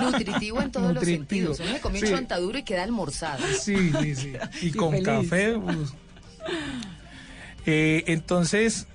Nutritivo 0.00 0.62
en 0.62 0.70
todos 0.70 0.94
Nutritivo. 0.94 1.48
los 1.48 1.56
sentidos. 1.56 1.60
Uno 1.60 1.72
le 1.72 1.80
come 1.80 1.98
Sí. 1.98 2.04
un 2.06 2.10
chontaduro 2.12 2.58
y 2.58 2.62
queda 2.62 2.84
almorzado. 2.84 3.42
Sí, 3.60 3.92
sí, 4.00 4.14
sí. 4.14 4.32
Y 4.62 4.70
con 4.70 4.92
feliz. 4.92 5.06
café, 5.06 5.54
pues, 5.58 5.92
Eh, 7.66 8.04
entonces, 8.08 8.86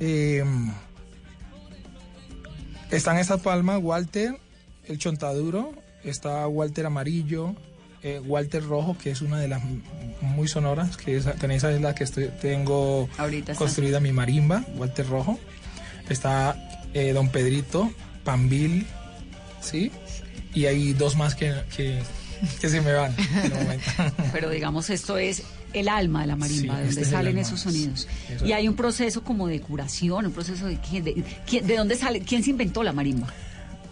eh, 0.00 0.44
están 2.90 3.18
esas 3.18 3.40
palmas, 3.40 3.80
Walter, 3.82 4.36
el 4.86 4.98
chontaduro, 4.98 5.72
está 6.04 6.46
Walter 6.46 6.86
amarillo, 6.86 7.54
eh, 8.02 8.20
Walter 8.24 8.64
rojo, 8.64 8.96
que 9.00 9.10
es 9.10 9.20
una 9.20 9.38
de 9.38 9.48
las 9.48 9.60
muy 10.22 10.48
sonoras, 10.48 10.96
que 10.96 11.16
esa, 11.16 11.32
con 11.34 11.50
esa 11.50 11.70
es 11.72 11.80
la 11.80 11.94
que 11.94 12.04
estoy- 12.04 12.30
tengo 12.40 13.08
Ahorita 13.18 13.52
está. 13.52 13.62
construida 13.64 14.00
mi 14.00 14.12
marimba, 14.12 14.64
Walter 14.76 15.06
rojo. 15.06 15.38
Está 16.08 16.56
eh, 16.94 17.12
Don 17.12 17.28
Pedrito, 17.28 17.90
Pambil, 18.24 18.86
¿sí? 19.60 19.92
Y 20.54 20.66
hay 20.66 20.92
dos 20.94 21.14
más 21.16 21.34
que, 21.36 21.54
que, 21.76 22.02
que 22.60 22.68
se 22.68 22.80
me 22.80 22.92
van. 22.92 23.14
en 23.44 23.52
el 23.52 23.58
momento. 23.62 23.90
Pero 24.32 24.50
digamos, 24.50 24.90
esto 24.90 25.16
es 25.18 25.42
el 25.72 25.88
alma 25.88 26.22
de 26.22 26.26
la 26.28 26.36
marimba, 26.36 26.60
Sí, 26.60 26.66
de 26.80 26.86
donde 26.86 26.88
este 27.02 27.04
salen 27.04 27.38
esos 27.38 27.60
sonidos. 27.60 28.08
Eso 28.28 28.46
Y 28.46 28.52
hay 28.52 28.68
un 28.68 28.74
proceso 28.76 29.22
como 29.22 29.46
de 29.48 29.60
curación, 29.60 30.26
un 30.26 30.32
proceso 30.32 30.66
de, 30.66 30.78
¿quién- 30.78 31.04
de, 31.04 31.24
de 31.62 31.76
dónde 31.76 31.96
sale, 31.96 32.20
quién 32.20 32.42
se 32.42 32.50
inventó 32.50 32.82
la 32.82 32.92
marimba. 32.92 33.28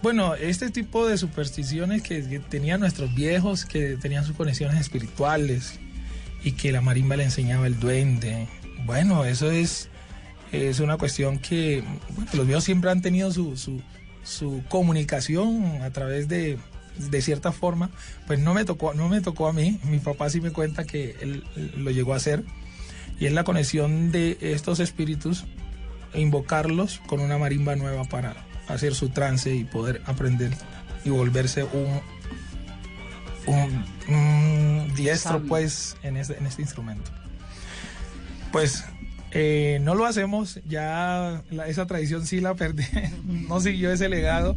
Bueno, 0.03 0.35
este 0.37 0.71
tipo 0.71 1.09
de 1.09 1.19
supersticiones 1.19 2.03
que, 2.03 2.23
que 2.29 2.39
tenían 2.39 2.81
nuestros 2.81 3.15
viejos, 3.15 3.65
que 3.65 3.97
tenían 3.97 4.25
sus 4.25 4.37
conexiones 4.37 4.81
espirituales 4.81 5.81
y 6.45 6.53
que 6.53 6.71
la 6.71 6.81
marimba 6.81 7.17
le 7.17 7.25
enseñaba 7.25 7.67
el 7.67 7.81
duende. 7.81 8.47
Bueno, 8.87 9.25
eso 9.25 9.51
es, 9.51 9.89
es 10.53 10.79
una 10.79 10.99
cuestión 10.99 11.39
que 11.41 11.83
bueno, 12.15 12.31
los 12.35 12.47
viejos 12.47 12.63
siempre 12.65 12.91
han 12.91 13.03
tenido 13.03 13.33
su, 13.33 13.57
su, 13.57 13.83
su 14.23 14.63
comunicación 14.69 15.83
a 15.83 15.91
través 15.91 16.29
de, 16.29 16.59
de 16.99 17.23
cierta 17.23 17.53
forma. 17.53 17.91
Pues 18.27 18.39
no 18.41 18.55
me 18.55 18.65
tocó, 18.65 18.95
no 18.95 19.09
me 19.09 19.21
tocó 19.21 19.49
a 19.49 19.53
mí. 19.53 19.79
Mi 19.85 19.99
papá 19.99 20.29
sí 20.31 20.41
me 20.41 20.51
cuenta 20.51 20.85
que 20.85 21.17
él, 21.21 21.45
él 21.57 21.73
lo 21.85 21.91
llegó 21.91 22.13
a 22.15 22.17
hacer. 22.17 22.45
Y 23.21 23.27
es 23.27 23.33
la 23.33 23.45
conexión 23.45 24.13
de 24.13 24.39
estos 24.41 24.79
espíritus 24.81 25.45
invocarlos 26.15 27.01
con 27.07 27.21
una 27.21 27.37
marimba 27.39 27.77
nueva 27.77 28.05
para 28.05 28.47
hacer 28.69 28.95
su 28.95 29.09
trance 29.11 29.55
y 29.55 29.65
poder 29.65 30.03
aprender 30.07 30.53
y 31.05 31.11
volverse 31.11 31.65
un, 31.65 32.01
un, 33.47 33.85
un 34.15 34.95
diestro 34.95 35.43
pues 35.49 35.97
en 36.03 36.17
este, 36.17 36.37
en 36.39 36.47
este 36.47 36.63
instrumento. 36.63 37.11
Pues 38.53 38.85
eh, 39.33 39.79
no 39.83 39.95
lo 39.95 40.07
hacemos, 40.07 40.61
ya 40.67 41.43
la- 41.51 41.67
esa 41.69 41.87
tradición 41.87 42.27
sí 42.27 42.41
la 42.41 42.55
perdí, 42.55 42.85
no 43.27 43.61
siguió 43.61 43.93
ese 43.93 44.09
legado. 44.09 44.57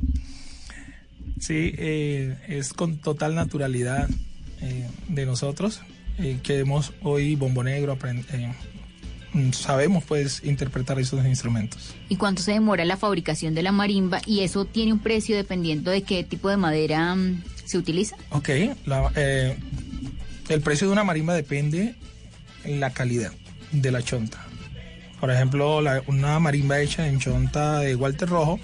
Sí, 1.41 1.73
eh, 1.77 2.37
es 2.47 2.71
con 2.73 2.97
total 2.97 3.33
naturalidad 3.35 4.07
eh, 4.61 4.87
de 5.07 5.25
nosotros 5.25 5.81
eh, 6.19 6.37
que 6.43 6.59
hemos 6.59 6.93
hoy 7.01 7.35
Bombo 7.35 7.63
Negro, 7.63 7.97
eh, 8.05 8.53
mm, 9.33 9.51
sabemos 9.51 10.03
pues 10.03 10.43
interpretar 10.43 10.99
esos 10.99 11.25
instrumentos. 11.25 11.95
¿Y 12.09 12.17
cuánto 12.17 12.43
se 12.43 12.51
demora 12.51 12.85
la 12.85 12.95
fabricación 12.95 13.55
de 13.55 13.63
la 13.63 13.71
marimba? 13.71 14.21
Y 14.27 14.41
eso 14.41 14.65
tiene 14.65 14.93
un 14.93 14.99
precio 14.99 15.35
dependiendo 15.35 15.89
de 15.89 16.03
qué 16.03 16.23
tipo 16.23 16.47
de 16.49 16.57
madera 16.57 17.15
mm, 17.15 17.43
se 17.65 17.77
utiliza. 17.79 18.15
Ok, 18.29 18.49
la- 18.85 19.11
eh, 19.15 19.57
el 20.49 20.61
precio 20.61 20.85
de 20.87 20.93
una 20.93 21.03
marimba 21.03 21.33
depende 21.33 21.95
en 22.65 22.79
la 22.79 22.91
calidad 22.91 23.31
de 23.71 23.89
la 23.91 24.03
chonta. 24.03 24.45
Por 25.19 25.31
ejemplo, 25.31 25.81
la- 25.81 26.03
una 26.05 26.39
marimba 26.39 26.79
hecha 26.81 27.07
en 27.07 27.17
chonta 27.19 27.79
de 27.79 27.95
Walter 27.95 28.29
Rojo 28.29 28.59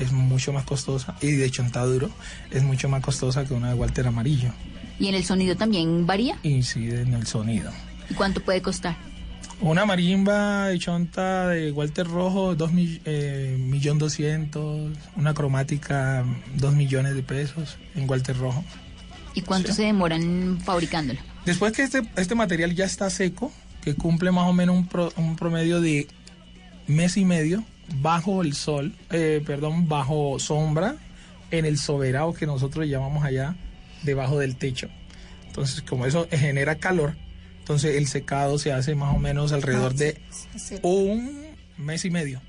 es 0.00 0.12
mucho 0.12 0.52
más 0.52 0.64
costosa 0.64 1.16
y 1.20 1.32
de 1.32 1.50
chonta 1.50 1.84
duro 1.84 2.10
es 2.50 2.62
mucho 2.62 2.88
más 2.88 3.02
costosa 3.02 3.44
que 3.44 3.54
una 3.54 3.68
de 3.68 3.74
Walter 3.74 4.06
Amarillo. 4.06 4.50
¿Y 4.98 5.08
en 5.08 5.14
el 5.14 5.24
sonido 5.24 5.56
también 5.56 6.06
varía? 6.06 6.38
Incide 6.42 7.02
en 7.02 7.14
el 7.14 7.26
sonido. 7.26 7.70
¿Y 8.10 8.14
cuánto 8.14 8.40
puede 8.42 8.62
costar? 8.62 8.96
Una 9.60 9.86
marimba 9.86 10.68
de 10.68 10.78
chonta 10.78 11.48
de 11.48 11.72
Walter 11.72 12.06
Rojo, 12.06 12.54
dos 12.54 12.72
mi- 12.72 13.00
eh, 13.06 13.56
millón 13.58 13.98
doscientos. 13.98 14.90
Una 15.16 15.32
cromática, 15.34 16.24
dos 16.56 16.74
millones 16.74 17.14
de 17.14 17.22
pesos 17.22 17.78
en 17.94 18.08
Walter 18.08 18.36
Rojo. 18.36 18.62
¿Y 19.34 19.40
cuánto 19.42 19.68
Sí. 19.68 19.76
se 19.76 19.82
demoran 19.84 20.58
fabricándola? 20.64 21.20
Después 21.46 21.72
que 21.72 21.82
este, 21.84 22.02
este 22.16 22.34
material 22.34 22.74
ya 22.74 22.84
está 22.84 23.08
seco, 23.10 23.52
que 23.82 23.94
cumple 23.94 24.30
más 24.30 24.46
o 24.48 24.52
menos 24.52 24.76
un, 24.76 24.86
pro- 24.88 25.12
un 25.16 25.36
promedio 25.36 25.80
de 25.80 26.06
mes 26.86 27.16
y 27.16 27.24
medio 27.24 27.62
bajo 28.00 28.42
el 28.42 28.54
sol, 28.54 28.94
eh, 29.10 29.42
perdón, 29.44 29.88
bajo 29.88 30.38
sombra, 30.38 30.96
en 31.50 31.64
el 31.64 31.78
soberano 31.78 32.34
que 32.34 32.46
nosotros 32.46 32.86
llamamos 32.86 33.24
allá, 33.24 33.56
debajo 34.02 34.38
del 34.38 34.56
techo. 34.56 34.88
Entonces, 35.46 35.82
como 35.82 36.06
eso 36.06 36.26
genera 36.30 36.76
calor, 36.76 37.14
entonces 37.60 37.96
el 37.96 38.06
secado 38.06 38.58
se 38.58 38.72
hace 38.72 38.94
más 38.94 39.14
o 39.14 39.18
menos 39.18 39.52
alrededor 39.52 39.94
de 39.94 40.20
un 40.82 41.46
mes 41.78 42.04
y 42.04 42.10
medio. 42.10 42.40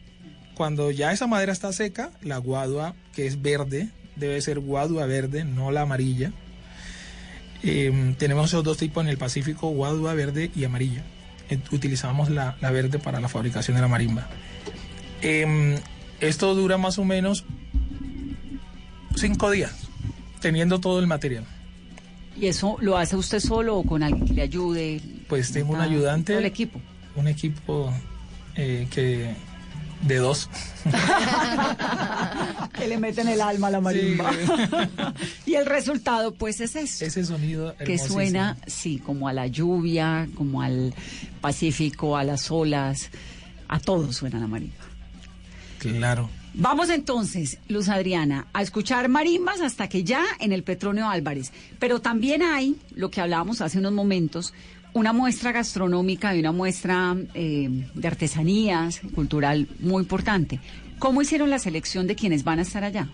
Cuando 0.56 0.92
ya 0.92 1.12
esa 1.12 1.28
madera 1.28 1.52
está 1.52 1.72
seca, 1.72 2.12
la 2.22 2.38
guadua, 2.38 2.96
que 3.14 3.28
es 3.28 3.42
verde, 3.42 3.90
debe 4.16 4.42
ser 4.42 4.60
guadua 4.60 5.06
verde, 5.06 5.44
no 5.46 5.72
la 5.72 5.82
amarilla. 5.82 6.32
Eh, 7.64 8.16
tenemos 8.18 8.50
esos 8.50 8.64
dos 8.64 8.78
tipos 8.78 9.04
en 9.04 9.10
el 9.10 9.18
Pacífico, 9.18 9.70
guadua 9.70 10.14
verde 10.14 10.52
y 10.56 10.64
amarilla. 10.64 11.04
Eh, 11.50 11.60
utilizamos 11.72 12.30
la, 12.30 12.58
la 12.60 12.72
verde 12.72 13.00
para 13.00 13.20
la 13.20 13.30
fabricación 13.30 13.76
de 13.76 13.82
la 13.82 13.88
marimba. 13.88 14.28
Em, 15.22 15.78
esto 16.20 16.54
dura 16.56 16.78
más 16.78 16.98
o 17.00 17.06
menos 17.06 17.46
cinco 19.16 19.52
días, 19.52 19.74
teniendo 20.42 20.80
todo 20.80 21.00
el 21.00 21.08
material. 21.08 21.46
¿Y 22.40 22.48
eso 22.48 22.78
lo 22.82 22.98
hace 22.98 23.16
usted 23.16 23.40
solo 23.40 23.78
o 23.78 23.84
con 23.84 24.04
alguien 24.04 24.26
que 24.26 24.34
le 24.34 24.42
ayude? 24.44 25.02
Pues 25.28 25.52
tengo 25.52 25.74
un 25.74 25.82
ayudante. 25.82 26.34
todo 26.34 26.40
el 26.40 26.46
equipo. 26.46 26.80
Un 27.16 27.28
equipo 27.28 27.92
eh, 28.56 28.88
que 28.92 29.36
de 30.02 30.18
dos. 30.18 30.50
que 32.74 32.88
le 32.88 32.98
meten 32.98 33.28
el 33.28 33.42
alma 33.42 33.68
a 33.68 33.72
la 33.72 33.82
marimba. 33.82 34.32
y 35.46 35.56
el 35.56 35.66
resultado, 35.66 36.34
pues, 36.34 36.62
es 36.62 36.76
eso. 36.76 37.06
Ese 37.06 37.26
sonido 37.26 37.76
que 37.78 37.98
suena, 37.98 38.58
sí, 38.68 39.00
como 39.00 39.28
a 39.28 39.34
la 39.34 39.48
lluvia, 39.48 40.28
como 40.36 40.62
al 40.62 40.94
Pacífico, 41.42 42.18
a 42.18 42.24
las 42.24 42.52
olas, 42.52 43.10
a 43.68 43.80
todo 43.80 44.14
suena 44.14 44.40
la 44.40 44.48
marimba. 44.48 44.87
Claro. 45.80 46.30
Vamos 46.54 46.90
entonces, 46.90 47.60
Luz 47.68 47.88
Adriana, 47.88 48.48
a 48.52 48.64
escuchar 48.64 49.10
marimbas 49.10 49.62
hasta 49.62 49.88
que 49.88 50.04
ya 50.04 50.24
en 50.40 50.52
el 50.52 50.64
Petronio 50.64 51.08
Álvarez. 51.08 51.52
Pero 51.78 52.02
también 52.02 52.42
hay, 52.42 52.76
lo 52.96 53.12
que 53.12 53.22
hablábamos 53.22 53.62
hace 53.62 53.78
unos 53.78 53.94
momentos, 53.94 54.56
una 54.94 55.14
muestra 55.14 55.52
gastronómica 55.52 56.36
y 56.36 56.40
una 56.40 56.52
muestra 56.52 57.16
eh, 57.36 57.70
de 57.94 58.08
artesanías 58.08 59.02
cultural 59.14 59.68
muy 59.80 60.02
importante. 60.02 60.60
¿Cómo 60.98 61.22
hicieron 61.22 61.52
la 61.52 61.60
selección 61.60 62.08
de 62.08 62.16
quienes 62.16 62.44
van 62.44 62.58
a 62.58 62.64
estar 62.64 62.84
allá? 62.84 63.08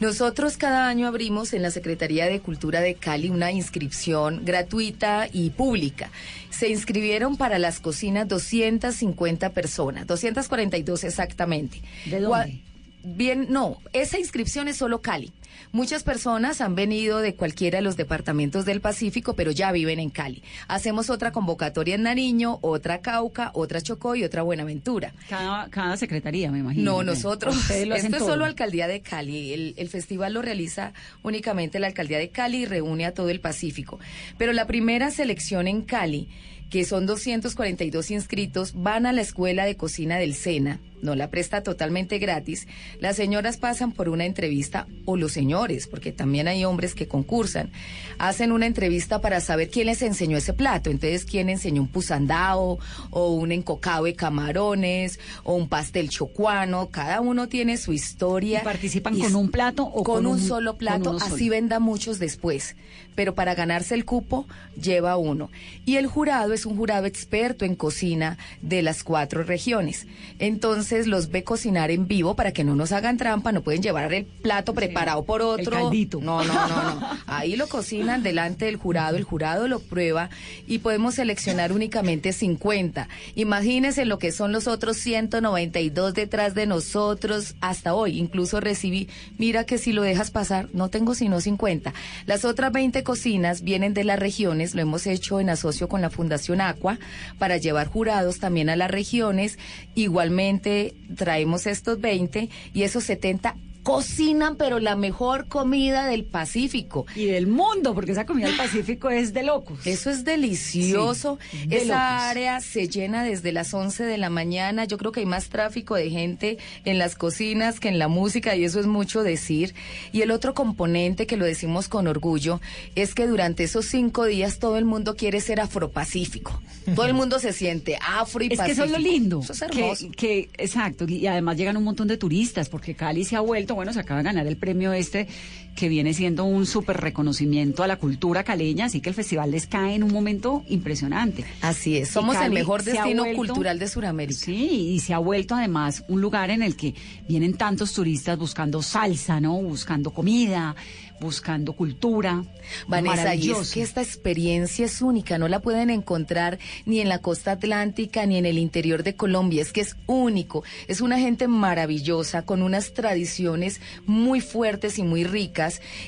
Nosotros 0.00 0.56
cada 0.56 0.88
año 0.88 1.06
abrimos 1.06 1.52
en 1.52 1.62
la 1.62 1.70
Secretaría 1.70 2.26
de 2.26 2.40
Cultura 2.40 2.80
de 2.80 2.96
Cali 2.96 3.30
una 3.30 3.52
inscripción 3.52 4.44
gratuita 4.44 5.28
y 5.32 5.50
pública. 5.50 6.10
Se 6.50 6.68
inscribieron 6.68 7.36
para 7.36 7.58
las 7.58 7.78
cocinas 7.78 8.26
250 8.26 9.50
personas, 9.50 10.06
242 10.06 11.04
exactamente. 11.04 11.80
¿De 12.06 12.20
dónde? 12.20 12.60
Bien, 13.04 13.46
no, 13.50 13.78
esa 13.92 14.18
inscripción 14.18 14.66
es 14.66 14.76
solo 14.78 15.00
Cali. 15.00 15.32
Muchas 15.74 16.04
personas 16.04 16.60
han 16.60 16.76
venido 16.76 17.18
de 17.18 17.34
cualquiera 17.34 17.78
de 17.78 17.82
los 17.82 17.96
departamentos 17.96 18.64
del 18.64 18.80
Pacífico, 18.80 19.34
pero 19.34 19.50
ya 19.50 19.72
viven 19.72 19.98
en 19.98 20.08
Cali. 20.08 20.44
Hacemos 20.68 21.10
otra 21.10 21.32
convocatoria 21.32 21.96
en 21.96 22.04
Nariño, 22.04 22.60
otra 22.60 23.00
Cauca, 23.00 23.50
otra 23.54 23.80
Chocó 23.80 24.14
y 24.14 24.22
otra 24.22 24.42
Buenaventura. 24.42 25.12
Cada, 25.28 25.68
cada 25.70 25.96
secretaría, 25.96 26.52
me 26.52 26.60
imagino. 26.60 26.92
No, 26.92 27.02
nosotros. 27.02 27.68
Esto 27.70 28.16
es 28.16 28.22
solo 28.22 28.44
Alcaldía 28.44 28.86
de 28.86 29.00
Cali. 29.00 29.52
El, 29.52 29.74
el 29.76 29.88
festival 29.88 30.34
lo 30.34 30.42
realiza 30.42 30.92
únicamente 31.24 31.80
la 31.80 31.88
Alcaldía 31.88 32.18
de 32.18 32.28
Cali 32.28 32.58
y 32.58 32.66
reúne 32.66 33.04
a 33.04 33.12
todo 33.12 33.28
el 33.30 33.40
Pacífico. 33.40 33.98
Pero 34.38 34.52
la 34.52 34.68
primera 34.68 35.10
selección 35.10 35.66
en 35.66 35.82
Cali, 35.82 36.28
que 36.70 36.84
son 36.84 37.04
242 37.04 38.12
inscritos, 38.12 38.74
van 38.80 39.06
a 39.06 39.12
la 39.12 39.22
Escuela 39.22 39.64
de 39.64 39.76
Cocina 39.76 40.18
del 40.18 40.36
SENA. 40.36 40.78
No 41.04 41.14
la 41.14 41.28
presta 41.30 41.62
totalmente 41.62 42.18
gratis. 42.18 42.66
Las 42.98 43.16
señoras 43.16 43.58
pasan 43.58 43.92
por 43.92 44.08
una 44.08 44.24
entrevista, 44.24 44.86
o 45.04 45.16
los 45.16 45.32
señores, 45.32 45.86
porque 45.86 46.12
también 46.12 46.48
hay 46.48 46.64
hombres 46.64 46.94
que 46.94 47.06
concursan, 47.06 47.70
hacen 48.18 48.50
una 48.52 48.66
entrevista 48.66 49.20
para 49.20 49.40
saber 49.40 49.68
quién 49.70 49.86
les 49.86 50.00
enseñó 50.02 50.38
ese 50.38 50.54
plato. 50.54 50.90
Entonces, 50.90 51.26
quién 51.26 51.50
enseñó 51.50 51.82
un 51.82 51.88
pusandao, 51.88 52.78
o 53.10 53.34
un 53.34 53.52
encocado 53.52 54.04
de 54.06 54.14
camarones, 54.14 55.20
o 55.42 55.54
un 55.54 55.68
pastel 55.68 56.08
chocuano. 56.08 56.88
Cada 56.90 57.20
uno 57.20 57.48
tiene 57.48 57.76
su 57.76 57.92
historia. 57.92 58.60
¿Y 58.60 58.64
participan 58.64 59.16
Y 59.16 59.20
con 59.20 59.36
un 59.36 59.50
plato 59.50 59.84
o 59.84 60.02
con, 60.04 60.16
con 60.16 60.26
un, 60.26 60.32
un- 60.32 60.40
solo 60.40 60.76
plato? 60.78 61.16
así 61.20 61.28
solo? 61.38 61.50
venda 61.50 61.78
muchos 61.80 62.18
después. 62.18 62.76
Pero 63.14 63.34
para 63.34 63.54
ganarse 63.54 63.94
el 63.94 64.04
cupo, 64.06 64.46
lleva 64.80 65.16
uno. 65.16 65.50
Y 65.84 65.96
el 65.96 66.06
jurado 66.06 66.52
es 66.52 66.66
un 66.66 66.76
jurado 66.76 67.06
experto 67.06 67.64
en 67.64 67.76
cocina 67.76 68.38
de 68.62 68.82
las 68.82 69.04
cuatro 69.04 69.44
regiones. 69.44 70.06
Entonces 70.38 70.93
los 71.06 71.30
ve 71.30 71.44
cocinar 71.44 71.90
en 71.90 72.06
vivo 72.06 72.36
para 72.36 72.52
que 72.52 72.64
no 72.64 72.74
nos 72.74 72.92
hagan 72.92 73.16
trampa, 73.16 73.52
no 73.52 73.62
pueden 73.62 73.82
llevar 73.82 74.12
el 74.12 74.24
plato 74.24 74.74
preparado 74.74 75.24
por 75.24 75.42
otro. 75.42 75.72
caldito. 75.72 76.20
No, 76.20 76.44
no, 76.44 76.54
no, 76.54 76.82
no. 76.82 77.08
Ahí 77.26 77.56
lo 77.56 77.66
cocinan 77.68 78.22
delante 78.22 78.66
del 78.66 78.76
jurado, 78.76 79.16
el 79.16 79.24
jurado 79.24 79.68
lo 79.68 79.80
prueba 79.80 80.30
y 80.66 80.78
podemos 80.78 81.16
seleccionar 81.16 81.72
únicamente 81.72 82.32
50. 82.32 83.08
Imagínense 83.34 84.04
lo 84.04 84.18
que 84.18 84.32
son 84.32 84.52
los 84.52 84.68
otros 84.68 84.96
192 84.98 86.14
detrás 86.14 86.54
de 86.54 86.66
nosotros 86.66 87.56
hasta 87.60 87.94
hoy. 87.94 88.18
Incluso 88.18 88.60
recibí, 88.60 89.08
mira 89.38 89.64
que 89.64 89.78
si 89.78 89.92
lo 89.92 90.02
dejas 90.02 90.30
pasar, 90.30 90.68
no 90.72 90.88
tengo 90.88 91.14
sino 91.14 91.40
50. 91.40 91.92
Las 92.26 92.44
otras 92.44 92.72
20 92.72 93.02
cocinas 93.02 93.62
vienen 93.62 93.94
de 93.94 94.04
las 94.04 94.18
regiones, 94.18 94.74
lo 94.74 94.82
hemos 94.82 95.06
hecho 95.06 95.40
en 95.40 95.50
asocio 95.50 95.88
con 95.88 96.00
la 96.00 96.10
Fundación 96.10 96.60
Aqua 96.60 96.98
para 97.38 97.56
llevar 97.56 97.88
jurados 97.88 98.38
también 98.38 98.68
a 98.68 98.76
las 98.76 98.90
regiones. 98.90 99.58
Igualmente 99.94 100.83
traemos 101.16 101.66
estos 101.66 102.00
20 102.00 102.48
y 102.72 102.82
esos 102.82 103.04
70 103.04 103.56
cocinan, 103.84 104.56
pero 104.56 104.80
la 104.80 104.96
mejor 104.96 105.46
comida 105.46 106.06
del 106.06 106.24
Pacífico. 106.24 107.06
Y 107.14 107.26
del 107.26 107.46
mundo, 107.46 107.94
porque 107.94 108.10
esa 108.12 108.26
comida 108.26 108.48
del 108.48 108.56
Pacífico 108.56 109.10
es 109.10 109.32
de 109.32 109.44
locos. 109.44 109.86
Eso 109.86 110.10
es 110.10 110.24
delicioso. 110.24 111.38
Sí, 111.50 111.66
de 111.66 111.76
Esa 111.76 111.86
locos. 112.12 112.22
área 112.24 112.60
se 112.60 112.88
llena 112.88 113.22
desde 113.22 113.52
las 113.52 113.72
11 113.72 114.04
de 114.04 114.18
la 114.18 114.30
mañana. 114.30 114.84
Yo 114.86 114.98
creo 114.98 115.12
que 115.12 115.20
hay 115.20 115.26
más 115.26 115.48
tráfico 115.50 115.94
de 115.94 116.10
gente 116.10 116.58
en 116.84 116.98
las 116.98 117.14
cocinas 117.14 117.78
que 117.78 117.88
en 117.88 117.98
la 117.98 118.08
música 118.08 118.56
y 118.56 118.64
eso 118.64 118.80
es 118.80 118.86
mucho 118.86 119.22
decir. 119.22 119.74
Y 120.12 120.22
el 120.22 120.30
otro 120.30 120.54
componente 120.54 121.26
que 121.26 121.36
lo 121.36 121.44
decimos 121.44 121.88
con 121.88 122.06
orgullo 122.08 122.60
es 122.94 123.14
que 123.14 123.26
durante 123.26 123.64
esos 123.64 123.84
cinco 123.86 124.24
días 124.24 124.58
todo 124.58 124.78
el 124.78 124.86
mundo 124.86 125.14
quiere 125.14 125.40
ser 125.40 125.60
afropacífico. 125.60 126.60
Todo 126.94 127.06
el 127.06 127.14
mundo 127.14 127.38
se 127.38 127.52
siente 127.52 127.98
afro 128.00 128.44
y 128.44 128.48
Es 128.52 128.60
que 128.60 128.72
eso 128.72 128.84
es 128.84 128.90
lo 128.90 128.96
pacífico. 128.96 129.12
lindo. 129.14 129.40
Eso 129.42 129.52
es 129.52 129.60
que- 129.70 129.80
hermoso. 129.80 130.06
Que, 130.16 130.48
exacto. 130.58 131.06
Y 131.08 131.26
además 131.26 131.56
llegan 131.56 131.76
un 131.76 131.84
montón 131.84 132.08
de 132.08 132.16
turistas, 132.18 132.68
porque 132.68 132.94
Cali 132.94 133.24
se 133.24 133.36
ha 133.36 133.40
vuelto, 133.40 133.73
bueno, 133.74 133.92
se 133.92 134.00
acaba 134.00 134.18
de 134.18 134.24
ganar 134.24 134.46
el 134.46 134.56
premio 134.56 134.92
este, 134.92 135.26
que 135.74 135.88
viene 135.88 136.14
siendo 136.14 136.44
un 136.44 136.66
súper 136.66 136.98
reconocimiento 136.98 137.82
a 137.82 137.86
la 137.86 137.96
cultura 137.96 138.44
caleña, 138.44 138.86
así 138.86 139.00
que 139.00 139.08
el 139.08 139.14
festival 139.14 139.50
les 139.50 139.66
cae 139.66 139.94
en 139.94 140.02
un 140.04 140.12
momento 140.12 140.62
impresionante. 140.68 141.44
Así 141.60 141.96
es, 141.98 142.10
somos 142.10 142.36
el 142.36 142.52
mejor 142.52 142.82
destino 142.84 143.24
vuelto- 143.24 143.36
cultural 143.36 143.78
de 143.78 143.88
Sudamérica. 143.88 144.40
Sí, 144.40 144.92
y 144.94 145.00
se 145.00 145.14
ha 145.14 145.18
vuelto 145.18 145.54
además 145.54 146.04
un 146.08 146.20
lugar 146.20 146.50
en 146.50 146.62
el 146.62 146.76
que 146.76 146.94
vienen 147.28 147.54
tantos 147.54 147.92
turistas 147.92 148.38
buscando 148.38 148.82
salsa, 148.82 149.40
¿no? 149.40 149.54
Buscando 149.60 150.10
comida, 150.12 150.76
buscando 151.20 151.72
cultura. 151.74 152.44
Vanessa, 152.88 153.34
y 153.34 153.50
es 153.50 153.72
que 153.72 153.82
esta 153.82 154.00
experiencia 154.02 154.86
es 154.86 155.02
única, 155.02 155.38
no 155.38 155.48
la 155.48 155.60
pueden 155.60 155.90
encontrar 155.90 156.58
ni 156.86 157.00
en 157.00 157.08
la 157.08 157.18
costa 157.18 157.52
atlántica 157.52 158.24
ni 158.26 158.36
en 158.36 158.46
el 158.46 158.58
interior 158.58 159.02
de 159.02 159.14
Colombia, 159.14 159.60
es 159.62 159.72
que 159.72 159.80
es 159.82 159.96
único, 160.06 160.64
es 160.88 161.00
una 161.00 161.18
gente 161.18 161.46
maravillosa, 161.46 162.42
con 162.42 162.62
unas 162.62 162.94
tradiciones 162.94 163.80
muy 164.06 164.40
fuertes 164.40 164.98
y 164.98 165.02
muy 165.02 165.24
ricas, 165.24 165.63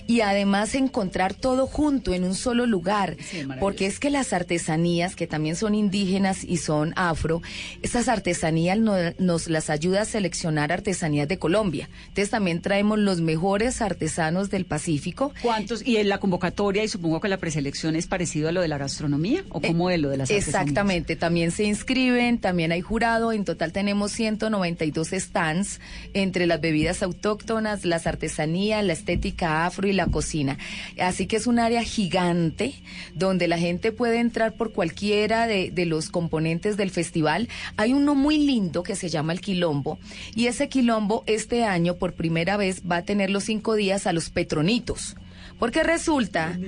y 0.07 0.21
además 0.21 0.75
encontrar 0.75 1.35
todo 1.35 1.67
junto 1.67 2.15
en 2.15 2.25
un 2.25 2.35
solo 2.35 2.67
lugar, 2.67 3.17
porque 3.61 3.87
es 3.87 3.99
que 3.99 4.11
las 4.11 4.33
artesanías, 4.33 5.17
que 5.17 5.27
también 5.27 5.57
son 5.57 5.75
indígenas 5.75 6.45
y 6.45 6.57
son 6.59 6.93
afro, 6.97 7.43
esas 7.83 8.09
artesanías 8.09 8.79
no- 8.79 8.95
nos 9.19 9.49
las 9.49 9.71
ayuda 9.71 10.03
a 10.03 10.05
seleccionar 10.05 10.73
artesanías 10.73 11.29
de 11.29 11.39
Colombia. 11.39 11.89
Entonces 12.09 12.31
también 12.31 12.61
traemos 12.63 12.99
los 12.99 13.21
mejores 13.21 13.81
artesanos 13.83 14.51
del 14.51 14.65
Pacífico. 14.65 15.33
¿Cuántos? 15.43 15.87
Y 15.87 15.97
en 15.99 16.09
la 16.09 16.19
convocatoria, 16.19 16.83
y 16.85 16.89
supongo 16.89 17.21
que 17.21 17.29
la 17.29 17.37
preselección 17.39 17.97
es 17.97 18.07
parecido 18.07 18.49
a 18.49 18.53
lo 18.53 18.61
de 18.61 18.69
la 18.69 18.79
gastronomía, 18.79 19.45
o 19.51 19.61
como 19.61 19.89
de 19.89 19.99
lo 19.99 20.09
de 20.11 20.17
las 20.19 20.31
artesanías? 20.31 20.49
Exactamente, 20.49 21.17
también 21.17 21.51
se 21.51 21.65
inscriben, 21.65 22.39
también 22.39 22.73
hay 22.73 22.81
jurado, 22.81 23.33
en 23.33 23.45
total 23.45 23.73
tenemos 23.73 24.13
192 24.13 25.09
stands 25.13 25.81
entre 26.15 26.47
las 26.47 26.61
bebidas 26.61 27.03
autóctonas, 27.03 27.85
las 27.85 28.07
artesanías, 28.07 28.85
la 28.85 28.93
estética 28.93 29.46
afro 29.47 29.89
y 29.89 29.93
la 29.93 30.07
cocina. 30.07 30.59
Así 31.01 31.27
que 31.27 31.37
es 31.37 31.47
un 31.47 31.59
área 31.59 31.83
gigante 31.83 32.75
donde 33.15 33.49
la 33.49 33.59
gente 33.59 33.93
puede 33.93 34.21
entrar 34.21 34.55
por 34.55 34.73
cualquiera 34.73 35.47
de, 35.47 35.71
de 35.71 35.87
los 35.87 36.11
componentes 36.11 36.77
del 36.77 36.91
festival. 36.91 37.49
Hay 37.77 37.93
uno 37.93 38.15
muy 38.15 38.39
lindo 38.39 38.83
que 38.83 38.97
se 38.97 39.09
llama 39.09 39.33
el 39.33 39.41
Quilombo 39.41 39.99
y 40.35 40.47
ese 40.47 40.69
Quilombo 40.69 41.25
este 41.27 41.65
año 41.65 41.97
por 41.97 42.15
primera 42.15 42.57
vez 42.57 42.83
va 42.91 42.99
a 42.99 43.05
tener 43.05 43.31
los 43.31 43.45
cinco 43.45 43.75
días 43.75 44.07
a 44.07 44.13
los 44.13 44.31
petronitos. 44.31 45.17
Porque 45.59 45.83
resulta 45.83 46.59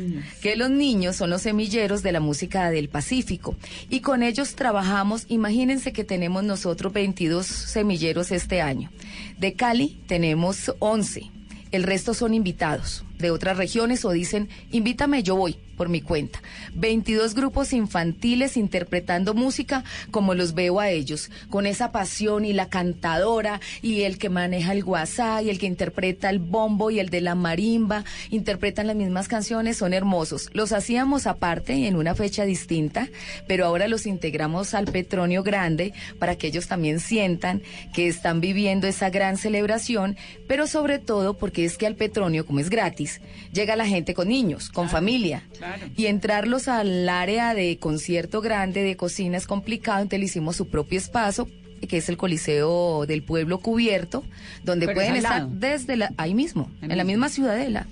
que 0.41 0.57
los 0.57 0.71
niños 0.71 1.17
son 1.17 1.31
los 1.31 1.43
semilleros 1.43 2.03
de 2.03 2.13
la 2.13 2.21
música 2.21 2.71
del 2.71 2.89
Pacífico 2.89 3.55
y 3.91 4.01
con 4.01 4.23
ellos 4.23 4.55
trabajamos, 4.55 5.27
imagínense 5.29 5.93
que 5.93 6.05
tenemos 6.05 6.43
nosotros 6.43 6.93
22 6.93 7.47
semilleros 7.47 8.33
este 8.33 8.63
año. 8.63 8.91
De 9.39 9.53
Cali 9.53 10.01
tenemos 10.07 10.73
11, 10.79 11.31
el 11.73 11.83
resto 11.83 12.15
son 12.15 12.35
invitados 12.35 13.05
de 13.19 13.31
otras 13.31 13.57
regiones 13.57 14.05
o 14.05 14.11
dicen, 14.11 14.49
invítame, 14.71 15.23
yo 15.23 15.37
voy 15.37 15.59
por 15.79 15.89
mi 15.89 16.03
cuenta. 16.03 16.43
22 16.75 17.35
grupos 17.35 17.73
infantiles 17.73 18.57
interpretando 18.59 19.33
música 19.33 19.85
como 20.11 20.35
los 20.35 20.53
veo 20.53 20.81
a 20.81 20.91
ellos, 20.91 21.31
con 21.49 21.67
esa 21.67 21.93
pasión 21.93 22.45
y 22.45 22.53
la 22.53 22.69
cantadora 22.69 23.61
y 23.81 24.03
el 24.03 24.19
que 24.19 24.29
maneja 24.29 24.73
el 24.73 24.83
guasá 24.83 25.41
y 25.41 25.51
el 25.51 25.59
que 25.59 25.67
interpreta 25.67 26.29
el 26.29 26.41
bombo 26.41 26.91
y 26.91 26.99
el 26.99 27.09
de 27.11 27.21
la 27.21 27.37
marimba, 27.37 28.05
interpretan 28.31 28.89
las 28.89 28.97
mismas 28.97 29.29
canciones, 29.29 29.77
son 29.79 29.95
hermosos. 29.95 30.51
Los 30.53 30.73
hacíamos 30.73 31.29
aparte 31.29 31.87
en 31.87 31.95
una 31.95 32.17
fecha 32.17 32.45
distinta, 32.45 33.09
pero 33.47 33.65
ahora 33.65 33.87
los 33.87 34.05
integramos 34.05 34.75
al 34.75 34.87
Petronio 34.87 35.45
Grande 35.45 35.93
para 36.19 36.35
que 36.35 36.49
ellos 36.49 36.67
también 36.67 36.99
sientan 36.99 37.63
que 37.95 38.09
están 38.09 38.41
viviendo 38.41 38.89
esa 38.89 39.11
gran 39.11 39.37
celebración, 39.37 40.17
pero 40.49 40.67
sobre 40.67 40.99
todo 40.99 41.35
porque 41.35 41.65
es 41.65 41.79
que 41.79 41.87
al 41.87 41.95
Petronio, 41.95 42.45
como 42.45 42.59
es 42.59 42.69
gratis, 42.69 43.08
llega 43.53 43.77
la 43.77 43.87
gente 43.87 44.15
con 44.15 44.29
niños, 44.29 44.71
con 44.71 44.89
familia. 44.89 45.49
Y 45.97 46.07
entrarlos 46.07 46.69
al 46.69 47.09
área 47.09 47.55
de 47.55 47.79
concierto 47.79 48.41
grande, 48.41 48.83
de 48.83 48.97
cocina, 48.97 49.37
es 49.37 49.47
complicado, 49.47 50.01
entonces 50.03 50.21
le 50.21 50.27
hicimos 50.27 50.57
su 50.57 50.69
propio 50.69 50.99
espacio 50.99 51.49
que 51.87 51.99
es 51.99 52.09
el 52.09 52.17
Coliseo 52.17 53.07
del 53.07 53.23
Pueblo 53.23 53.59
Cubierto, 53.59 54.25
donde 54.65 54.87
Pero 54.87 54.97
pueden 54.97 55.13
es 55.13 55.25
estar 55.25 55.49
desde 55.49 55.97
la, 55.97 56.13
ahí 56.17 56.35
mismo, 56.35 56.71
Ahí 56.83 56.91
en 56.91 56.97
la 56.97 57.05
misma 57.05 57.29
ciudadela. 57.29 57.87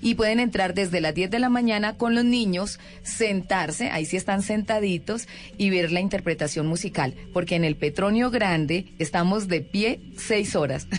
Y 0.00 0.14
pueden 0.14 0.40
entrar 0.40 0.74
desde 0.74 1.00
las 1.00 1.14
10 1.14 1.30
de 1.30 1.38
la 1.38 1.48
mañana 1.48 1.96
con 1.96 2.14
los 2.14 2.24
niños, 2.24 2.78
sentarse, 3.02 3.90
ahí 3.90 4.06
sí 4.06 4.16
están 4.16 4.42
sentaditos, 4.42 5.28
y 5.58 5.70
ver 5.70 5.92
la 5.92 6.00
interpretación 6.00 6.66
musical. 6.66 7.14
Porque 7.32 7.56
en 7.56 7.64
el 7.64 7.76
Petronio 7.76 8.30
Grande 8.30 8.86
estamos 8.98 9.48
de 9.48 9.60
pie 9.60 10.00
seis 10.16 10.56
horas. 10.56 10.86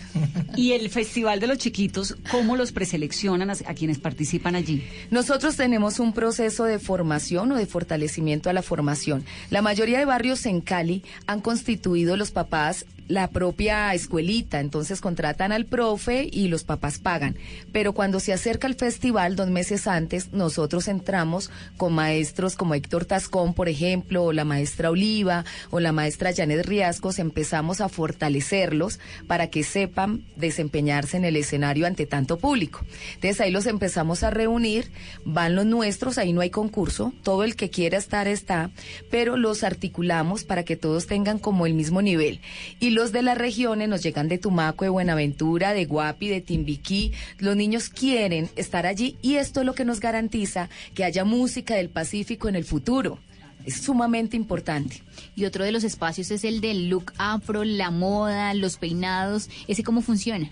Y 0.56 0.72
el 0.72 0.90
Festival 0.90 1.40
de 1.40 1.46
los 1.46 1.60
Chiquitos, 1.60 2.18
¿cómo 2.32 2.56
los 2.56 2.72
preseleccionan 2.72 3.52
a, 3.52 3.54
a 3.54 3.76
quienes 3.76 4.00
participan 4.00 4.56
allí? 4.56 4.84
Nosotros 5.12 5.56
tenemos 5.56 6.00
un 6.00 6.14
proceso 6.14 6.64
de 6.64 6.80
formación 6.80 7.52
o 7.52 7.56
de 7.56 7.68
fortalecimiento 7.68 8.50
a 8.50 8.54
la 8.54 8.64
formación. 8.64 9.24
La 9.52 9.62
mayoría 9.62 10.00
de 10.00 10.06
barrios 10.06 10.48
en 10.48 10.62
Cali 10.62 11.04
han 11.28 11.42
constituido 11.42 12.18
los 12.18 12.27
papás 12.32 12.86
la 13.08 13.30
propia 13.30 13.94
escuelita, 13.94 14.60
entonces 14.60 15.02
contratan 15.02 15.52
al 15.52 15.66
profe 15.66 16.30
y 16.32 16.48
los 16.48 16.64
papás 16.64 17.00
pagan. 17.00 17.38
Pero 17.72 17.94
cuando 17.94 18.20
se 18.20 18.34
acerca 18.34 18.68
el 18.68 18.76
festival, 18.76 19.36
dos 19.36 19.50
meses 19.50 19.88
antes, 19.88 20.34
nosotros 20.34 20.88
entramos 20.88 21.50
con 21.78 21.94
maestros 21.94 22.56
como 22.56 22.74
Héctor 22.74 23.06
Tascón, 23.06 23.54
por 23.54 23.70
ejemplo, 23.70 24.24
o 24.24 24.34
la 24.34 24.46
maestra 24.46 24.90
Oliva, 24.90 25.46
o 25.70 25.80
la 25.80 25.92
maestra 25.92 26.34
Janet 26.36 26.66
Riascos, 26.66 27.20
empezamos 27.20 27.82
a 27.82 27.90
fortalecerlos 27.90 29.00
para 29.28 29.48
que 29.48 29.64
sepan 29.64 30.24
desempeñarse 30.36 31.18
en 31.18 31.26
el 31.26 31.36
escenario 31.36 31.88
ante 31.88 32.06
tanto 32.06 32.38
público. 32.38 32.86
Entonces 33.16 33.42
ahí 33.42 33.52
los 33.52 33.66
empezamos 33.66 34.24
a 34.24 34.30
reunir, 34.30 34.92
van 35.26 35.56
los 35.56 35.66
nuestros, 35.66 36.18
ahí 36.18 36.34
no 36.34 36.42
hay 36.42 36.50
concurso, 36.50 37.14
todo 37.24 37.44
el 37.44 37.56
que 37.56 37.70
quiera 37.70 37.98
estar 37.98 38.28
está, 38.28 38.72
pero 39.10 39.38
los 39.38 39.64
articulamos 39.64 40.44
para 40.44 40.64
que 40.64 40.76
todos 40.76 41.08
tengan 41.08 41.40
como 41.40 41.66
el 41.66 41.74
mismo 41.74 42.02
nivel. 42.02 42.42
Y 42.80 42.97
los 42.98 43.12
de 43.12 43.22
las 43.22 43.38
regiones 43.38 43.88
nos 43.88 44.02
llegan 44.02 44.28
de 44.28 44.40
Tumaco, 44.40 44.84
de 44.84 44.90
Buenaventura, 44.90 45.76
de 45.76 45.86
Guapi, 45.86 46.30
de 46.30 46.42
Timbiquí. 46.42 47.14
Los 47.38 47.56
niños 47.56 47.90
quieren 47.90 48.50
estar 48.56 48.88
allí 48.88 49.18
y 49.22 49.36
esto 49.36 49.60
es 49.60 49.68
lo 49.68 49.76
que 49.76 49.86
nos 49.86 50.00
garantiza 50.00 50.68
que 50.96 51.04
haya 51.04 51.24
música 51.24 51.76
del 51.76 51.90
Pacífico 51.90 52.50
en 52.50 52.56
el 52.56 52.66
futuro. 52.66 53.20
Es 53.68 53.82
sumamente 53.82 54.36
importante. 54.36 55.04
Y 55.36 55.46
otro 55.46 55.64
de 55.64 55.72
los 55.72 55.84
espacios 55.84 56.32
es 56.32 56.44
el 56.44 56.60
del 56.60 56.90
look 56.90 57.14
afro, 57.20 57.64
la 57.64 57.92
moda, 57.92 58.52
los 58.56 58.78
peinados. 58.78 59.48
¿Ese 59.68 59.84
cómo 59.84 60.02
funciona? 60.02 60.50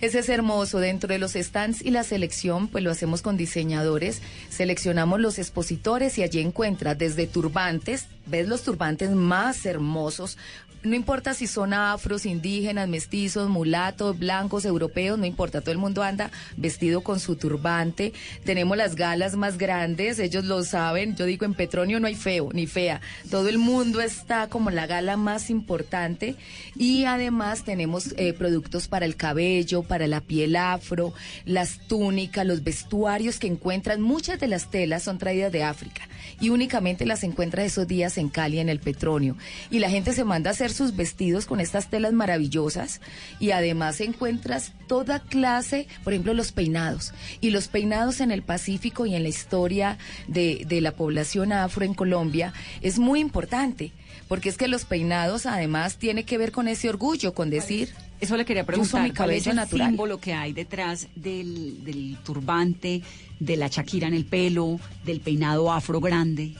Ese 0.00 0.20
es 0.20 0.28
hermoso. 0.28 0.78
Dentro 0.78 1.08
de 1.08 1.18
los 1.18 1.32
stands 1.32 1.84
y 1.84 1.90
la 1.90 2.04
selección, 2.04 2.68
pues 2.68 2.84
lo 2.84 2.92
hacemos 2.92 3.20
con 3.20 3.36
diseñadores. 3.36 4.20
Seleccionamos 4.48 5.18
los 5.18 5.38
expositores 5.38 6.18
y 6.18 6.22
allí 6.22 6.40
encuentras 6.40 6.96
desde 6.98 7.26
turbantes, 7.26 8.06
ves 8.26 8.46
los 8.46 8.62
turbantes 8.62 9.10
más 9.10 9.66
hermosos, 9.66 10.38
no 10.82 10.94
importa 10.94 11.34
si 11.34 11.46
son 11.46 11.72
afros, 11.74 12.24
indígenas, 12.24 12.88
mestizos, 12.88 13.48
mulatos, 13.48 14.18
blancos, 14.18 14.64
europeos, 14.64 15.18
no 15.18 15.26
importa, 15.26 15.60
todo 15.60 15.72
el 15.72 15.78
mundo 15.78 16.02
anda 16.02 16.30
vestido 16.56 17.02
con 17.02 17.20
su 17.20 17.36
turbante. 17.36 18.12
Tenemos 18.44 18.76
las 18.76 18.94
galas 18.94 19.34
más 19.34 19.58
grandes, 19.58 20.18
ellos 20.18 20.44
lo 20.44 20.62
saben. 20.62 21.16
Yo 21.16 21.24
digo, 21.24 21.44
en 21.44 21.54
Petronio 21.54 22.00
no 22.00 22.06
hay 22.06 22.14
feo 22.14 22.50
ni 22.52 22.66
fea. 22.66 23.00
Todo 23.30 23.48
el 23.48 23.58
mundo 23.58 24.00
está 24.00 24.48
como 24.48 24.70
la 24.70 24.86
gala 24.86 25.16
más 25.16 25.50
importante. 25.50 26.36
Y 26.76 27.04
además 27.04 27.64
tenemos 27.64 28.14
eh, 28.16 28.32
productos 28.32 28.88
para 28.88 29.04
el 29.04 29.16
cabello, 29.16 29.82
para 29.82 30.06
la 30.06 30.20
piel 30.20 30.56
afro, 30.56 31.12
las 31.44 31.78
túnicas, 31.88 32.46
los 32.46 32.62
vestuarios 32.62 33.38
que 33.38 33.48
encuentran. 33.48 34.00
Muchas 34.00 34.38
de 34.38 34.46
las 34.46 34.70
telas 34.70 35.02
son 35.02 35.18
traídas 35.18 35.52
de 35.52 35.64
África 35.64 36.08
y 36.40 36.50
únicamente 36.50 37.06
las 37.06 37.24
encuentras 37.24 37.66
esos 37.66 37.88
días 37.88 38.18
en 38.18 38.28
Cali, 38.28 38.60
en 38.60 38.68
el 38.68 38.78
Petronio. 38.78 39.36
Y 39.70 39.80
la 39.80 39.90
gente 39.90 40.12
se 40.12 40.24
manda 40.24 40.50
a 40.50 40.52
hacer 40.52 40.67
sus 40.70 40.96
vestidos 40.96 41.46
con 41.46 41.60
estas 41.60 41.88
telas 41.90 42.12
maravillosas 42.12 43.00
y 43.40 43.50
además 43.50 44.00
encuentras 44.00 44.72
toda 44.86 45.20
clase, 45.20 45.86
por 46.04 46.12
ejemplo, 46.12 46.34
los 46.34 46.52
peinados. 46.52 47.12
Y 47.40 47.50
los 47.50 47.68
peinados 47.68 48.20
en 48.20 48.30
el 48.30 48.42
Pacífico 48.42 49.06
y 49.06 49.14
en 49.14 49.22
la 49.22 49.28
historia 49.28 49.98
de, 50.26 50.64
de 50.68 50.80
la 50.80 50.92
población 50.92 51.52
afro 51.52 51.84
en 51.84 51.94
Colombia 51.94 52.52
es 52.80 52.98
muy 52.98 53.20
importante, 53.20 53.92
porque 54.28 54.48
es 54.48 54.56
que 54.56 54.68
los 54.68 54.84
peinados 54.84 55.46
además 55.46 55.96
tiene 55.96 56.24
que 56.24 56.38
ver 56.38 56.52
con 56.52 56.68
ese 56.68 56.88
orgullo, 56.88 57.34
con 57.34 57.50
decir... 57.50 57.92
Eso 58.20 58.36
le 58.36 58.44
quería 58.44 58.62
"Yo 58.62 58.80
uso 58.82 58.96
preguntar, 58.96 59.02
mi 59.04 59.10
¿cuál 59.10 59.30
es 59.30 59.44
cabello 59.44 59.50
el 59.52 59.56
natural. 59.56 59.88
símbolo 59.90 60.18
que 60.20 60.34
hay 60.34 60.52
detrás 60.52 61.06
del, 61.14 61.84
del 61.84 62.16
turbante, 62.24 63.00
de 63.38 63.56
la 63.56 63.70
chaquira 63.70 64.08
en 64.08 64.14
el 64.14 64.24
pelo, 64.24 64.80
del 65.04 65.20
peinado 65.20 65.70
afro 65.70 66.00
grande? 66.00 66.54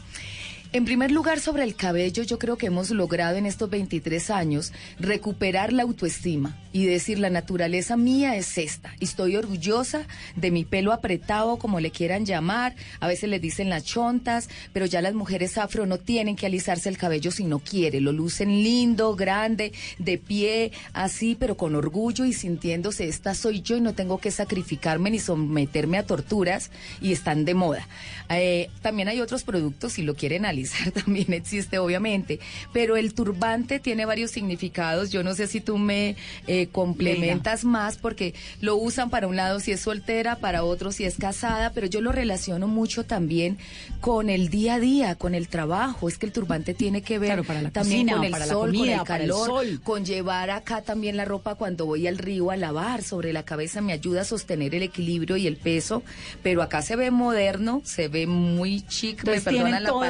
En 0.71 0.85
primer 0.85 1.11
lugar, 1.11 1.41
sobre 1.41 1.65
el 1.65 1.75
cabello, 1.75 2.23
yo 2.25 2.39
creo 2.39 2.59
que 2.59 2.67
hemos 2.67 2.91
logrado 2.91 3.39
en 3.39 3.47
estos 3.47 3.71
23 3.71 4.29
años 4.29 4.75
recuperar 5.01 5.73
la 5.73 5.85
autoestima 5.85 6.59
y 6.75 6.85
decir 6.85 7.19
la 7.19 7.31
naturaleza 7.31 7.97
mía 7.97 8.37
es 8.37 8.59
esta. 8.59 8.95
Estoy 9.01 9.37
orgullosa 9.37 10.07
de 10.37 10.51
mi 10.51 10.67
pelo 10.67 10.93
apretado, 10.93 11.57
como 11.57 11.81
le 11.81 11.91
quieran 11.91 12.27
llamar. 12.27 12.77
A 13.01 13.09
veces 13.09 13.31
le 13.31 13.41
dicen 13.41 13.71
las 13.71 13.85
chontas, 13.85 14.51
pero 14.75 14.85
ya 14.85 15.01
las 15.01 15.15
mujeres 15.15 15.57
afro 15.57 15.87
no 15.87 15.97
tienen 15.97 16.37
que 16.37 16.45
alisarse 16.45 16.91
el 16.91 16.99
cabello 16.99 17.31
si 17.31 17.45
no 17.45 17.61
quiere. 17.61 18.03
Lo 18.03 18.13
lucen 18.13 18.63
lindo, 18.63 19.17
grande, 19.17 19.73
de 19.99 20.19
pie, 20.19 20.73
así, 20.93 21.35
pero 21.35 21.57
con 21.57 21.77
orgullo 21.77 22.27
y 22.27 22.35
sintiéndose 22.35 23.09
esta 23.09 23.35
soy 23.35 23.63
yo 23.63 23.79
y 23.79 23.81
no 23.81 23.95
tengo 23.95 24.19
que 24.19 24.31
sacrificarme 24.31 25.11
ni 25.11 25.19
someterme 25.19 25.97
a 25.97 26.07
torturas 26.07 26.71
y 27.01 27.13
están 27.13 27.47
de 27.47 27.55
moda. 27.55 27.89
Eh, 28.29 28.69
también 28.83 29.09
hay 29.09 29.23
otros 29.23 29.45
productos, 29.45 29.95
si 29.95 30.03
lo 30.03 30.15
quieren 30.15 30.45
alisar, 30.45 30.58
también 30.95 31.33
existe, 31.33 31.79
obviamente. 31.79 32.41
Pero 32.73 32.97
el 32.97 33.15
turbante 33.15 33.81
tiene 33.81 34.05
varios 34.05 34.31
significados. 34.31 35.11
Yo 35.11 35.23
no 35.23 35.35
sé 35.35 35.47
si 35.47 35.61
tú 35.61 35.79
me 35.79 36.17
eh, 36.47 36.69
complementas 36.69 37.65
más, 37.65 37.97
porque 37.97 38.35
lo 38.61 38.77
usan 38.77 39.11
para 39.11 39.27
un 39.27 39.37
lado 39.37 39.61
si 39.61 39.73
es 39.73 39.81
soltera, 39.81 40.37
para 40.37 40.65
otro 40.65 40.93
si 40.93 41.05
es 41.05 41.17
casada, 41.17 41.73
pero 41.73 41.87
yo 41.87 42.01
lo 42.01 42.13
relaciono 42.13 42.69
mucho 42.69 43.05
también 43.05 43.59
con 44.01 44.31
el 44.31 44.49
día 44.49 44.75
a 44.75 44.81
día, 44.81 45.15
con 45.15 45.35
el 45.35 45.49
trabajo. 45.49 46.09
Es 46.09 46.19
que 46.19 46.27
el 46.27 46.33
turbante 46.33 46.75
tiene 46.75 47.03
que 47.03 47.19
ver 47.19 47.29
Claro, 47.29 47.45
para 47.45 47.63
la 47.63 47.71
también 47.71 48.07
cocina, 48.07 48.17
con 48.17 48.25
el 48.25 48.31
para 48.31 48.47
la 48.47 48.53
sol, 48.53 48.67
comida, 48.71 48.99
con 48.99 49.07
para 49.07 49.25
el 49.25 49.31
calor, 49.31 49.47
sol. 49.47 49.81
con 49.83 50.05
llevar 50.05 50.51
acá 50.51 50.83
también 50.83 51.17
la 51.17 51.25
ropa 51.25 51.55
cuando 51.55 51.87
voy 51.87 52.07
al 52.07 52.19
río 52.19 52.51
a 52.51 52.57
lavar 52.57 53.03
sobre 53.03 53.33
la 53.33 53.45
cabeza 53.45 53.81
me 53.81 53.93
ayuda 53.93 54.23
a 54.23 54.25
sostener 54.25 54.75
el 54.75 54.83
equilibrio 54.83 55.37
y 55.37 55.47
el 55.47 55.57
peso, 55.57 56.03
pero 56.43 56.63
acá 56.63 56.83
se 56.83 56.97
ve 56.97 57.11
moderno, 57.11 57.83
se 57.85 58.09
ve 58.09 58.27
muy 58.27 58.83
chic, 58.83 59.17
me 59.17 59.21
Entonces 59.21 59.45
perdonan 59.45 59.67
tienen 59.67 59.83
la 59.83 59.89
todo 59.91 60.01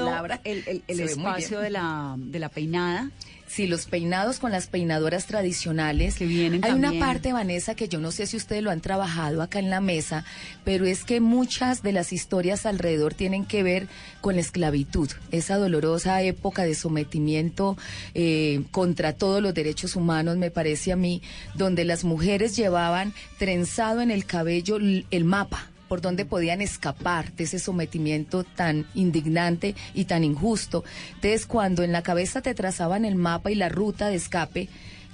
el, 0.45 0.83
espacio 0.89 1.61
de 1.61 1.71
la, 1.71 2.15
de 2.19 2.39
la 2.39 2.49
peinada. 2.49 3.11
Sí, 3.49 3.67
los 3.67 3.87
peinados 3.87 4.41
con 4.41 4.53
las 4.53 4.67
peinadoras 4.67 5.27
tradicionales. 5.27 6.17
Que 6.17 6.27
vienen 6.27 6.63
Hay 6.65 6.73
una 6.73 6.93
parte, 6.99 7.33
Vanessa, 7.33 7.75
que 7.75 7.89
yo 7.89 7.99
no 7.99 8.13
sé 8.13 8.27
si 8.27 8.37
ustedes 8.37 8.63
lo 8.63 8.71
han 8.71 8.83
trabajado 8.83 9.41
acá 9.41 9.59
en 9.59 9.71
la 9.71 9.81
mesa, 9.81 10.25
pero 10.65 10.85
es 10.85 11.03
que 11.03 11.21
muchas 11.21 11.83
de 11.83 11.93
las 11.93 12.13
historias 12.13 12.67
alrededor 12.67 13.15
tienen 13.15 13.47
que 13.47 13.63
ver 13.63 13.89
con 14.21 14.35
la 14.35 14.43
esclavitud, 14.43 15.11
esa 15.31 15.57
dolorosa 15.57 16.21
época 16.23 16.65
de 16.65 16.75
sometimiento 16.75 17.79
eh, 18.15 18.65
contra 18.71 19.15
todos 19.15 19.43
los 19.43 19.55
derechos 19.55 19.97
humanos, 19.97 20.37
me 20.37 20.51
parece 20.51 20.93
a 20.93 20.97
mí, 20.97 21.23
donde 21.55 21.87
las 21.87 22.05
mujeres 22.05 22.55
llevaban 22.55 23.15
trenzado 23.39 24.03
en 24.03 24.11
el 24.11 24.27
cabello 24.27 24.77
el 24.77 25.25
mapa 25.25 25.71
por 25.89 26.01
donde 26.01 26.25
podían 26.25 26.61
escapar 26.61 27.33
de 27.33 27.45
ese 27.45 27.59
sometimiento 27.59 28.45
tan 28.45 28.87
indignante 28.95 29.75
y 29.95 30.05
tan 30.05 30.23
injusto. 30.25 30.85
Entonces, 31.15 31.47
cuando 31.47 31.83
en 31.83 31.93
la 31.93 32.03
cabeza 32.03 32.43
te 32.43 32.55
trazaban 32.55 33.05
el 33.05 33.15
mapa 33.15 33.51
y 33.51 33.55
la 33.55 33.69
ruta 33.69 34.09
de 34.09 34.17
escape, 34.17 34.69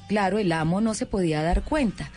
claro, 0.09 0.39
el 0.39 0.53
amo 0.53 0.81
no 0.81 0.95
se 0.95 1.07
podía 1.07 1.43
dar 1.43 1.63
cuenta, 1.63 2.11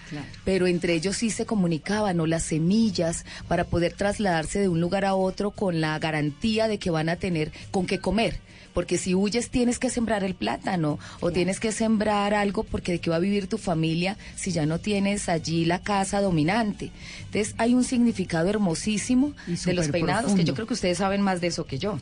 pero 0.43 0.67
entre 0.67 0.93
ellos 0.93 1.17
sí 1.17 1.29
se 1.29 1.45
comunicaban 1.45 2.19
o 2.19 2.25
las 2.25 2.43
semillas 2.43 3.25
para 3.47 3.65
poder 3.65 3.93
trasladarse 3.93 4.59
de 4.59 4.69
un 4.69 4.81
lugar 4.81 5.05
a 5.05 5.15
otro 5.15 5.51
con 5.51 5.81
la 5.81 5.97
garantía 5.99 6.67
de 6.67 6.79
que 6.79 6.89
van 6.89 7.09
a 7.09 7.15
tener 7.15 7.51
con 7.71 7.85
qué 7.85 7.99
comer. 7.99 8.39
Porque 8.73 8.99
si 8.99 9.15
huyes 9.15 9.49
tienes 9.49 9.79
que 9.79 9.89
sembrar 9.89 10.23
el 10.23 10.35
plátano 10.35 10.99
o 11.19 11.31
tienes 11.31 11.59
que 11.59 11.71
sembrar 11.71 12.35
algo 12.35 12.63
porque 12.63 12.91
de 12.91 12.99
qué 12.99 13.09
va 13.09 13.15
a 13.15 13.19
vivir 13.19 13.47
tu 13.47 13.57
familia 13.57 14.17
si 14.35 14.51
ya 14.51 14.67
no 14.67 14.77
tienes 14.77 15.29
allí 15.29 15.65
la 15.65 15.81
casa 15.81 16.21
dominante. 16.21 16.91
Entonces 17.21 17.55
hay 17.57 17.73
un 17.73 17.83
significado 17.83 18.49
hermosísimo 18.49 19.33
de 19.47 19.73
los 19.73 19.87
peinados 19.87 20.33
que 20.33 20.43
yo 20.43 20.53
creo 20.53 20.67
que 20.67 20.75
ustedes 20.75 20.99
saben 20.99 21.21
más 21.21 21.41
de 21.41 21.47
eso 21.47 21.65
que 21.65 21.79
yo. 21.79 21.97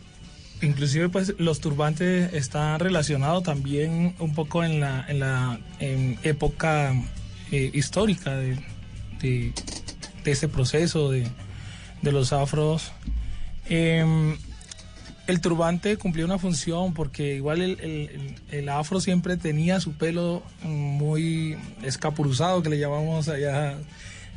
Inclusive 0.65 1.09
pues 1.09 1.35
los 1.37 1.59
turbantes 1.59 2.33
están 2.33 2.79
relacionados 2.79 3.43
también 3.43 4.15
un 4.19 4.33
poco 4.33 4.63
en 4.63 4.79
la, 4.79 5.05
en 5.07 5.19
la 5.19 5.59
época 6.23 6.93
eh, 7.51 7.69
histórica 7.73 8.35
de, 8.35 8.57
de, 9.21 9.53
este 10.25 10.47
proceso 10.47 11.11
de, 11.11 11.27
de 12.01 12.11
los 12.11 12.33
afros. 12.33 12.91
Em, 13.69 14.37
el 15.27 15.41
turbante 15.41 15.97
cumplía 15.97 16.25
una 16.25 16.37
función 16.39 16.93
porque 16.93 17.35
igual 17.35 17.61
el, 17.61 17.79
el- 17.79 18.35
el 18.51 18.69
afro 18.69 18.99
siempre 19.01 19.37
tenía 19.37 19.79
su 19.79 19.93
pelo 19.93 20.43
muy 20.63 21.57
escapuruzado, 21.83 22.61
que 22.63 22.69
le 22.69 22.79
llamamos 22.79 23.27
allá 23.27 23.75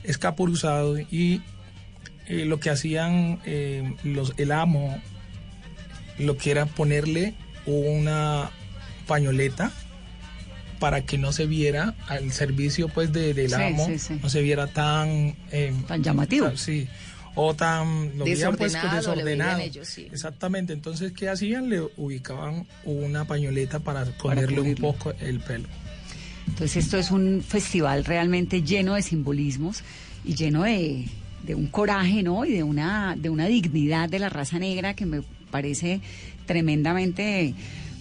escapuruzado, 0.04 0.98
y 0.98 1.42
eh, 2.26 2.44
lo 2.46 2.60
que 2.60 2.70
hacían 2.70 3.40
eh, 3.44 3.94
los, 4.04 4.32
el 4.38 4.52
amo 4.52 4.98
lo 6.18 6.36
que 6.36 6.50
era 6.50 6.66
ponerle 6.66 7.34
una 7.66 8.50
pañoleta 9.06 9.72
para 10.78 11.02
que 11.04 11.18
no 11.18 11.32
se 11.32 11.46
viera 11.46 11.94
al 12.06 12.30
servicio 12.32 12.88
pues 12.88 13.12
de, 13.12 13.34
del 13.34 13.48
Sí, 13.50 13.54
amo 13.54 13.86
sí, 13.86 13.98
sí. 13.98 14.18
no 14.22 14.28
se 14.28 14.42
viera 14.42 14.68
tan 14.68 15.34
Tan 15.86 16.02
llamativo. 16.02 16.56
sí 16.56 16.88
o 17.40 17.54
tan 17.54 18.18
lo 18.18 18.24
veían, 18.24 18.56
pues, 18.56 18.72
Desordenado, 18.72 19.14
le 19.14 19.22
veían 19.24 19.38
desordenado 19.38 19.60
ellos, 19.60 19.88
sí. 19.88 20.08
exactamente 20.12 20.72
entonces 20.72 21.12
qué 21.12 21.28
hacían 21.28 21.68
le 21.68 21.80
ubicaban 21.96 22.66
una 22.84 23.26
pañoleta 23.26 23.78
para 23.80 24.04
ponerle 24.04 24.60
un 24.60 24.74
poco 24.76 25.12
el 25.20 25.38
pelo 25.40 25.68
Entonces 26.48 26.84
esto 26.84 26.96
es 26.98 27.10
un 27.10 27.42
festival 27.46 28.04
realmente 28.04 28.62
lleno 28.62 28.94
de 28.94 29.02
simbolismos 29.02 29.82
y 30.24 30.34
lleno 30.34 30.62
de, 30.64 31.06
de 31.44 31.54
un 31.54 31.66
coraje, 31.68 32.22
¿no? 32.24 32.44
Y 32.44 32.52
de 32.54 32.62
una, 32.64 33.14
de 33.16 33.30
una 33.30 33.46
dignidad 33.46 34.08
de 34.08 34.18
la 34.18 34.28
raza 34.30 34.58
negra 34.58 34.94
que 34.94 35.06
me 35.06 35.22
parece 35.48 36.00
tremendamente 36.46 37.54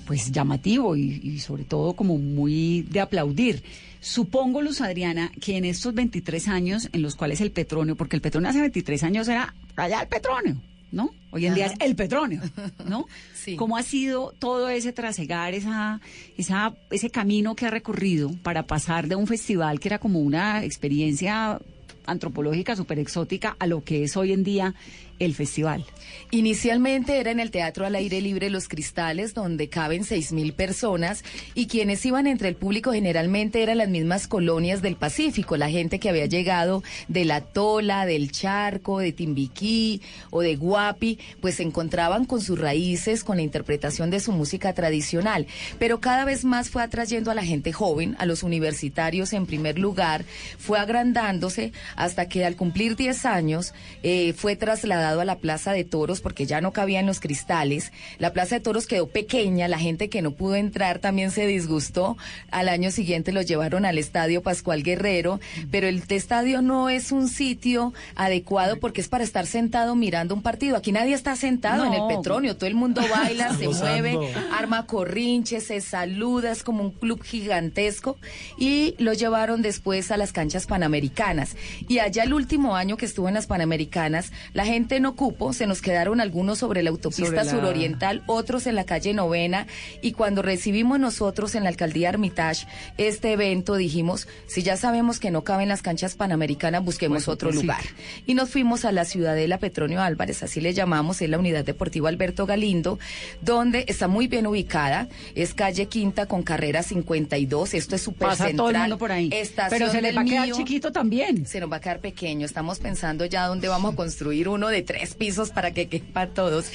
pues 0.05 0.31
llamativo 0.31 0.95
y, 0.95 1.19
y 1.23 1.39
sobre 1.39 1.63
todo 1.63 1.93
como 1.93 2.17
muy 2.17 2.83
de 2.83 3.01
aplaudir. 3.01 3.63
Supongo, 3.99 4.61
Luz 4.61 4.79
Adriana, 4.81 5.31
que 5.41 5.57
en 5.57 5.65
estos 5.65 5.93
23 5.93 6.47
años 6.47 6.89
en 6.93 7.01
los 7.01 7.15
cuales 7.15 7.41
el 7.41 7.51
petróleo, 7.51 7.95
porque 7.95 8.15
el 8.15 8.21
petróleo 8.21 8.49
hace 8.49 8.61
23 8.61 9.03
años 9.03 9.27
era 9.27 9.53
allá 9.75 10.01
el 10.01 10.07
petróleo, 10.07 10.55
¿no? 10.91 11.11
Hoy 11.31 11.45
en 11.45 11.55
día 11.55 11.65
es 11.65 11.73
el 11.79 11.95
petróleo, 11.95 12.41
¿no? 12.87 13.07
Sí. 13.33 13.55
¿Cómo 13.55 13.77
ha 13.77 13.83
sido 13.83 14.33
todo 14.39 14.67
ese 14.67 14.91
trasegar, 14.91 15.53
esa, 15.53 16.01
esa, 16.37 16.75
ese 16.91 17.09
camino 17.09 17.55
que 17.55 17.65
ha 17.65 17.69
recorrido 17.69 18.29
para 18.43 18.67
pasar 18.67 19.07
de 19.07 19.15
un 19.15 19.25
festival 19.25 19.79
que 19.79 19.87
era 19.87 19.99
como 19.99 20.19
una 20.19 20.65
experiencia 20.65 21.59
antropológica 22.05 22.75
súper 22.75 22.99
exótica 22.99 23.55
a 23.57 23.67
lo 23.67 23.83
que 23.85 24.03
es 24.03 24.17
hoy 24.17 24.33
en 24.33 24.43
día 24.43 24.75
el 25.19 25.35
festival? 25.35 25.85
Inicialmente 26.29 27.19
era 27.19 27.31
en 27.31 27.39
el 27.39 27.51
Teatro 27.51 27.85
al 27.85 27.95
Aire 27.95 28.19
Libre 28.19 28.49
Los 28.49 28.67
Cristales, 28.67 29.33
donde 29.33 29.69
caben 29.69 30.03
seis 30.03 30.33
mil 30.33 30.51
personas, 30.51 31.23
y 31.53 31.67
quienes 31.67 32.05
iban 32.05 32.27
entre 32.27 32.49
el 32.49 32.55
público 32.55 32.91
generalmente 32.91 33.63
eran 33.63 33.77
las 33.77 33.87
mismas 33.87 34.27
colonias 34.27 34.81
del 34.81 34.97
Pacífico, 34.97 35.55
la 35.55 35.69
gente 35.69 35.99
que 35.99 36.09
había 36.09 36.25
llegado 36.25 36.83
de 37.07 37.23
La 37.23 37.41
Tola, 37.41 38.05
del 38.05 38.31
Charco, 38.31 38.99
de 38.99 39.13
Timbiquí 39.13 40.01
o 40.29 40.41
de 40.41 40.57
Guapi, 40.57 41.17
pues 41.39 41.55
se 41.55 41.63
encontraban 41.63 42.25
con 42.25 42.41
sus 42.41 42.59
raíces, 42.59 43.23
con 43.23 43.37
la 43.37 43.43
interpretación 43.43 44.09
de 44.09 44.19
su 44.19 44.33
música 44.33 44.73
tradicional. 44.73 45.47
Pero 45.79 46.01
cada 46.01 46.25
vez 46.25 46.43
más 46.43 46.69
fue 46.69 46.83
atrayendo 46.83 47.31
a 47.31 47.35
la 47.35 47.45
gente 47.45 47.71
joven, 47.71 48.17
a 48.19 48.25
los 48.25 48.43
universitarios 48.43 49.31
en 49.31 49.45
primer 49.45 49.79
lugar, 49.79 50.25
fue 50.57 50.77
agrandándose 50.77 51.71
hasta 51.95 52.27
que 52.27 52.43
al 52.43 52.57
cumplir 52.57 52.97
10 52.97 53.25
años 53.25 53.73
eh, 54.03 54.33
fue 54.33 54.57
trasladado 54.57 55.06
a 55.07 55.25
la 55.25 55.37
Plaza 55.37 55.71
de 55.71 55.83
Toros 55.83 56.21
porque 56.21 56.45
ya 56.45 56.61
no 56.61 56.73
cabía 56.73 56.99
en 56.99 57.05
los 57.05 57.19
cristales. 57.19 57.91
La 58.19 58.33
Plaza 58.33 58.55
de 58.55 58.61
Toros 58.61 58.87
quedó 58.87 59.07
pequeña, 59.07 59.67
la 59.67 59.79
gente 59.79 60.09
que 60.09 60.21
no 60.21 60.31
pudo 60.31 60.55
entrar 60.55 60.99
también 60.99 61.31
se 61.31 61.47
disgustó. 61.47 62.17
Al 62.51 62.69
año 62.69 62.91
siguiente 62.91 63.31
lo 63.31 63.41
llevaron 63.41 63.85
al 63.85 63.97
Estadio 63.97 64.41
Pascual 64.41 64.83
Guerrero, 64.83 65.39
pero 65.71 65.87
el 65.87 66.03
estadio 66.09 66.61
no 66.61 66.89
es 66.89 67.11
un 67.11 67.29
sitio 67.29 67.93
adecuado 68.15 68.79
porque 68.79 69.01
es 69.01 69.07
para 69.07 69.23
estar 69.23 69.45
sentado 69.45 69.95
mirando 69.95 70.33
un 70.33 70.41
partido. 70.41 70.75
Aquí 70.75 70.91
nadie 70.91 71.13
está 71.13 71.35
sentado 71.35 71.85
en 71.85 71.93
el. 71.93 72.07
Petronio, 72.07 72.55
todo 72.55 72.67
el 72.67 72.75
mundo 72.75 73.01
baila, 73.09 73.55
se 73.57 73.67
mueve, 73.67 74.17
arma 74.51 74.85
corrinches, 74.85 75.67
se 75.67 75.81
saluda, 75.81 76.51
es 76.51 76.63
como 76.63 76.83
un 76.83 76.91
club 76.91 77.21
gigantesco 77.23 78.17
y 78.57 78.95
lo 78.97 79.13
llevaron 79.13 79.61
después 79.61 80.11
a 80.11 80.17
las 80.17 80.31
canchas 80.31 80.65
panamericanas. 80.65 81.55
Y 81.87 81.99
allá 81.99 82.23
el 82.23 82.33
último 82.33 82.75
año 82.75 82.97
que 82.97 83.05
estuvo 83.05 83.27
en 83.27 83.33
las 83.33 83.47
panamericanas, 83.47 84.31
la 84.53 84.65
gente 84.65 84.96
no 84.99 85.15
cupo, 85.15 85.53
se 85.53 85.67
nos 85.67 85.81
quedaron 85.81 86.19
algunos 86.21 86.59
sobre 86.59 86.83
la 86.83 86.89
autopista 86.89 87.25
Sobre 87.25 87.43
la- 87.43 87.51
suroriental, 87.51 88.23
otros 88.27 88.67
en 88.67 88.75
la 88.75 88.85
calle 88.85 89.13
Novena 89.13 89.67
y 90.01 90.11
cuando 90.13 90.41
recibimos 90.41 90.99
nosotros 90.99 91.55
en 91.55 91.63
la 91.63 91.69
alcaldía 91.69 92.09
Armitage 92.09 92.67
este 92.97 93.31
evento 93.33 93.75
dijimos, 93.75 94.27
si 94.47 94.63
ya 94.63 94.77
sabemos 94.77 95.19
que 95.19 95.31
no 95.31 95.43
caben 95.43 95.67
las 95.69 95.81
canchas 95.81 96.15
panamericanas, 96.15 96.83
busquemos 96.83 97.17
Pues, 97.25 97.27
otro 97.27 97.49
otro 97.49 97.61
lugar. 97.61 97.81
Y 98.25 98.33
nos 98.33 98.49
fuimos 98.49 98.83
a 98.85 98.91
la 98.91 99.05
Ciudadela 99.05 99.57
Petronio 99.59 100.01
Álvarez, 100.01 100.43
así 100.43 100.59
le 100.61 100.73
llamamos, 100.73 101.21
es 101.21 101.29
la 101.29 101.37
unidad 101.37 101.63
deportiva 101.63 102.09
Alberto 102.09 102.45
Galindo, 102.45 102.99
donde 103.41 103.85
está 103.87 104.07
muy 104.07 104.27
bien 104.27 104.47
ubicada, 104.47 105.07
es 105.35 105.53
calle 105.53 105.85
Quinta 105.87 106.25
con 106.25 106.43
carrera 106.43 106.83
52, 106.83 107.73
esto 107.73 107.95
es 107.95 108.01
súper 108.01 108.29
central. 108.35 108.55
todo 108.55 108.69
el 108.69 108.77
mundo 108.77 108.97
por 108.97 109.11
ahí. 109.11 109.29
Pero 109.69 109.91
se 109.91 110.01
del 110.01 110.17
va 110.17 110.21
a 110.21 110.25
quedar 110.25 110.45
Mío. 110.47 110.55
chiquito 110.57 110.91
también. 110.91 111.45
Se 111.45 111.59
nos 111.59 111.71
va 111.71 111.77
a 111.77 111.79
quedar 111.79 111.99
pequeño. 111.99 112.45
Estamos 112.45 112.79
pensando 112.79 113.25
ya 113.25 113.45
dónde 113.47 113.67
vamos 113.67 113.93
a 113.93 113.95
construir 113.95 114.47
uno 114.49 114.67
de 114.69 114.81
tres 114.87 115.13
pisos 115.13 115.51
para 115.51 115.71
que 115.71 115.87
quepa 115.87 116.25
todos. 116.29 116.71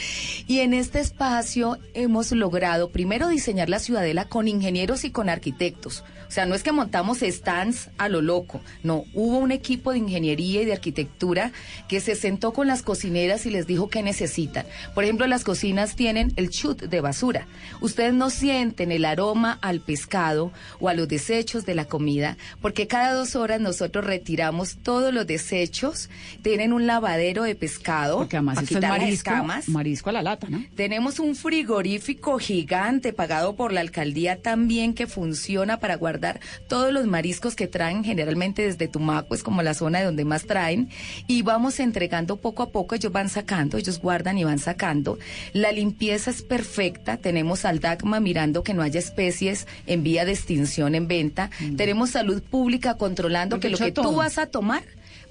Y 0.46 0.60
en 0.60 0.74
este 0.74 1.00
espacio 1.00 1.78
hemos 1.94 2.30
logrado 2.30 2.90
primero 2.90 3.26
diseñar 3.26 3.68
la 3.68 3.80
ciudadela 3.80 4.28
con 4.28 4.46
ingenieros 4.46 5.04
y 5.04 5.10
con 5.10 5.28
arquitectos. 5.28 6.04
O 6.32 6.34
sea, 6.34 6.46
no 6.46 6.54
es 6.54 6.62
que 6.62 6.72
montamos 6.72 7.18
stands 7.20 7.90
a 7.98 8.08
lo 8.08 8.22
loco. 8.22 8.62
No, 8.82 9.04
hubo 9.12 9.36
un 9.36 9.52
equipo 9.52 9.92
de 9.92 9.98
ingeniería 9.98 10.62
y 10.62 10.64
de 10.64 10.72
arquitectura 10.72 11.52
que 11.88 12.00
se 12.00 12.14
sentó 12.14 12.54
con 12.54 12.66
las 12.66 12.80
cocineras 12.80 13.44
y 13.44 13.50
les 13.50 13.66
dijo 13.66 13.90
qué 13.90 14.02
necesitan. 14.02 14.64
Por 14.94 15.04
ejemplo, 15.04 15.26
las 15.26 15.44
cocinas 15.44 15.94
tienen 15.94 16.32
el 16.36 16.48
chut 16.48 16.84
de 16.84 17.00
basura. 17.02 17.46
Ustedes 17.82 18.14
no 18.14 18.30
sienten 18.30 18.92
el 18.92 19.04
aroma 19.04 19.58
al 19.60 19.80
pescado 19.80 20.52
o 20.80 20.88
a 20.88 20.94
los 20.94 21.06
desechos 21.06 21.66
de 21.66 21.74
la 21.74 21.84
comida, 21.84 22.38
porque 22.62 22.86
cada 22.86 23.12
dos 23.12 23.36
horas 23.36 23.60
nosotros 23.60 24.06
retiramos 24.06 24.78
todos 24.82 25.12
los 25.12 25.26
desechos. 25.26 26.08
Tienen 26.40 26.72
un 26.72 26.86
lavadero 26.86 27.42
de 27.42 27.56
pescado 27.56 28.16
Porque 28.16 28.38
además 28.38 28.54
para 28.54 28.64
es 28.64 28.68
quitar 28.68 28.82
las 28.84 28.90
marisco, 29.00 29.30
escamas. 29.30 29.68
marisco 29.68 30.08
a 30.08 30.12
la 30.14 30.22
lata, 30.22 30.46
¿no? 30.48 30.64
Tenemos 30.76 31.18
un 31.18 31.36
frigorífico 31.36 32.38
gigante 32.38 33.12
pagado 33.12 33.54
por 33.54 33.70
la 33.74 33.82
alcaldía 33.82 34.40
también 34.40 34.94
que 34.94 35.06
funciona 35.06 35.78
para 35.78 35.96
guardar 35.96 36.21
todos 36.68 36.92
los 36.92 37.06
mariscos 37.06 37.54
que 37.54 37.66
traen 37.66 38.04
generalmente 38.04 38.62
desde 38.62 38.88
Tumaco, 38.88 39.34
es 39.34 39.42
como 39.42 39.62
la 39.62 39.74
zona 39.74 40.00
de 40.00 40.06
donde 40.06 40.24
más 40.24 40.44
traen, 40.44 40.88
y 41.26 41.42
vamos 41.42 41.80
entregando 41.80 42.36
poco 42.36 42.62
a 42.62 42.70
poco, 42.70 42.94
ellos 42.94 43.12
van 43.12 43.28
sacando, 43.28 43.78
ellos 43.78 44.00
guardan 44.00 44.38
y 44.38 44.44
van 44.44 44.58
sacando. 44.58 45.18
La 45.52 45.72
limpieza 45.72 46.30
es 46.30 46.42
perfecta, 46.42 47.16
tenemos 47.16 47.64
al 47.64 47.80
DACMA 47.80 48.20
mirando 48.20 48.62
que 48.62 48.74
no 48.74 48.82
haya 48.82 48.98
especies 48.98 49.66
en 49.86 50.02
vía 50.02 50.24
de 50.24 50.32
extinción 50.32 50.94
en 50.94 51.08
venta, 51.08 51.50
tenemos 51.76 52.10
salud 52.10 52.42
pública 52.42 52.96
controlando 52.96 53.60
que 53.60 53.68
lo 53.68 53.78
que 53.78 53.92
tú 53.92 54.02
todo. 54.02 54.16
vas 54.16 54.38
a 54.38 54.46
tomar 54.46 54.82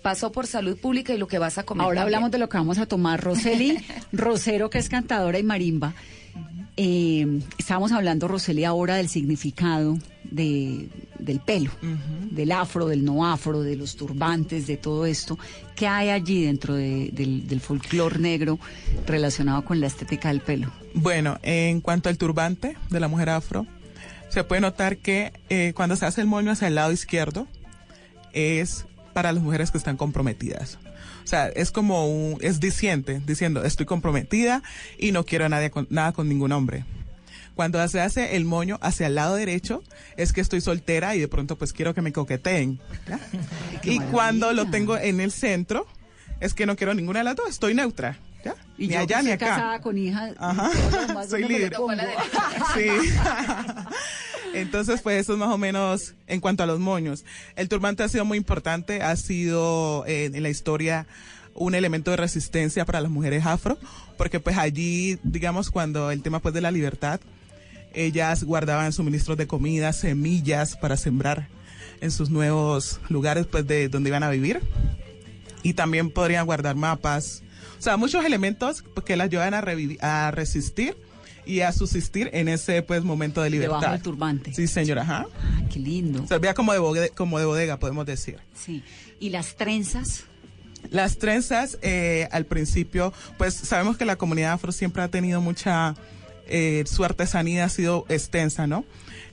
pasó 0.01 0.31
por 0.31 0.47
salud 0.47 0.77
pública 0.77 1.13
y 1.13 1.17
lo 1.17 1.27
que 1.27 1.39
vas 1.39 1.57
a 1.57 1.63
comer. 1.63 1.83
Ahora 1.83 2.01
también. 2.01 2.15
hablamos 2.15 2.31
de 2.31 2.37
lo 2.39 2.49
que 2.49 2.57
vamos 2.57 2.77
a 2.79 2.85
tomar. 2.85 3.21
Roseli 3.23 3.77
Rosero, 4.11 4.69
que 4.69 4.79
es 4.79 4.89
cantadora 4.89 5.39
y 5.39 5.43
marimba. 5.43 5.93
Eh, 6.83 7.41
estábamos 7.59 7.91
hablando, 7.91 8.27
Roseli, 8.27 8.65
ahora 8.65 8.95
del 8.95 9.07
significado 9.07 9.99
de, 10.23 10.89
del 11.19 11.39
pelo, 11.39 11.69
del 12.31 12.51
afro, 12.51 12.87
del 12.87 13.05
no 13.05 13.23
afro, 13.27 13.61
de 13.61 13.75
los 13.75 13.95
turbantes, 13.95 14.65
de 14.65 14.77
todo 14.77 15.05
esto. 15.05 15.37
¿Qué 15.75 15.85
hay 15.85 16.09
allí 16.09 16.43
dentro 16.43 16.73
de- 16.73 17.11
del, 17.13 17.47
del 17.47 17.59
folclore 17.61 18.17
negro 18.17 18.57
relacionado 19.05 19.63
con 19.63 19.79
la 19.79 19.85
estética 19.85 20.29
del 20.29 20.41
pelo? 20.41 20.71
Bueno, 20.95 21.37
en 21.43 21.81
cuanto 21.81 22.09
al 22.09 22.17
turbante 22.17 22.75
de 22.89 22.99
la 22.99 23.07
mujer 23.07 23.29
afro, 23.29 23.67
se 24.29 24.43
puede 24.43 24.61
notar 24.61 24.97
que 24.97 25.33
eh, 25.49 25.73
cuando 25.75 25.95
se 25.95 26.07
hace 26.07 26.21
el 26.21 26.27
moño 26.27 26.49
hacia 26.51 26.67
el 26.67 26.73
lado 26.73 26.91
izquierdo, 26.91 27.47
es 28.33 28.85
para 29.13 29.31
las 29.33 29.43
mujeres 29.43 29.69
que 29.69 29.77
están 29.77 29.97
comprometidas. 29.97 30.79
O 31.23 31.27
sea, 31.27 31.47
es 31.49 31.71
como 31.71 32.07
un, 32.07 32.37
es 32.41 32.59
diciente, 32.59 33.21
diciendo, 33.25 33.63
estoy 33.63 33.85
comprometida 33.85 34.63
y 34.97 35.11
no 35.11 35.25
quiero 35.25 35.47
nadie 35.49 35.69
con- 35.71 35.87
nada 35.89 36.11
con 36.11 36.27
ningún 36.29 36.51
hombre. 36.51 36.83
Cuando 37.55 37.85
se 37.89 37.99
hace 37.99 38.35
el 38.37 38.45
moño 38.45 38.79
hacia 38.81 39.07
el 39.07 39.15
lado 39.15 39.35
derecho, 39.35 39.83
es 40.17 40.33
que 40.33 40.41
estoy 40.41 40.61
soltera 40.61 41.15
y 41.15 41.19
de 41.19 41.27
pronto 41.27 41.57
pues 41.57 41.73
quiero 41.73 41.93
que 41.93 42.01
me 42.01 42.11
coqueteen. 42.13 42.79
Y 43.83 43.99
cuando 43.99 44.53
lo 44.53 44.69
tengo 44.69 44.97
en 44.97 45.19
el 45.21 45.31
centro, 45.31 45.85
es 46.39 46.53
que 46.53 46.65
no 46.65 46.75
quiero 46.75 46.93
ninguna 46.93 47.19
de 47.19 47.25
las 47.25 47.35
dos, 47.35 47.49
estoy 47.49 47.73
neutra. 47.73 48.17
¿Ya? 48.43 48.55
Y 48.77 48.87
ni 48.87 48.93
yo 48.93 48.99
allá 48.99 49.17
que 49.17 49.23
ni 49.23 49.31
acá. 49.31 49.45
casada 49.47 49.81
con 49.81 49.97
hijas. 49.97 50.33
Ajá. 50.37 50.71
Soy 51.27 51.41
¿dónde 51.41 51.47
me 51.47 51.47
líder. 51.47 51.73
Sí. 52.75 52.87
Entonces, 54.53 55.01
pues 55.01 55.21
eso 55.21 55.33
es 55.33 55.39
más 55.39 55.49
o 55.49 55.57
menos 55.57 56.13
en 56.27 56.41
cuanto 56.41 56.63
a 56.63 56.65
los 56.65 56.79
moños. 56.79 57.23
El 57.55 57.69
turbante 57.69 58.03
ha 58.03 58.09
sido 58.09 58.25
muy 58.25 58.37
importante, 58.37 59.01
ha 59.01 59.15
sido 59.15 60.05
eh, 60.07 60.31
en 60.33 60.43
la 60.43 60.49
historia 60.49 61.07
un 61.53 61.75
elemento 61.75 62.11
de 62.11 62.17
resistencia 62.17 62.85
para 62.85 63.01
las 63.01 63.11
mujeres 63.11 63.45
afro, 63.45 63.77
porque 64.17 64.39
pues 64.39 64.57
allí, 64.57 65.19
digamos, 65.23 65.69
cuando 65.69 66.11
el 66.11 66.21
tema 66.21 66.39
pues 66.39 66.53
de 66.53 66.61
la 66.61 66.71
libertad, 66.71 67.19
ellas 67.93 68.43
guardaban 68.43 68.93
suministros 68.93 69.37
de 69.37 69.47
comida, 69.47 69.93
semillas 69.93 70.77
para 70.77 70.97
sembrar 70.97 71.47
en 71.99 72.11
sus 72.11 72.29
nuevos 72.29 72.99
lugares 73.09 73.45
pues 73.45 73.67
de 73.67 73.89
donde 73.89 74.09
iban 74.09 74.23
a 74.23 74.29
vivir 74.29 74.61
y 75.63 75.73
también 75.73 76.09
podrían 76.09 76.45
guardar 76.45 76.75
mapas, 76.75 77.43
o 77.77 77.81
sea, 77.81 77.97
muchos 77.97 78.23
elementos 78.25 78.83
que 79.05 79.15
las 79.15 79.29
llevan 79.29 79.53
a, 79.53 80.31
resistir 80.31 80.95
y 81.45 81.61
a 81.61 81.71
subsistir 81.71 82.29
en 82.33 82.47
ese 82.47 82.81
pues 82.81 83.03
momento 83.03 83.41
de 83.41 83.49
libertad. 83.49 83.77
Debajo 83.77 83.93
del 83.93 84.01
turbante. 84.01 84.53
Sí, 84.53 84.67
señora, 84.67 85.01
ajá. 85.01 85.25
Ah, 85.43 85.61
qué 85.71 85.79
lindo. 85.79 86.25
Servía 86.27 86.53
como 86.53 86.73
de, 86.73 86.79
bodega, 86.79 87.15
como 87.15 87.39
de 87.39 87.45
bodega, 87.45 87.77
podemos 87.77 88.05
decir. 88.05 88.37
Sí. 88.53 88.83
¿Y 89.19 89.29
las 89.29 89.55
trenzas? 89.55 90.25
Las 90.89 91.17
trenzas, 91.17 91.77
eh, 91.81 92.27
al 92.31 92.45
principio, 92.45 93.13
pues 93.37 93.53
sabemos 93.53 93.97
que 93.97 94.05
la 94.05 94.15
comunidad 94.15 94.53
afro 94.53 94.71
siempre 94.71 95.03
ha 95.03 95.07
tenido 95.07 95.39
mucha, 95.39 95.95
eh, 96.47 96.83
su 96.87 97.03
artesanía 97.03 97.65
ha 97.65 97.69
sido 97.69 98.05
extensa, 98.09 98.67
¿no? 98.67 98.83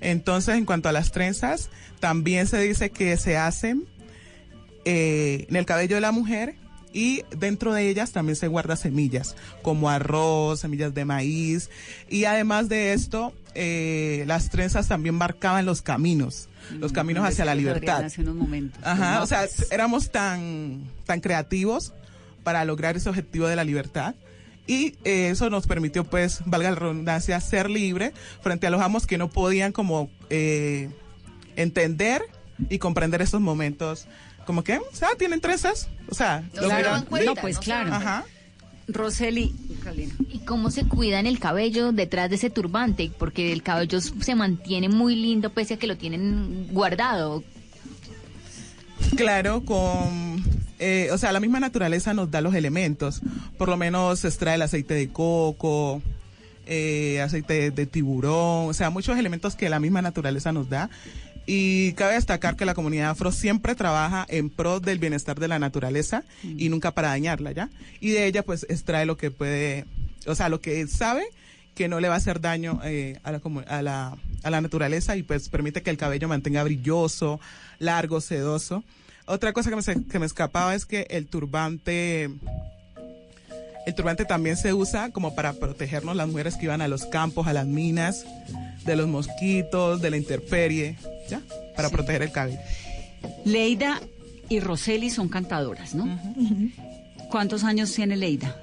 Entonces, 0.01 0.57
en 0.57 0.65
cuanto 0.65 0.89
a 0.89 0.93
las 0.93 1.11
trenzas, 1.11 1.71
también 2.01 2.47
se 2.47 2.61
dice 2.61 2.91
que 2.91 3.17
se 3.17 3.37
hacen 3.37 3.87
eh, 4.85 5.47
en 5.49 5.57
el 5.57 5.67
cabello 5.67 5.97
de 5.97 6.01
la 6.01 6.13
mujer 6.13 6.55
y 6.93 7.23
dentro 7.37 7.73
de 7.73 7.89
ellas 7.89 8.13
también 8.13 8.37
se 8.37 8.49
guarda 8.49 8.77
semillas, 8.77 9.37
como 9.63 9.91
arroz, 9.91 10.61
semillas 10.61 10.95
de 10.95 11.05
maíz. 11.05 11.71
Y 12.09 12.25
además 12.25 12.69
de 12.69 12.93
esto, 12.93 13.33
eh, 13.55 14.25
las 14.27 14.51
trenzas 14.51 14.89
también 14.89 15.15
marcaban 15.15 15.67
los 15.67 15.83
caminos, 15.83 16.49
los 16.79 16.93
caminos 16.93 17.27
hacia 17.27 17.45
la 17.45 17.55
libertad. 17.55 18.05
Hace 18.05 18.23
unos 18.23 18.37
momentos. 18.37 18.81
Ajá, 18.85 19.23
o 19.23 19.27
sea, 19.27 19.47
éramos 19.71 20.11
tan, 20.11 20.85
tan 21.05 21.21
creativos 21.21 21.93
para 22.43 22.65
lograr 22.65 22.97
ese 22.97 23.09
objetivo 23.09 23.47
de 23.47 23.57
la 23.57 23.65
libertad. 23.65 24.15
Y 24.67 24.97
eh, 25.05 25.31
eso 25.31 25.49
nos 25.49 25.67
permitió, 25.67 26.05
pues, 26.05 26.41
valga 26.45 26.71
la 26.71 26.77
redundancia, 26.77 27.41
ser 27.41 27.71
libre 27.71 28.13
frente 28.43 28.67
a 28.67 28.71
los 28.71 28.83
amos 28.83 29.07
que 29.07 29.17
no 29.17 29.31
podían 29.31 29.73
como 29.73 30.11
eh, 30.29 30.91
entender 31.57 32.23
y 32.69 32.79
comprender 32.79 33.23
esos 33.23 33.41
momentos. 33.41 34.07
Como 34.49 34.65
que, 34.65 34.79
o 34.79 34.95
sea, 34.95 35.11
tienen 35.19 35.43
trenzas. 35.43 35.91
O 36.09 36.15
sea, 36.15 36.43
lo 36.55 36.71
cuenta, 37.05 37.35
No, 37.35 37.35
pues, 37.35 37.57
no 37.57 37.61
claro. 37.61 37.93
Ajá. 37.93 38.25
Roseli, 38.87 39.55
¿Y 40.33 40.39
cómo 40.39 40.71
se 40.71 40.89
cuidan 40.89 41.27
el 41.27 41.39
cabello 41.39 41.93
detrás 41.93 42.31
de 42.31 42.37
ese 42.37 42.49
turbante? 42.49 43.11
Porque 43.19 43.53
el 43.53 43.63
cabello 43.63 44.01
se 44.01 44.35
mantiene 44.35 44.89
muy 44.89 45.17
lindo 45.17 45.51
pese 45.51 45.75
a 45.75 45.77
que 45.77 45.87
lo 45.87 45.99
tienen 45.99 46.69
guardado. 46.71 47.45
Claro, 49.17 49.67
con, 49.67 50.43
eh, 50.79 51.11
o 51.13 51.19
sea, 51.19 51.31
la 51.33 51.41
misma 51.41 51.61
naturaleza 51.61 52.15
nos 52.15 52.31
da 52.31 52.41
los 52.41 52.55
elementos. 52.55 53.21
Por 53.59 53.69
lo 53.69 53.77
menos 53.77 54.21
se 54.21 54.29
extrae 54.29 54.55
el 54.55 54.63
aceite 54.63 54.95
de 54.95 55.11
coco, 55.11 56.01
eh, 56.65 57.21
aceite 57.21 57.53
de, 57.53 57.71
de 57.71 57.85
tiburón, 57.85 58.71
o 58.71 58.73
sea, 58.73 58.89
muchos 58.89 59.19
elementos 59.19 59.57
que 59.57 59.69
la 59.69 59.79
misma 59.79 60.01
naturaleza 60.01 60.53
nos 60.53 60.71
da. 60.71 60.89
Y 61.51 61.95
cabe 61.95 62.13
destacar 62.13 62.57
que 62.57 62.67
la 62.67 62.75
comunidad 62.75 63.09
afro 63.09 63.33
siempre 63.33 63.75
trabaja 63.75 64.27
en 64.29 64.51
pro 64.51 64.81
del 64.81 64.99
bienestar 64.99 65.41
de 65.41 65.49
la 65.49 65.59
naturaleza 65.59 66.23
y 66.43 66.69
nunca 66.69 66.93
para 66.93 67.09
dañarla, 67.09 67.53
¿ya? 67.53 67.71
Y 68.01 68.11
de 68.11 68.27
ella, 68.27 68.43
pues, 68.43 68.67
extrae 68.69 69.07
lo 69.07 69.17
que 69.17 69.31
puede, 69.31 69.87
o 70.27 70.35
sea, 70.35 70.51
lo 70.51 70.61
que 70.61 70.87
sabe 70.89 71.25
que 71.75 71.89
no 71.89 72.01
le 72.01 72.09
va 72.09 72.17
a 72.17 72.19
hacer 72.19 72.43
daño 72.43 72.81
eh, 72.85 73.19
a, 73.23 73.33
la, 73.33 73.41
a, 73.67 73.81
la, 73.81 74.19
a 74.43 74.51
la 74.51 74.61
naturaleza 74.61 75.17
y 75.17 75.23
pues 75.23 75.49
permite 75.49 75.81
que 75.81 75.89
el 75.89 75.97
cabello 75.97 76.29
mantenga 76.29 76.63
brilloso, 76.65 77.41
largo, 77.79 78.21
sedoso. 78.21 78.85
Otra 79.25 79.55
cosa 79.55 79.71
que 79.71 79.77
me, 79.77 80.07
que 80.07 80.19
me 80.19 80.27
escapaba 80.27 80.75
es 80.75 80.85
que 80.85 81.07
el 81.09 81.29
turbante, 81.29 82.29
el 83.89 83.95
turbante 83.95 84.25
también 84.25 84.57
se 84.57 84.73
usa 84.75 85.11
como 85.11 85.35
para 85.35 85.55
protegernos 85.55 86.15
las 86.15 86.29
mujeres 86.29 86.57
que 86.57 86.67
iban 86.67 86.81
a 86.83 86.89
los 86.89 87.05
campos, 87.07 87.47
a 87.47 87.53
las 87.53 87.67
minas, 87.67 88.25
de 88.85 88.97
los 88.97 89.09
mosquitos, 89.09 90.01
de 90.01 90.11
la 90.11 90.17
intemperie, 90.17 90.97
¿ya? 91.29 91.41
Para 91.75 91.89
Sí. 91.89 91.95
proteger 91.95 92.23
el 92.23 92.31
cabello. 92.33 92.59
Leida 93.45 94.01
y 94.49 94.61
Roseli 94.61 95.11
son 95.11 95.29
cantadoras, 95.29 95.95
¿no? 95.95 96.19
¿Cuántos 97.31 97.65
años 97.65 97.93
tiene 97.93 98.17
Leida? 98.17 98.57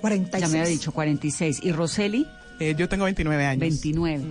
46. 0.00 0.40
Ya 0.42 0.48
me 0.52 0.60
había 0.60 0.70
dicho, 0.70 0.92
46. 0.92 1.60
¿Y 1.62 1.72
Roseli? 1.72 2.26
Eh, 2.60 2.74
yo 2.76 2.88
tengo 2.88 3.04
29 3.04 3.44
años. 3.46 3.60
29. 3.60 4.22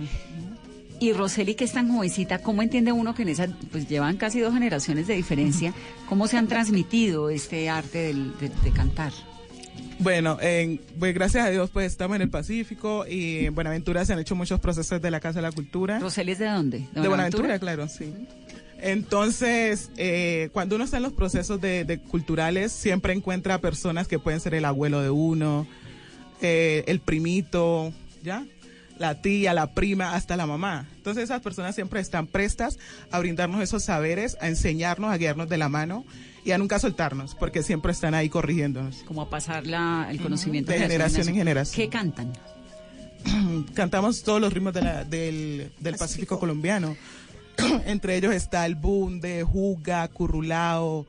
Y 1.00 1.12
Roseli, 1.12 1.54
que 1.54 1.64
es 1.64 1.72
tan 1.72 1.90
jovencita, 1.92 2.38
¿cómo 2.38 2.62
entiende 2.62 2.92
uno 2.92 3.14
que 3.14 3.22
en 3.22 3.28
esa, 3.28 3.48
pues 3.72 3.88
llevan 3.88 4.16
casi 4.16 4.40
dos 4.40 4.54
generaciones 4.54 5.06
de 5.06 5.14
diferencia, 5.14 5.74
cómo 6.08 6.28
se 6.28 6.36
han 6.38 6.46
transmitido 6.48 7.30
este 7.30 7.68
arte 7.68 7.98
del- 7.98 8.32
de, 8.38 8.48
de 8.48 8.70
cantar? 8.70 9.12
Bueno, 10.00 10.38
en- 10.40 10.80
pues 10.98 11.14
gracias 11.14 11.46
a 11.46 11.50
Dios 11.50 11.70
pues 11.70 11.86
estamos 11.86 12.16
en 12.16 12.22
el 12.22 12.30
Pacífico 12.30 13.06
y 13.06 13.46
en 13.46 13.54
Buenaventura 13.54 14.04
se 14.04 14.12
han 14.12 14.18
hecho 14.18 14.34
muchos 14.34 14.60
procesos 14.60 15.00
de 15.00 15.10
la 15.10 15.20
Casa 15.20 15.38
de 15.38 15.42
la 15.42 15.52
Cultura. 15.52 15.98
¿Roseli 16.00 16.32
es 16.32 16.38
de 16.38 16.46
dónde? 16.46 16.86
De 16.92 17.08
Buenaventura, 17.08 17.58
claro, 17.58 17.88
sí. 17.88 18.12
Entonces, 18.80 19.90
eh, 19.96 20.50
cuando 20.52 20.74
uno 20.76 20.84
está 20.84 20.98
en 20.98 21.04
los 21.04 21.12
procesos 21.12 21.60
de, 21.60 21.84
de 21.84 21.98
culturales, 22.00 22.70
siempre 22.72 23.14
encuentra 23.14 23.58
personas 23.60 24.08
que 24.08 24.18
pueden 24.18 24.40
ser 24.40 24.52
el 24.54 24.64
abuelo 24.66 25.00
de 25.00 25.08
uno, 25.10 25.66
eh, 26.42 26.84
el 26.86 27.00
primito, 27.00 27.92
¿ya? 28.22 28.44
La 28.98 29.22
tía, 29.22 29.54
la 29.54 29.72
prima, 29.74 30.14
hasta 30.14 30.36
la 30.36 30.46
mamá. 30.46 30.86
Entonces 30.96 31.24
esas 31.24 31.40
personas 31.40 31.74
siempre 31.74 32.00
están 32.00 32.26
prestas 32.26 32.78
a 33.10 33.18
brindarnos 33.20 33.62
esos 33.62 33.84
saberes, 33.84 34.36
a 34.40 34.48
enseñarnos, 34.48 35.10
a 35.12 35.16
guiarnos 35.16 35.48
de 35.48 35.56
la 35.56 35.68
mano 35.68 36.04
y 36.44 36.50
a 36.52 36.58
nunca 36.58 36.78
soltarnos, 36.78 37.34
porque 37.34 37.62
siempre 37.62 37.92
están 37.92 38.14
ahí 38.14 38.28
corrigiéndonos. 38.28 39.02
Como 39.04 39.22
a 39.22 39.30
pasar 39.30 39.66
la- 39.66 40.06
el 40.10 40.20
conocimiento 40.20 40.72
De 40.72 40.78
generación 40.78 41.28
en 41.28 41.34
generación. 41.36 41.76
¿Qué 41.76 41.88
cantan? 41.90 42.32
cantamos 43.74 44.22
todos 44.22 44.40
los 44.40 44.52
ritmos 44.52 44.74
de 44.74 44.82
la- 44.82 45.04
del, 45.04 45.72
del 45.80 45.94
Pacífico 45.96 46.38
colombiano. 46.38 46.96
Entre 47.86 48.16
ellos 48.16 48.34
está 48.34 48.66
el 48.66 48.74
bunde, 48.74 49.42
juga, 49.44 50.06
currulao, 50.08 51.06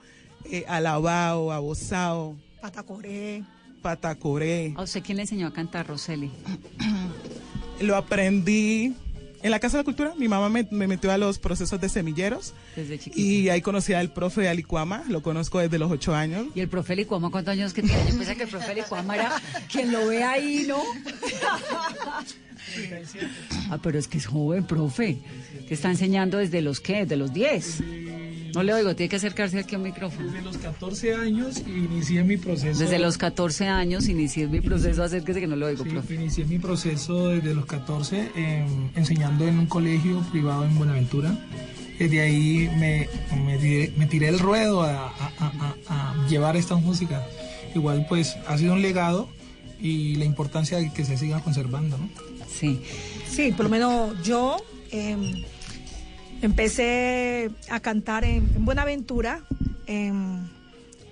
eh, 0.50 0.64
alabao, 0.68 1.52
abosao, 1.52 2.38
Patacoré. 2.62 3.44
patacoré. 3.82 4.74
¿A 4.78 4.84
usted 4.84 5.04
quién 5.04 5.18
le 5.18 5.24
enseñó 5.24 5.48
a 5.48 5.54
cantar, 5.54 5.88
Roseli? 5.88 6.32
Lo 7.82 7.96
aprendí 7.98 8.96
en 9.46 9.52
la 9.52 9.60
Casa 9.60 9.78
de 9.78 9.82
la 9.82 9.86
Cultura. 9.86 10.14
Mi 10.18 10.28
mamá 10.28 10.50
me, 10.50 10.68
me 10.72 10.88
metió 10.88 11.12
a 11.12 11.18
los 11.20 11.38
procesos 11.38 11.80
de 11.80 11.88
semilleros 11.88 12.54
Desde 12.76 12.98
chiquita. 12.98 13.22
y 13.22 13.50
ahí 13.50 13.62
conocí 13.62 13.94
al 13.94 14.12
profe 14.12 14.50
Alicuama. 14.50 15.04
Lo 15.08 15.22
conozco 15.22 15.60
desde 15.60 15.78
los 15.78 15.92
ocho 15.92 16.16
años. 16.16 16.48
¿Y 16.56 16.62
el 16.62 16.68
profe 16.68 16.96
Licuama 16.96 17.30
cuántos 17.30 17.52
años 17.52 17.72
que 17.74 17.84
tiene? 17.84 18.00
Yo 18.10 18.18
pensé 18.18 18.36
que 18.36 18.44
el 18.44 18.50
profe 18.50 18.74
Licuama 18.74 19.16
era 19.16 19.32
quien 19.72 19.92
lo 19.92 20.08
ve 20.08 20.24
ahí, 20.24 20.66
¿no? 20.68 20.82
Ah, 23.70 23.78
pero 23.82 24.00
es 24.00 24.08
que 24.08 24.18
es 24.18 24.26
joven, 24.26 24.66
profe. 24.66 25.20
Que 25.68 25.74
está 25.74 25.90
enseñando 25.90 26.38
desde 26.40 26.62
los 26.62 26.80
qué, 26.80 27.02
desde 27.02 27.16
los 27.16 27.34
10. 27.34 27.80
No 28.56 28.64
le 28.64 28.74
oigo, 28.74 28.96
tiene 28.96 29.10
que 29.10 29.18
acercarse 29.18 29.60
aquí 29.60 29.76
a 29.76 29.78
un 29.78 29.84
micrófono. 29.84 30.26
Desde 30.32 30.42
los 30.42 30.58
14 30.58 31.14
años 31.14 31.62
inicié 31.68 32.24
mi 32.24 32.38
proceso. 32.38 32.80
Desde 32.80 32.98
los 33.00 33.18
14 33.18 33.68
años 33.68 34.08
inicié 34.08 34.48
mi 34.48 34.62
proceso, 34.62 35.04
acérquese 35.04 35.42
que 35.42 35.48
no 35.48 35.56
lo 35.56 35.66
oigo, 35.68 35.84
Sí, 35.84 35.90
profe. 35.90 36.16
inicié 36.16 36.46
mi 36.46 36.58
proceso 36.60 37.28
desde 37.30 37.54
los 37.54 37.66
14 37.66 38.32
em, 38.36 38.90
enseñando 38.96 39.48
en 39.48 39.60
un 39.60 39.66
colegio 39.68 40.22
privado 40.32 40.66
en 40.66 40.76
Buenaventura. 40.78 41.38
Desde 42.00 42.22
ahí 42.22 42.70
me, 42.78 43.08
me, 43.46 43.58
tiré, 43.58 43.94
me 43.98 44.06
tiré 44.08 44.28
el 44.30 44.40
ruedo 44.40 44.82
a, 44.84 45.08
a- 45.10 45.32
a- 45.40 45.76
a- 45.88 46.12
a 46.24 46.28
llevar 46.28 46.56
esta 46.58 46.76
música. 46.76 47.24
Igual 47.74 48.06
pues 48.10 48.36
ha 48.48 48.58
sido 48.58 48.74
un 48.74 48.82
legado 48.82 49.30
y 49.82 50.16
la 50.16 50.26
importancia 50.26 50.78
de 50.78 50.92
que 50.94 51.04
se 51.06 51.18
siga 51.18 51.42
conservando. 51.42 51.98
¿no? 51.98 52.10
Sí. 52.50 52.82
Sí, 53.30 53.52
por 53.52 53.66
lo 53.66 53.70
menos 53.70 54.22
yo 54.24 54.58
em, 54.92 55.44
empecé 56.42 57.52
a 57.70 57.80
cantar 57.80 58.24
en, 58.24 58.50
en 58.56 58.66
Buenaventura 58.66 59.42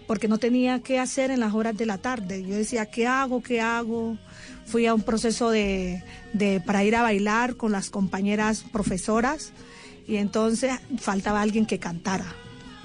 porque 0.08 0.28
no 0.28 0.38
tenía 0.38 0.80
qué 0.80 1.00
hacer 1.00 1.32
en 1.32 1.40
las 1.40 1.54
horas 1.54 1.78
de 1.78 1.86
la 1.86 1.98
tarde. 1.98 2.44
Yo 2.44 2.56
decía, 2.56 2.86
¿qué 2.88 3.08
hago? 3.08 3.42
¿Qué 3.42 3.62
hago? 3.62 4.18
Fui 4.66 4.86
a 4.86 4.94
un 4.94 5.02
proceso 5.02 5.50
de, 5.50 6.04
para 6.66 6.84
ir 6.84 6.96
a 6.96 7.02
bailar 7.02 7.56
con 7.56 7.72
las 7.72 7.90
compañeras 7.90 8.64
profesoras 8.72 9.54
y 10.08 10.18
entonces 10.18 10.72
faltaba 11.00 11.42
alguien 11.42 11.66
que 11.66 11.80
cantara. 11.80 12.26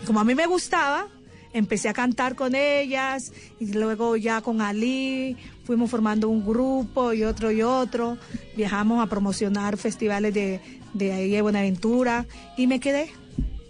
Como 0.06 0.20
a 0.20 0.24
mí 0.24 0.34
me 0.34 0.46
gustaba, 0.46 1.08
empecé 1.52 1.88
a 1.88 1.92
cantar 1.92 2.34
con 2.34 2.54
ellas 2.54 3.32
y 3.58 3.72
luego 3.72 4.16
ya 4.16 4.40
con 4.40 4.60
Ali 4.60 5.36
fuimos 5.64 5.90
formando 5.90 6.28
un 6.28 6.44
grupo 6.44 7.12
y 7.12 7.24
otro 7.24 7.50
y 7.50 7.62
otro. 7.62 8.18
Viajamos 8.56 9.02
a 9.02 9.08
promocionar 9.08 9.76
festivales 9.76 10.34
de, 10.34 10.60
de 10.94 11.12
ahí 11.12 11.30
de 11.30 11.42
Buenaventura 11.42 12.26
y 12.56 12.66
me 12.66 12.80
quedé. 12.80 13.10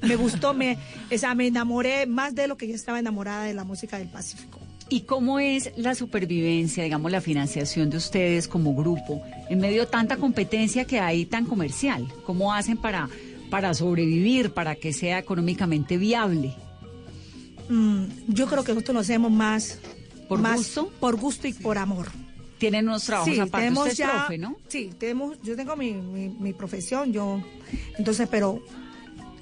Me 0.03 0.14
gustó, 0.14 0.55
me, 0.55 0.79
o 1.12 1.18
sea, 1.18 1.35
me 1.35 1.49
enamoré 1.49 2.07
más 2.07 2.35
de 2.35 2.47
lo 2.47 2.57
que 2.57 2.68
yo 2.68 2.74
estaba 2.74 3.01
enamorada 3.01 3.45
de 3.45 3.55
la 3.55 3.64
música 3.64 3.99
del 3.99 4.09
Pacífico. 4.09 4.61
¿Y 4.91 5.01
cómo 5.03 5.39
es 5.39 5.72
la 5.76 5.95
supervivencia, 5.95 6.85
digamos, 6.85 7.11
la 7.11 7.20
financiación 7.20 7.91
de 7.91 7.99
ustedes 7.99 8.49
como 8.49 8.74
grupo 8.74 9.20
en 9.51 9.59
medio 9.59 9.83
de 9.83 9.87
tanta 9.91 10.16
competencia 10.16 10.87
que 10.87 10.99
hay 10.99 11.26
tan 11.26 11.45
comercial? 11.45 12.07
¿Cómo 12.24 12.55
hacen 12.55 12.79
para, 12.79 13.11
para 13.51 13.74
sobrevivir, 13.74 14.53
para 14.53 14.76
que 14.76 14.95
sea 14.95 15.18
económicamente 15.18 15.99
viable? 15.99 16.55
Mm, 17.69 18.05
yo 18.29 18.47
creo 18.47 18.64
que 18.64 18.73
nosotros 18.73 18.95
lo 18.95 19.01
hacemos 19.01 19.31
más 19.31 19.79
¿Por 20.29 20.41
más 20.41 20.57
gusto? 20.59 20.93
por 21.01 21.16
gusto 21.16 21.47
y 21.49 21.53
por 21.53 21.79
amor. 21.79 22.09
Tienen 22.59 22.89
unos 22.89 23.05
trabajos 23.05 23.33
Sí, 23.35 23.39
aparte, 23.41 23.59
tenemos 23.66 23.83
usted 23.89 23.93
es 23.93 23.99
ya- 23.99 24.11
profe, 24.12 24.39
¿no? 24.39 24.57
Sí, 24.69 24.91
tenemos, 24.99 25.41
yo 25.43 25.55
tengo 25.55 25.77
mi, 25.77 25.93
mi, 25.93 26.29
mi 26.29 26.53
profesión, 26.53 27.12
yo, 27.12 27.41
entonces, 27.99 28.29
pero 28.31 28.62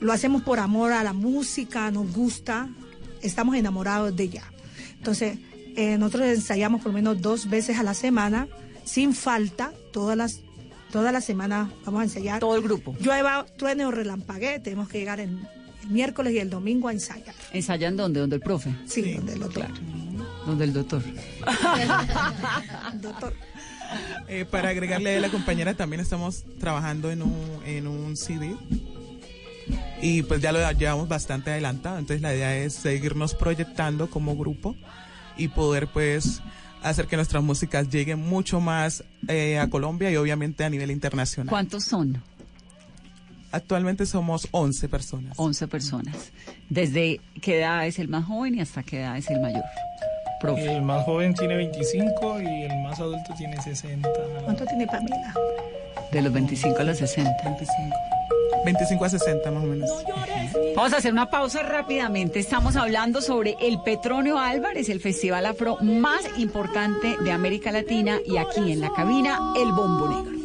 lo 0.01 0.13
hacemos 0.13 0.43
por 0.43 0.59
amor 0.59 0.93
a 0.93 1.03
la 1.03 1.13
música, 1.15 1.91
nos 1.91 2.13
gusta, 2.13 2.69
estamos 3.23 3.57
enamorados 3.57 4.15
de 4.15 4.25
ella. 4.25 4.45
Entonces, 4.99 5.39
eh, 5.77 5.97
nosotros 5.99 6.27
ensayamos 6.29 6.83
por 6.83 6.89
lo 6.93 6.95
menos 6.95 7.21
dos 7.23 7.49
veces 7.49 7.79
a 7.79 7.83
la 7.83 7.95
semana, 7.95 8.49
sin 8.85 9.15
falta, 9.15 9.73
todas 9.93 10.17
las, 10.17 10.41
todas 10.93 11.13
las 11.13 11.25
semanas 11.25 11.71
vamos 11.87 12.01
a 12.03 12.05
ensayar. 12.05 12.41
Todo 12.41 12.57
el 12.57 12.63
grupo. 12.63 12.95
Llueva, 13.01 13.47
truene 13.57 13.87
o 13.87 13.91
relampaguee, 13.91 14.61
tenemos 14.61 14.89
que 14.91 14.99
llegar 14.99 15.21
el, 15.21 15.39
el 15.87 15.93
miércoles 15.93 16.33
y 16.35 16.39
el 16.39 16.51
domingo 16.51 16.89
a 16.89 16.93
ensayar. 16.93 17.35
¿Ensayan 17.53 17.97
dónde? 17.97 18.21
¿Donde 18.21 18.37
el 18.37 18.43
profe? 18.43 18.75
Sí, 18.87 19.15
donde 19.15 19.35
el 19.35 19.43
otro. 19.43 19.65
Donde 20.47 20.65
el 20.65 20.73
doctor. 20.73 21.03
Doctor. 23.01 23.35
Eh, 24.29 24.45
para 24.45 24.71
agregarle 24.71 25.17
a 25.17 25.21
la 25.21 25.29
compañera, 25.29 25.75
también 25.75 26.01
estamos 26.01 26.45
trabajando 26.59 27.11
en 27.11 27.23
un, 27.23 27.61
en 27.65 27.87
un 27.87 28.17
CD. 28.17 28.57
Y 30.01 30.23
pues 30.23 30.41
ya 30.41 30.53
lo 30.53 30.71
llevamos 30.73 31.09
bastante 31.09 31.51
adelantado. 31.51 31.99
Entonces 31.99 32.23
la 32.23 32.35
idea 32.35 32.57
es 32.57 32.75
seguirnos 32.75 33.35
proyectando 33.35 34.09
como 34.09 34.37
grupo 34.37 34.77
y 35.37 35.49
poder 35.49 35.89
pues 35.89 36.43
hacer 36.83 37.07
que 37.07 37.17
nuestras 37.17 37.43
músicas 37.43 37.89
lleguen 37.89 38.21
mucho 38.21 38.61
más 38.61 39.05
eh, 39.29 39.59
a 39.59 39.69
Colombia 39.69 40.11
y 40.11 40.17
obviamente 40.17 40.65
a 40.65 40.71
nivel 40.71 40.91
internacional. 40.91 41.51
¿Cuántos 41.51 41.85
son? 41.85 42.23
Actualmente 43.57 44.05
somos 44.05 44.49
11 44.51 44.87
personas. 44.91 45.33
11 45.39 45.67
personas. 45.67 46.31
¿Desde 46.69 47.23
qué 47.41 47.61
edad 47.61 47.87
es 47.87 47.99
el 47.99 48.07
más 48.07 48.27
joven 48.27 48.55
y 48.57 48.61
hasta 48.61 48.83
qué 48.83 49.01
edad 49.01 49.17
es 49.17 49.31
el 49.31 49.41
mayor? 49.41 49.65
Profe. 50.43 50.77
El 50.77 50.83
más 50.83 51.07
joven 51.07 51.33
tiene 51.33 51.57
25 51.57 52.43
y 52.43 52.65
el 52.65 52.79
más 52.83 53.01
adulto 53.01 53.33
tiene 53.35 53.59
60. 53.63 54.07
¿Cuánto 54.45 54.67
tiene 54.67 54.87
Pamela? 54.87 55.33
De 56.13 56.21
los 56.21 56.35
25 56.35 56.79
a 56.79 56.85
los 56.85 56.99
60. 56.99 57.35
25. 57.45 57.97
25 58.67 59.05
a 59.07 59.09
60 59.09 59.51
más 59.51 59.65
o 59.65 59.67
menos. 59.67 59.91
Vamos 60.77 60.93
a 60.93 60.99
hacer 60.99 61.13
una 61.13 61.31
pausa 61.31 61.63
rápidamente. 61.63 62.39
Estamos 62.39 62.77
hablando 62.77 63.23
sobre 63.23 63.57
el 63.63 63.81
Petronio 63.81 64.39
Álvarez, 64.39 64.91
el 64.91 65.01
festival 65.01 65.47
afro 65.47 65.79
más 65.81 66.27
importante 66.37 67.17
de 67.25 67.33
América 67.33 67.73
Latina 67.73 68.19
y 68.27 68.37
aquí 68.37 68.71
en 68.71 68.83
la 68.83 68.91
cabina, 68.91 69.39
el 69.57 69.73
Bombo 69.73 70.09
Negro. 70.11 70.36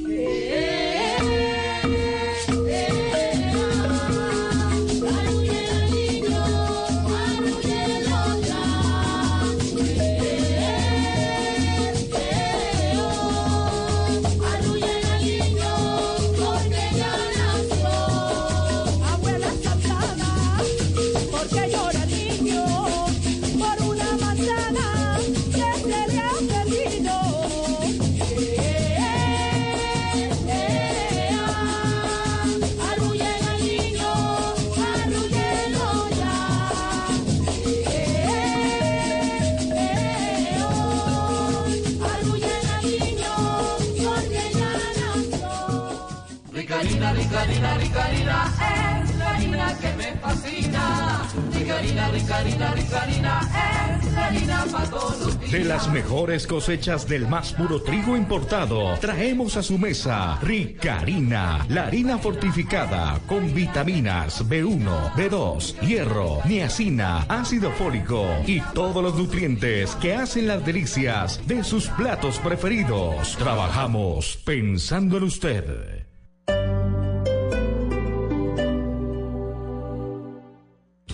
De 55.52 55.64
las 55.64 55.90
mejores 55.92 56.48
cosechas 56.48 57.08
del 57.08 57.28
más 57.28 57.54
puro 57.54 57.82
trigo 57.82 58.18
importado, 58.18 58.98
traemos 59.00 59.58
a 59.58 59.64
su 59.64 59.78
mesa 59.78 60.38
Rica 60.42 61.00
Harina, 61.00 61.66
la 61.70 61.88
harina 61.88 62.18
fortificada 62.18 63.20
con 63.28 63.54
vitaminas 63.54 64.48
B1, 64.48 65.14
B2, 65.14 65.80
hierro, 65.82 66.40
niacina, 66.46 67.26
ácido 67.30 67.72
fólico 67.72 68.26
y 68.46 68.62
todos 68.74 69.04
los 69.04 69.16
nutrientes 69.16 69.96
que 69.96 70.16
hacen 70.16 70.48
las 70.48 70.66
delicias 70.66 71.46
de 71.48 71.64
sus 71.64 71.88
platos 71.88 72.38
preferidos. 72.40 73.36
Trabajamos 73.38 74.38
pensando 74.46 75.18
en 75.18 75.24
usted. 75.24 76.01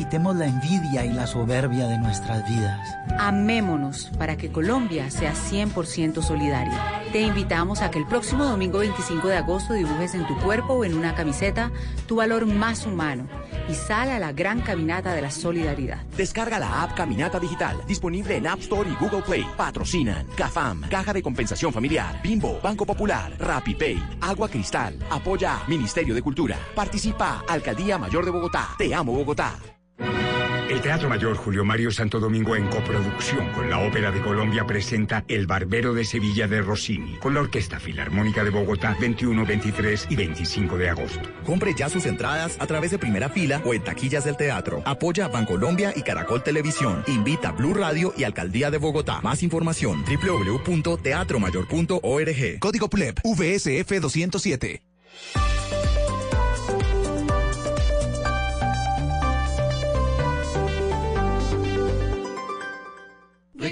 Quitemos 0.08 0.38
la 0.38 0.48
envidia 0.48 1.04
y 1.04 1.12
la 1.12 1.28
soberbia 1.28 1.86
de 1.86 1.98
nuestras 1.98 2.48
vidas. 2.48 2.98
Amémonos 3.20 4.10
para 4.18 4.38
que 4.38 4.50
Colombia 4.50 5.12
sea 5.12 5.34
100% 5.34 6.22
solidaria. 6.22 7.04
Te 7.12 7.20
invitamos 7.20 7.82
a 7.82 7.92
que 7.92 8.00
el 8.00 8.08
próximo 8.08 8.46
domingo 8.46 8.80
25 8.80 9.28
de 9.28 9.36
agosto 9.36 9.74
dibujes 9.74 10.16
en 10.16 10.26
tu 10.26 10.38
cuerpo 10.38 10.76
o 10.76 10.86
en 10.86 10.94
una 10.98 11.14
camiseta 11.14 11.72
tu 12.08 12.16
valor 12.16 12.46
más 12.46 12.86
humano 12.86 13.28
y 13.68 13.74
sal 13.74 14.10
a 14.10 14.18
la 14.18 14.32
gran 14.32 14.62
caminata 14.62 15.14
de 15.14 15.24
la 15.24 15.30
solidaridad. 15.30 16.06
Descarga 16.16 16.58
la 16.58 16.84
app 16.84 16.96
Caminata 16.96 17.38
Digital, 17.38 17.76
disponible 17.86 18.38
en 18.38 18.48
App 18.48 18.60
Store 18.60 18.90
y 18.90 18.96
Google 18.96 19.24
Play. 19.24 19.46
Patrocinan 19.58 20.26
CAFAM, 20.38 20.88
Caja 20.88 21.12
de 21.12 21.22
Compensación 21.22 21.74
Familiar, 21.74 22.22
Bimbo, 22.24 22.62
Banco 22.64 22.86
Popular, 22.86 23.34
RappiPay, 23.38 24.20
Agua 24.22 24.48
Cristal, 24.48 24.98
Apoya 25.10 25.64
Ministerio 25.68 26.16
de 26.16 26.22
Cultura. 26.22 26.58
Participa 26.74 27.44
Alcaldía 27.46 27.98
Mayor 27.98 28.24
de 28.24 28.32
Bogotá. 28.32 28.70
Te 28.78 28.96
amo 28.96 29.12
Bogotá. 29.12 29.77
El 30.70 30.82
Teatro 30.82 31.08
Mayor 31.08 31.38
Julio 31.38 31.64
Mario 31.64 31.92
Santo 31.92 32.20
Domingo 32.20 32.54
en 32.54 32.68
coproducción 32.68 33.48
con 33.54 33.70
la 33.70 33.80
Ópera 33.80 34.12
de 34.12 34.20
Colombia 34.20 34.66
presenta 34.66 35.24
El 35.30 35.48
Barbero 35.48 35.94
de 35.94 36.04
Sevilla 36.04 36.46
de 36.46 36.62
Rossini 36.62 37.16
con 37.20 37.34
la 37.34 37.40
Orquesta 37.40 37.80
Filarmónica 37.80 38.44
de 38.44 38.50
Bogotá 38.50 38.98
21, 39.00 39.46
23 39.46 40.08
y 40.10 40.18
25 40.18 40.78
de 40.78 40.90
agosto. 40.90 41.22
Compre 41.46 41.74
ya 41.74 41.88
sus 41.88 42.06
entradas 42.06 42.58
a 42.60 42.68
través 42.68 42.92
de 42.92 43.00
primera 43.00 43.30
fila 43.30 43.62
o 43.66 43.74
en 43.74 43.82
taquillas 43.82 44.26
del 44.26 44.36
teatro. 44.36 44.82
Apoya 44.84 45.30
Bancolombia 45.30 45.94
y 45.96 46.02
Caracol 46.02 46.44
Televisión. 46.44 47.02
Invita 47.08 47.54
Blue 47.54 47.74
Radio 47.74 48.14
y 48.18 48.26
Alcaldía 48.26 48.70
de 48.70 48.78
Bogotá. 48.78 49.22
Más 49.22 49.44
información 49.44 50.04
www.teatromayor.org. 50.04 52.60
Código 52.60 52.90
PLEP 52.90 53.20
VSF 53.24 54.02
207. 54.02 54.84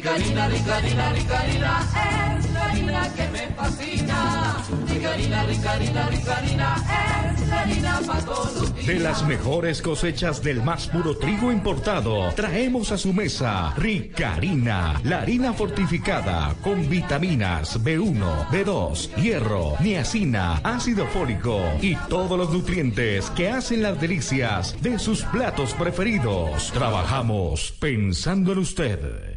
Harina, 0.08 0.48
rica 0.48 0.78
harina, 0.78 1.14
es 1.18 2.52
la 2.52 2.66
harina 2.66 3.14
que 3.16 3.28
me 3.30 3.48
fascina. 3.56 4.64
Harina, 5.06 5.44
rica 5.46 5.72
harina, 5.72 6.10
es 6.12 7.48
la 7.48 7.62
harina 7.62 8.02
para 8.06 8.22
todos. 8.22 8.86
De 8.86 9.00
las 9.00 9.26
mejores 9.26 9.82
cosechas 9.82 10.44
del 10.44 10.62
más 10.62 10.88
puro 10.88 11.18
trigo 11.18 11.52
importado, 11.52 12.32
traemos 12.36 12.92
a 12.92 12.98
su 13.00 13.14
mesa 13.14 13.74
Rica 13.78 14.36
Harina, 14.36 15.02
la 15.04 15.22
harina 15.22 15.54
fortificada 15.54 16.54
con 16.62 16.88
vitaminas 16.88 17.82
B1, 17.84 18.48
B2, 18.50 19.16
hierro, 19.16 19.74
niacina, 19.80 20.62
ácido 20.64 21.08
fólico 21.08 21.62
y 21.82 21.96
todos 22.10 22.38
los 22.38 22.52
nutrientes 22.52 23.32
que 23.32 23.50
hacen 23.50 23.82
las 23.82 24.00
delicias 24.00 24.76
de 24.82 25.00
sus 25.00 25.24
platos 25.24 25.74
preferidos. 25.74 26.72
Trabajamos 26.72 27.74
pensando 27.80 28.52
en 28.52 28.60
usted. 28.60 29.35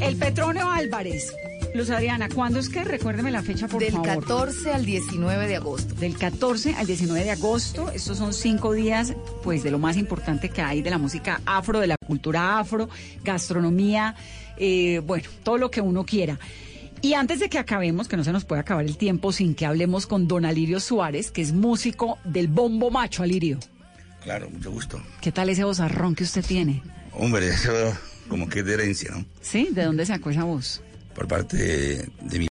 El 0.00 0.16
Petronio 0.16 0.70
Álvarez. 0.70 1.32
Luz 1.76 1.90
Adriana, 1.90 2.30
¿cuándo 2.34 2.58
es 2.58 2.70
que? 2.70 2.84
Recuérdeme 2.84 3.30
la 3.30 3.42
fecha, 3.42 3.68
por 3.68 3.82
Del 3.82 3.92
favor. 3.92 4.06
14 4.06 4.72
al 4.72 4.86
19 4.86 5.46
de 5.46 5.56
agosto. 5.56 5.94
Del 5.96 6.16
14 6.16 6.74
al 6.74 6.86
19 6.86 7.22
de 7.22 7.30
agosto. 7.32 7.90
Estos 7.90 8.16
son 8.16 8.32
cinco 8.32 8.72
días, 8.72 9.12
pues, 9.42 9.62
de 9.62 9.70
lo 9.70 9.78
más 9.78 9.98
importante 9.98 10.48
que 10.48 10.62
hay 10.62 10.80
de 10.80 10.88
la 10.88 10.96
música 10.96 11.42
afro, 11.44 11.78
de 11.80 11.88
la 11.88 11.96
cultura 12.06 12.58
afro, 12.58 12.88
gastronomía, 13.22 14.14
eh, 14.56 15.02
bueno, 15.04 15.28
todo 15.42 15.58
lo 15.58 15.70
que 15.70 15.82
uno 15.82 16.06
quiera. 16.06 16.38
Y 17.02 17.12
antes 17.12 17.40
de 17.40 17.50
que 17.50 17.58
acabemos, 17.58 18.08
que 18.08 18.16
no 18.16 18.24
se 18.24 18.32
nos 18.32 18.46
puede 18.46 18.62
acabar 18.62 18.86
el 18.86 18.96
tiempo 18.96 19.30
sin 19.30 19.54
que 19.54 19.66
hablemos 19.66 20.06
con 20.06 20.26
don 20.26 20.46
Alirio 20.46 20.80
Suárez, 20.80 21.30
que 21.30 21.42
es 21.42 21.52
músico 21.52 22.18
del 22.24 22.48
bombo 22.48 22.90
macho, 22.90 23.22
Alirio. 23.22 23.58
Claro, 24.26 24.50
mucho 24.50 24.72
gusto. 24.72 25.00
¿Qué 25.20 25.30
tal 25.30 25.50
ese 25.50 25.62
vozarrón 25.62 26.16
que 26.16 26.24
usted 26.24 26.44
tiene? 26.44 26.82
Hombre, 27.12 27.46
eso 27.54 27.70
como 28.28 28.48
que 28.48 28.58
es 28.58 28.66
de 28.66 28.74
herencia, 28.74 29.12
¿no? 29.12 29.24
¿Sí? 29.40 29.68
¿De 29.70 29.84
dónde 29.84 30.04
sacó 30.04 30.30
esa 30.30 30.42
voz? 30.42 30.82
Por 31.14 31.28
parte 31.28 31.56
de, 31.56 32.08
de 32.22 32.38
mi 32.40 32.44